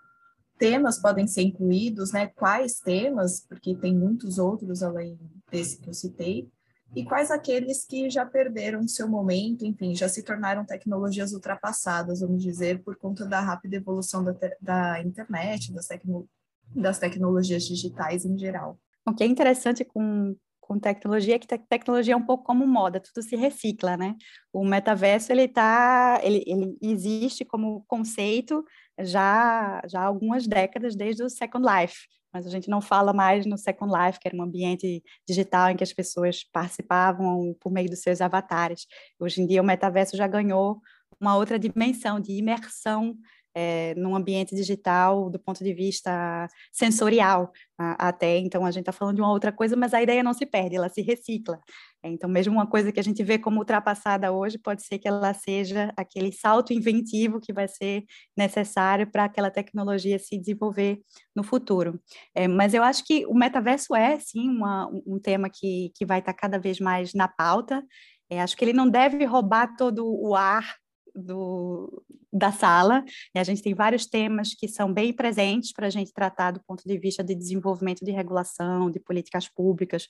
temas 0.58 1.00
podem 1.00 1.28
ser 1.28 1.44
incluídos, 1.44 2.12
né? 2.12 2.28
Quais 2.28 2.80
temas, 2.82 3.40
porque 3.48 3.76
tem 3.76 3.96
muitos 3.96 4.38
outros 4.38 4.84
além 4.84 5.18
desse 5.50 5.80
que 5.80 5.90
eu 5.90 5.94
citei, 5.94 6.52
e 6.96 7.04
quais 7.04 7.32
aqueles 7.32 7.86
que 7.86 8.10
já 8.10 8.26
perderam 8.26 8.88
seu 8.88 9.08
momento, 9.08 9.66
enfim, 9.66 9.96
já 9.96 10.08
se 10.08 10.24
tornaram 10.24 10.66
tecnologias 10.66 11.34
ultrapassadas, 11.34 12.22
vamos 12.22 12.44
dizer, 12.44 12.84
por 12.84 12.96
conta 12.96 13.26
da 13.26 13.40
rápida 13.40 13.78
evolução 13.78 14.24
da, 14.24 14.36
da 14.62 15.02
internet, 15.02 15.74
das, 15.74 15.88
tecno 15.88 16.28
das 16.76 17.00
tecnologias 17.00 17.64
digitais 17.64 18.26
em 18.26 18.38
geral. 18.38 18.78
O 19.06 19.14
que 19.14 19.24
é 19.24 19.28
interessante 19.28 19.84
com, 19.84 20.36
com 20.62 20.80
tecnologia 20.80 21.36
é 21.36 21.40
que 21.40 21.48
tecnologia 21.48 22.14
é 22.14 22.18
um 22.18 22.26
pouco 22.26 22.44
como 22.44 22.66
moda, 22.68 23.00
tudo 23.00 23.24
se 23.24 23.36
recicla, 23.36 23.98
né? 23.98 24.16
O 24.52 24.64
metaverso, 24.64 25.32
ele 25.32 25.48
tá, 25.48 26.20
ele, 26.24 26.44
ele 26.46 26.78
existe 26.82 27.44
como 27.44 27.84
conceito 27.88 28.64
já, 29.00 29.82
já 29.88 30.02
há 30.02 30.06
algumas 30.06 30.48
décadas, 30.48 30.96
desde 30.96 31.24
o 31.24 31.30
Second 31.30 31.66
Life, 31.68 32.08
mas 32.34 32.48
a 32.48 32.50
gente 32.50 32.70
não 32.70 32.82
fala 32.82 33.14
mais 33.14 33.46
no 33.46 33.58
Second 33.58 33.94
Life, 33.96 34.20
que 34.20 34.28
era 34.28 34.36
um 34.36 34.42
ambiente 34.42 35.04
digital 35.28 35.70
em 35.70 35.76
que 35.76 35.84
as 35.84 35.94
pessoas 35.94 36.44
participavam 36.52 37.56
por 37.60 37.72
meio 37.72 37.90
dos 37.90 38.00
seus 38.00 38.22
avatares. 38.22 38.88
Hoje 39.20 39.42
em 39.42 39.46
dia, 39.46 39.62
o 39.62 39.66
metaverso 39.66 40.18
já 40.18 40.28
ganhou 40.28 40.82
uma 41.20 41.38
outra 41.38 41.60
dimensão 41.60 42.20
de 42.20 42.34
imersão 42.34 43.16
é, 43.56 43.94
num 43.96 44.16
ambiente 44.16 44.56
digital 44.56 45.30
do 45.30 45.40
ponto 45.40 45.64
de 45.64 45.74
vista 45.74 46.48
sensorial 46.72 47.52
a, 47.78 48.10
até. 48.10 48.38
Então, 48.38 48.66
a 48.66 48.72
gente 48.72 48.82
está 48.82 48.92
falando 48.92 49.16
de 49.16 49.22
uma 49.22 49.32
outra 49.32 49.52
coisa, 49.52 49.76
mas 49.76 49.94
a 49.94 50.02
ideia 50.02 50.24
não 50.24 50.34
se 50.34 50.46
perde, 50.46 50.76
ela 50.76 50.90
se 50.90 51.02
recicla. 51.02 51.60
Então, 52.06 52.30
mesmo 52.30 52.54
uma 52.54 52.68
coisa 52.68 52.92
que 52.92 53.00
a 53.00 53.04
gente 53.04 53.24
vê 53.24 53.40
como 53.40 53.60
ultrapassada 53.60 54.32
hoje, 54.32 54.58
pode 54.58 54.84
ser 54.84 55.00
que 55.00 55.08
ela 55.08 55.34
seja 55.34 55.94
aquele 55.96 56.32
salto 56.34 56.74
inventivo 56.74 57.40
que 57.40 57.54
vai 57.54 57.68
ser 57.68 58.04
necessário 58.36 59.10
para 59.10 59.24
aquela 59.24 59.50
tecnologia 59.50 60.20
se 60.20 60.38
desenvolver 60.38 61.00
no 61.34 61.44
futuro. 61.44 62.00
É, 62.36 62.48
mas 62.48 62.74
eu 62.74 62.84
acho 62.84 63.06
que 63.06 63.26
o 63.26 63.34
metaverso 63.34 63.96
é, 63.96 64.20
sim, 64.20 64.50
uma, 64.50 64.90
um 65.08 65.18
tema 65.20 65.50
que, 65.50 65.92
que 65.96 66.06
vai 66.06 66.20
estar 66.20 66.34
tá 66.34 66.40
cada 66.40 66.60
vez 66.60 66.80
mais 66.80 67.14
na 67.14 67.28
pauta. 67.28 67.82
É, 68.30 68.42
acho 68.42 68.58
que 68.58 68.66
ele 68.66 68.74
não 68.74 68.90
deve 68.90 69.24
roubar 69.26 69.76
todo 69.78 70.06
o 70.06 70.36
ar 70.36 70.76
do, 71.16 72.04
da 72.32 72.52
sala. 72.52 73.04
E 73.36 73.40
a 73.40 73.44
gente 73.44 73.62
tem 73.62 73.74
vários 73.74 74.06
temas 74.06 74.54
que 74.54 74.68
são 74.68 74.92
bem 74.92 75.14
presentes 75.14 75.72
para 75.72 75.88
a 75.88 75.90
gente 75.90 76.14
tratar 76.14 76.52
do 76.52 76.64
ponto 76.66 76.84
de 76.86 76.98
vista 76.98 77.24
de 77.24 77.36
desenvolvimento 77.36 78.04
de 78.04 78.12
regulação, 78.12 78.90
de 78.90 79.00
políticas 79.00 79.48
públicas, 79.48 80.08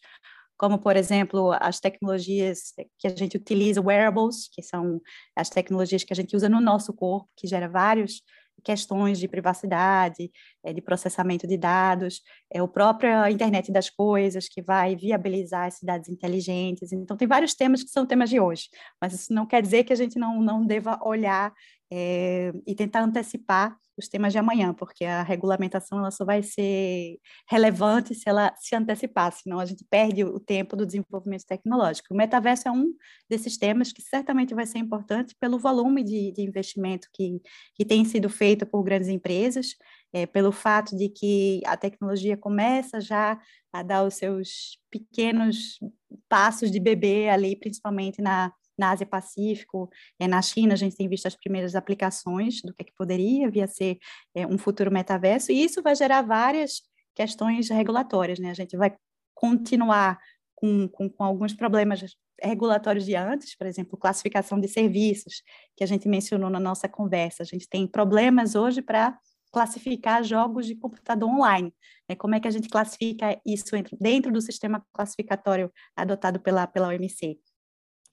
como, 0.57 0.79
por 0.79 0.95
exemplo, 0.95 1.51
as 1.59 1.79
tecnologias 1.79 2.73
que 2.97 3.07
a 3.07 3.15
gente 3.15 3.37
utiliza, 3.37 3.81
wearables, 3.81 4.47
que 4.51 4.61
são 4.61 5.01
as 5.35 5.49
tecnologias 5.49 6.03
que 6.03 6.13
a 6.13 6.15
gente 6.15 6.35
usa 6.35 6.47
no 6.47 6.61
nosso 6.61 6.93
corpo, 6.93 7.29
que 7.35 7.47
gera 7.47 7.67
vários 7.67 8.21
questões 8.63 9.19
de 9.19 9.27
privacidade, 9.27 10.31
é, 10.63 10.73
de 10.73 10.81
processamento 10.81 11.47
de 11.47 11.57
dados, 11.57 12.21
é 12.51 12.61
o 12.61 12.67
próprio 12.67 13.27
internet 13.27 13.71
das 13.71 13.89
coisas 13.89 14.47
que 14.47 14.61
vai 14.61 14.95
viabilizar 14.95 15.67
as 15.67 15.75
cidades 15.75 16.09
inteligentes. 16.09 16.91
Então, 16.91 17.17
tem 17.17 17.27
vários 17.27 17.53
temas 17.53 17.83
que 17.83 17.89
são 17.89 18.05
temas 18.05 18.29
de 18.29 18.39
hoje, 18.39 18.69
mas 19.01 19.13
isso 19.13 19.33
não 19.33 19.45
quer 19.45 19.61
dizer 19.61 19.83
que 19.83 19.93
a 19.93 19.95
gente 19.95 20.17
não, 20.17 20.41
não 20.41 20.65
deva 20.65 20.99
olhar 21.03 21.53
é, 21.91 22.51
e 22.65 22.75
tentar 22.75 23.01
antecipar 23.03 23.77
os 23.97 24.07
temas 24.07 24.33
de 24.33 24.39
amanhã, 24.39 24.73
porque 24.73 25.05
a 25.05 25.21
regulamentação 25.21 25.99
ela 25.99 26.09
só 26.09 26.25
vai 26.25 26.41
ser 26.41 27.19
relevante 27.47 28.15
se 28.15 28.27
ela 28.27 28.53
se 28.57 28.75
antecipar, 28.75 29.31
senão 29.31 29.59
a 29.59 29.65
gente 29.65 29.85
perde 29.87 30.23
o 30.23 30.39
tempo 30.39 30.75
do 30.75 30.85
desenvolvimento 30.85 31.45
tecnológico. 31.45 32.13
O 32.13 32.17
metaverso 32.17 32.67
é 32.67 32.71
um 32.71 32.91
desses 33.29 33.57
temas 33.57 33.91
que 33.91 34.01
certamente 34.01 34.55
vai 34.55 34.65
ser 34.65 34.79
importante 34.79 35.35
pelo 35.39 35.59
volume 35.59 36.03
de, 36.03 36.31
de 36.31 36.41
investimento 36.41 37.07
que, 37.13 37.39
que 37.75 37.85
tem 37.85 38.03
sido 38.03 38.29
feito 38.29 38.65
por 38.65 38.83
grandes 38.83 39.09
empresas, 39.09 39.75
é, 40.11 40.25
pelo 40.25 40.51
fato 40.51 40.97
de 40.97 41.09
que 41.09 41.61
a 41.65 41.77
tecnologia 41.77 42.35
começa 42.35 42.99
já 42.99 43.39
a 43.71 43.83
dar 43.83 44.03
os 44.03 44.15
seus 44.15 44.79
pequenos 44.89 45.79
passos 46.27 46.71
de 46.71 46.79
bebê 46.79 47.29
ali, 47.29 47.55
principalmente 47.55 48.21
na 48.21 48.51
na 48.77 48.91
Ásia 48.91 49.05
Pacífico, 49.05 49.89
é, 50.19 50.27
na 50.27 50.41
China, 50.41 50.73
a 50.73 50.77
gente 50.77 50.95
tem 50.95 51.07
visto 51.07 51.27
as 51.27 51.35
primeiras 51.35 51.75
aplicações 51.75 52.61
do 52.61 52.73
que, 52.73 52.81
é 52.81 52.85
que 52.85 52.93
poderia 52.97 53.49
vir 53.49 53.61
a 53.61 53.67
ser 53.67 53.97
é, 54.35 54.45
um 54.47 54.57
futuro 54.57 54.91
metaverso, 54.91 55.51
e 55.51 55.63
isso 55.63 55.81
vai 55.81 55.95
gerar 55.95 56.21
várias 56.21 56.81
questões 57.15 57.69
regulatórias, 57.69 58.39
né? 58.39 58.49
A 58.49 58.55
gente 58.55 58.75
vai 58.75 58.95
continuar 59.33 60.19
com, 60.55 60.87
com, 60.87 61.09
com 61.09 61.23
alguns 61.23 61.53
problemas 61.53 62.15
regulatórios 62.41 63.05
de 63.05 63.15
antes, 63.15 63.55
por 63.55 63.67
exemplo, 63.67 63.97
classificação 63.97 64.59
de 64.59 64.67
serviços, 64.67 65.43
que 65.75 65.83
a 65.83 65.87
gente 65.87 66.07
mencionou 66.07 66.49
na 66.49 66.59
nossa 66.59 66.87
conversa. 66.87 67.43
A 67.43 67.45
gente 67.45 67.67
tem 67.69 67.87
problemas 67.87 68.55
hoje 68.55 68.81
para 68.81 69.17
classificar 69.51 70.23
jogos 70.23 70.65
de 70.65 70.75
computador 70.75 71.29
online. 71.29 71.73
Né? 72.09 72.15
Como 72.15 72.33
é 72.33 72.39
que 72.39 72.47
a 72.47 72.51
gente 72.51 72.67
classifica 72.69 73.39
isso 73.45 73.71
dentro 74.01 74.31
do 74.31 74.41
sistema 74.41 74.83
classificatório 74.91 75.71
adotado 75.95 76.39
pela, 76.39 76.65
pela 76.65 76.87
OMC? 76.87 77.39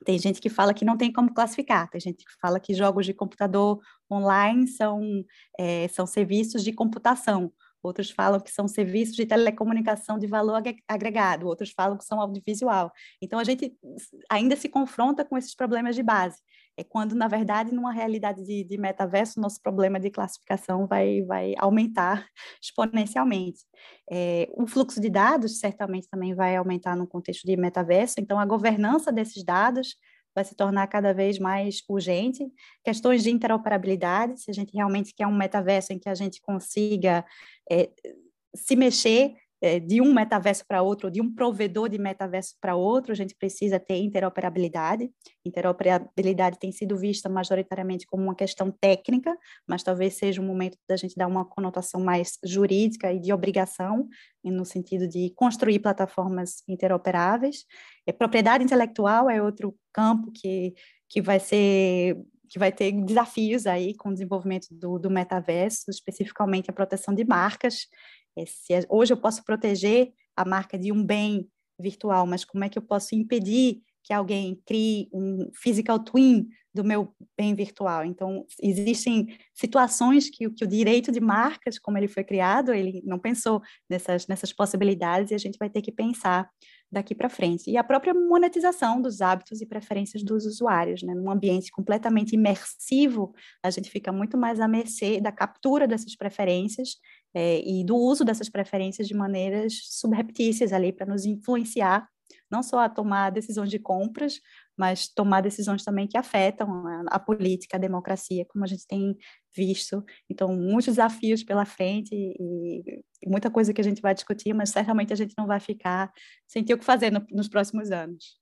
Tem 0.05 0.19
gente 0.19 0.41
que 0.41 0.49
fala 0.49 0.73
que 0.73 0.85
não 0.85 0.97
tem 0.97 1.13
como 1.13 1.33
classificar, 1.33 1.89
tem 1.91 2.01
gente 2.01 2.25
que 2.25 2.33
fala 2.41 2.59
que 2.59 2.75
jogos 2.75 3.05
de 3.07 3.13
computador 3.15 3.81
online 4.11 4.67
são, 4.67 5.25
é, 5.59 5.89
são 5.89 6.07
serviços 6.07 6.65
de 6.65 6.73
computação, 6.73 7.53
outros 7.83 8.11
falam 8.11 8.41
que 8.41 8.51
são 8.51 8.69
serviços 8.69 9.17
de 9.17 9.27
telecomunicação 9.27 10.19
de 10.19 10.27
valor 10.27 10.63
agregado, 10.89 11.47
outros 11.47 11.71
falam 11.71 11.97
que 11.97 12.05
são 12.05 12.21
audiovisual. 12.21 12.93
Então, 13.23 13.39
a 13.39 13.45
gente 13.45 13.75
ainda 14.29 14.57
se 14.57 14.69
confronta 14.69 15.25
com 15.25 15.37
esses 15.37 15.55
problemas 15.55 15.95
de 15.95 16.03
base. 16.03 16.39
É 16.77 16.85
quando, 16.85 17.15
na 17.15 17.29
verdade, 17.29 17.75
numa 17.75 17.93
realidade 17.93 18.43
de, 18.45 18.65
de 18.65 18.79
metaverso, 18.79 19.41
nosso 19.41 19.61
problema 19.61 20.01
de 20.01 20.11
classificação 20.11 20.87
vai, 20.87 21.23
vai 21.23 21.55
aumentar 21.59 22.27
exponencialmente. 22.63 23.61
É, 24.11 24.49
o 24.55 24.67
fluxo 24.67 25.01
de 25.01 25.11
dados 25.11 25.59
certamente 25.59 26.09
também 26.09 26.35
vai 26.35 26.57
aumentar 26.57 26.97
no 26.97 27.07
contexto 27.07 27.45
de 27.45 27.57
metaverso, 27.57 28.15
então 28.19 28.39
a 28.39 28.47
governança 28.47 29.13
desses 29.13 29.45
dados 29.45 29.95
vai 30.35 30.45
se 30.45 30.55
tornar 30.55 30.87
cada 30.87 31.13
vez 31.13 31.39
mais 31.39 31.83
urgente. 31.89 32.47
Questões 32.85 33.23
de 33.23 33.31
interoperabilidade, 33.31 34.41
se 34.41 34.51
a 34.51 34.55
gente 34.55 34.73
realmente 34.75 35.15
quer 35.15 35.27
um 35.27 35.37
metaverso 35.37 35.93
em 35.93 35.99
que 35.99 36.09
a 36.09 36.15
gente 36.15 36.41
consiga 36.41 37.25
é, 37.71 37.91
se 38.55 38.77
mexer 38.77 39.35
de 39.87 40.01
um 40.01 40.13
metaverso 40.13 40.65
para 40.67 40.81
outro, 40.81 41.11
de 41.11 41.21
um 41.21 41.35
provedor 41.35 41.89
de 41.89 41.99
metaverso 41.99 42.55
para 42.61 42.75
outro, 42.75 43.13
a 43.13 43.15
gente 43.15 43.35
precisa 43.35 43.79
ter 43.79 43.97
interoperabilidade. 43.97 45.11
Interoperabilidade 45.45 46.59
tem 46.59 46.73
sido 46.73 46.97
vista 46.97 47.29
majoritariamente 47.29 48.07
como 48.07 48.23
uma 48.23 48.35
questão 48.35 48.71
técnica, 48.71 49.37
mas 49.69 49.83
talvez 49.83 50.15
seja 50.15 50.41
um 50.41 50.47
momento 50.47 50.79
da 50.89 50.97
gente 50.97 51.15
dar 51.15 51.27
uma 51.27 51.45
conotação 51.45 52.01
mais 52.01 52.39
jurídica 52.43 53.13
e 53.13 53.21
de 53.21 53.33
obrigação, 53.33 54.09
no 54.43 54.65
sentido 54.65 55.07
de 55.07 55.31
construir 55.37 55.79
plataformas 55.81 56.63
interoperáveis. 56.67 57.67
É, 58.07 58.13
propriedade 58.13 58.65
intelectual 58.65 59.29
é 59.29 59.43
outro 59.43 59.77
campo 59.93 60.33
que, 60.33 60.73
que 61.07 61.21
vai 61.21 61.39
ser 61.39 62.17
que 62.51 62.59
vai 62.59 62.73
ter 62.73 62.91
desafios 63.05 63.65
aí 63.65 63.95
com 63.95 64.09
o 64.09 64.13
desenvolvimento 64.13 64.67
do, 64.73 64.99
do 64.99 65.09
metaverso, 65.09 65.85
especificamente 65.89 66.69
a 66.69 66.73
proteção 66.73 67.15
de 67.15 67.25
marcas 67.25 67.87
é, 67.87 68.20
se 68.47 68.73
hoje 68.89 69.13
eu 69.13 69.17
posso 69.17 69.45
proteger 69.45 70.13
a 70.37 70.45
marca 70.45 70.79
de 70.79 70.93
um 70.93 71.05
bem 71.05 71.49
virtual, 71.79 72.27
mas 72.27 72.45
como 72.45 72.65
é 72.65 72.69
que 72.69 72.79
eu 72.79 72.83
posso 72.83 73.15
impedir 73.15 73.83
que 74.03 74.13
alguém 74.13 74.61
crie 74.67 75.09
um 75.13 75.51
physical 75.55 75.99
twin 75.99 76.49
do 76.73 76.85
meu 76.85 77.13
bem 77.37 77.55
virtual. 77.55 78.05
Então, 78.05 78.47
existem 78.63 79.37
situações 79.53 80.31
que, 80.31 80.49
que 80.51 80.65
o 80.65 80.69
direito 80.69 81.11
de 81.11 81.21
marcas, 81.21 81.79
como 81.79 81.99
ele 81.99 82.07
foi 82.07 82.23
criado, 82.23 82.73
ele 82.73 83.03
não 83.05 83.19
pensou 83.19 83.61
nessas, 83.89 84.27
nessas 84.29 84.53
possibilidades 84.53 85.33
e 85.33 85.35
a 85.35 85.39
gente 85.39 85.59
vai 85.59 85.69
ter 85.69 85.83
que 85.83 85.91
pensar 85.91 86.49
daqui 86.91 87.15
para 87.15 87.29
frente. 87.29 87.71
E 87.71 87.77
a 87.77 87.85
própria 87.85 88.15
monetização 88.15 89.01
dos 89.01 89.21
hábitos 89.21 89.61
e 89.61 89.67
preferências 89.67 90.23
dos 90.23 90.45
usuários, 90.45 91.03
né? 91.03 91.15
Num 91.15 91.31
ambiente 91.31 91.71
completamente 91.71 92.35
imersivo, 92.35 93.33
a 93.63 93.71
gente 93.71 93.91
fica 93.91 94.13
muito 94.13 94.37
mais 94.37 94.61
à 94.61 94.67
mercê 94.67 95.21
da 95.21 95.31
captura 95.31 95.87
dessas 95.87 96.17
preferências 96.17 96.97
é, 97.35 97.61
e 97.65 97.85
do 97.85 97.97
uso 97.97 98.25
dessas 98.25 98.49
preferências 98.49 99.07
de 99.07 99.15
maneiras 99.15 99.75
subreptícias 99.85 100.73
ali 100.73 100.93
para 100.93 101.07
nos 101.07 101.25
influenciar 101.25 102.09
não 102.51 102.63
só 102.63 102.81
a 102.81 102.89
tomar 102.89 103.31
decisões 103.31 103.71
de 103.71 103.79
compras, 103.79 104.41
mas 104.77 105.09
tomar 105.09 105.41
decisões 105.41 105.85
também 105.85 106.09
que 106.09 106.17
afetam 106.17 106.87
a, 106.87 107.05
a, 107.11 107.19
política, 107.19 107.77
a 107.77 107.81
democracia, 107.81 108.47
como 108.49 108.65
a 108.65 108.67
gente 108.67 108.87
tem 108.87 109.17
visto. 109.55 110.05
Então, 110.29 110.55
muitos 110.55 110.87
desafios 110.87 111.45
pela 111.45 111.65
frente 111.65 112.11
e, 112.13 113.03
e 113.23 113.29
muita 113.29 113.51
coisa 113.51 113.73
que 113.73 113.81
a 113.81 113.85
gente 113.85 114.03
vai 114.03 114.15
discutir, 114.15 114.55
mas 114.55 114.71
certamente 114.71 115.13
a 115.13 115.17
gente 115.17 115.35
não 115.37 115.47
vai 115.47 115.61
ficar 115.61 116.13
sem 116.49 116.65
ter 116.65 116.75
o 116.75 116.79
que 116.79 116.85
fazer 116.85 117.11
no, 117.11 117.25
nos 117.31 117.49
próximos 117.49 117.91
anos. 117.91 118.41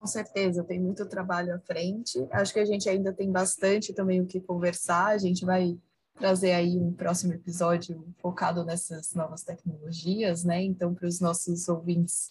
Com 0.00 0.06
certeza, 0.06 0.62
tem 0.62 0.80
muito 0.80 1.08
trabalho 1.08 1.54
à 1.54 1.58
frente. 1.58 2.24
Acho 2.30 2.52
que 2.52 2.60
a 2.60 2.64
gente 2.64 2.88
ainda 2.88 3.12
tem 3.12 3.32
bastante 3.32 3.92
também 3.92 4.20
o 4.20 4.26
que 4.26 4.40
conversar. 4.40 5.08
A 5.08 5.18
gente 5.18 5.44
vai 5.44 5.76
trazer 6.14 6.52
aí 6.52 6.76
um 6.76 6.92
próximo 6.92 7.32
episódio 7.32 8.04
focado 8.18 8.64
nessas 8.64 9.12
novas 9.14 9.42
tecnologias, 9.42 10.44
né? 10.44 10.62
Então, 10.62 10.94
para 10.94 11.06
os 11.06 11.20
nossos 11.20 11.68
ouvintes 11.68 12.30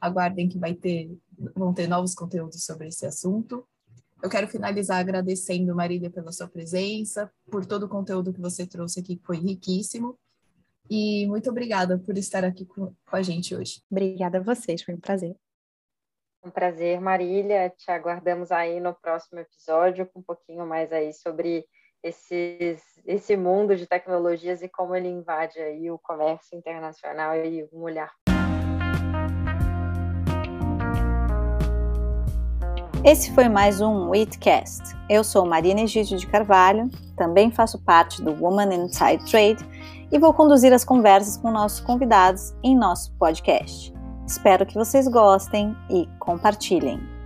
aguardem 0.00 0.48
que 0.48 0.58
vai 0.58 0.74
ter, 0.74 1.10
vão 1.54 1.72
ter 1.72 1.88
novos 1.88 2.14
conteúdos 2.14 2.64
sobre 2.64 2.88
esse 2.88 3.06
assunto. 3.06 3.66
Eu 4.22 4.28
quero 4.28 4.48
finalizar 4.48 4.98
agradecendo, 4.98 5.74
Marília, 5.74 6.10
pela 6.10 6.32
sua 6.32 6.48
presença, 6.48 7.30
por 7.50 7.64
todo 7.64 7.84
o 7.84 7.88
conteúdo 7.88 8.32
que 8.32 8.40
você 8.40 8.66
trouxe 8.66 9.00
aqui, 9.00 9.16
que 9.16 9.24
foi 9.24 9.36
riquíssimo. 9.36 10.18
E 10.90 11.26
muito 11.26 11.50
obrigada 11.50 11.98
por 11.98 12.16
estar 12.16 12.44
aqui 12.44 12.64
com, 12.64 12.92
com 13.06 13.16
a 13.16 13.22
gente 13.22 13.54
hoje. 13.54 13.82
Obrigada 13.90 14.38
a 14.38 14.42
vocês, 14.42 14.82
foi 14.82 14.94
um 14.94 15.00
prazer. 15.00 15.36
Um 16.44 16.50
prazer, 16.50 17.00
Marília. 17.00 17.70
Te 17.70 17.90
aguardamos 17.90 18.50
aí 18.50 18.80
no 18.80 18.94
próximo 18.94 19.38
episódio 19.38 20.06
com 20.06 20.20
um 20.20 20.22
pouquinho 20.22 20.66
mais 20.66 20.90
aí 20.92 21.12
sobre 21.12 21.64
esses, 22.02 22.80
esse 23.04 23.36
mundo 23.36 23.76
de 23.76 23.86
tecnologias 23.86 24.62
e 24.62 24.68
como 24.68 24.94
ele 24.94 25.08
invade 25.08 25.58
aí 25.58 25.90
o 25.90 25.98
comércio 25.98 26.56
internacional 26.56 27.36
e 27.36 27.68
um 27.72 27.82
olhar 27.82 28.10
Esse 33.04 33.30
foi 33.32 33.48
mais 33.48 33.80
um 33.80 34.10
Witcast. 34.10 34.82
Eu 35.08 35.22
sou 35.22 35.46
Marina 35.46 35.82
Egídio 35.82 36.18
de 36.18 36.26
Carvalho, 36.26 36.90
também 37.16 37.48
faço 37.48 37.78
parte 37.78 38.20
do 38.20 38.32
Woman 38.32 38.74
Inside 38.74 39.24
Trade 39.30 39.64
e 40.10 40.18
vou 40.18 40.34
conduzir 40.34 40.72
as 40.72 40.84
conversas 40.84 41.36
com 41.36 41.52
nossos 41.52 41.78
convidados 41.80 42.52
em 42.62 42.76
nosso 42.76 43.12
podcast. 43.12 43.94
Espero 44.26 44.66
que 44.66 44.74
vocês 44.74 45.06
gostem 45.06 45.76
e 45.88 46.08
compartilhem. 46.18 47.17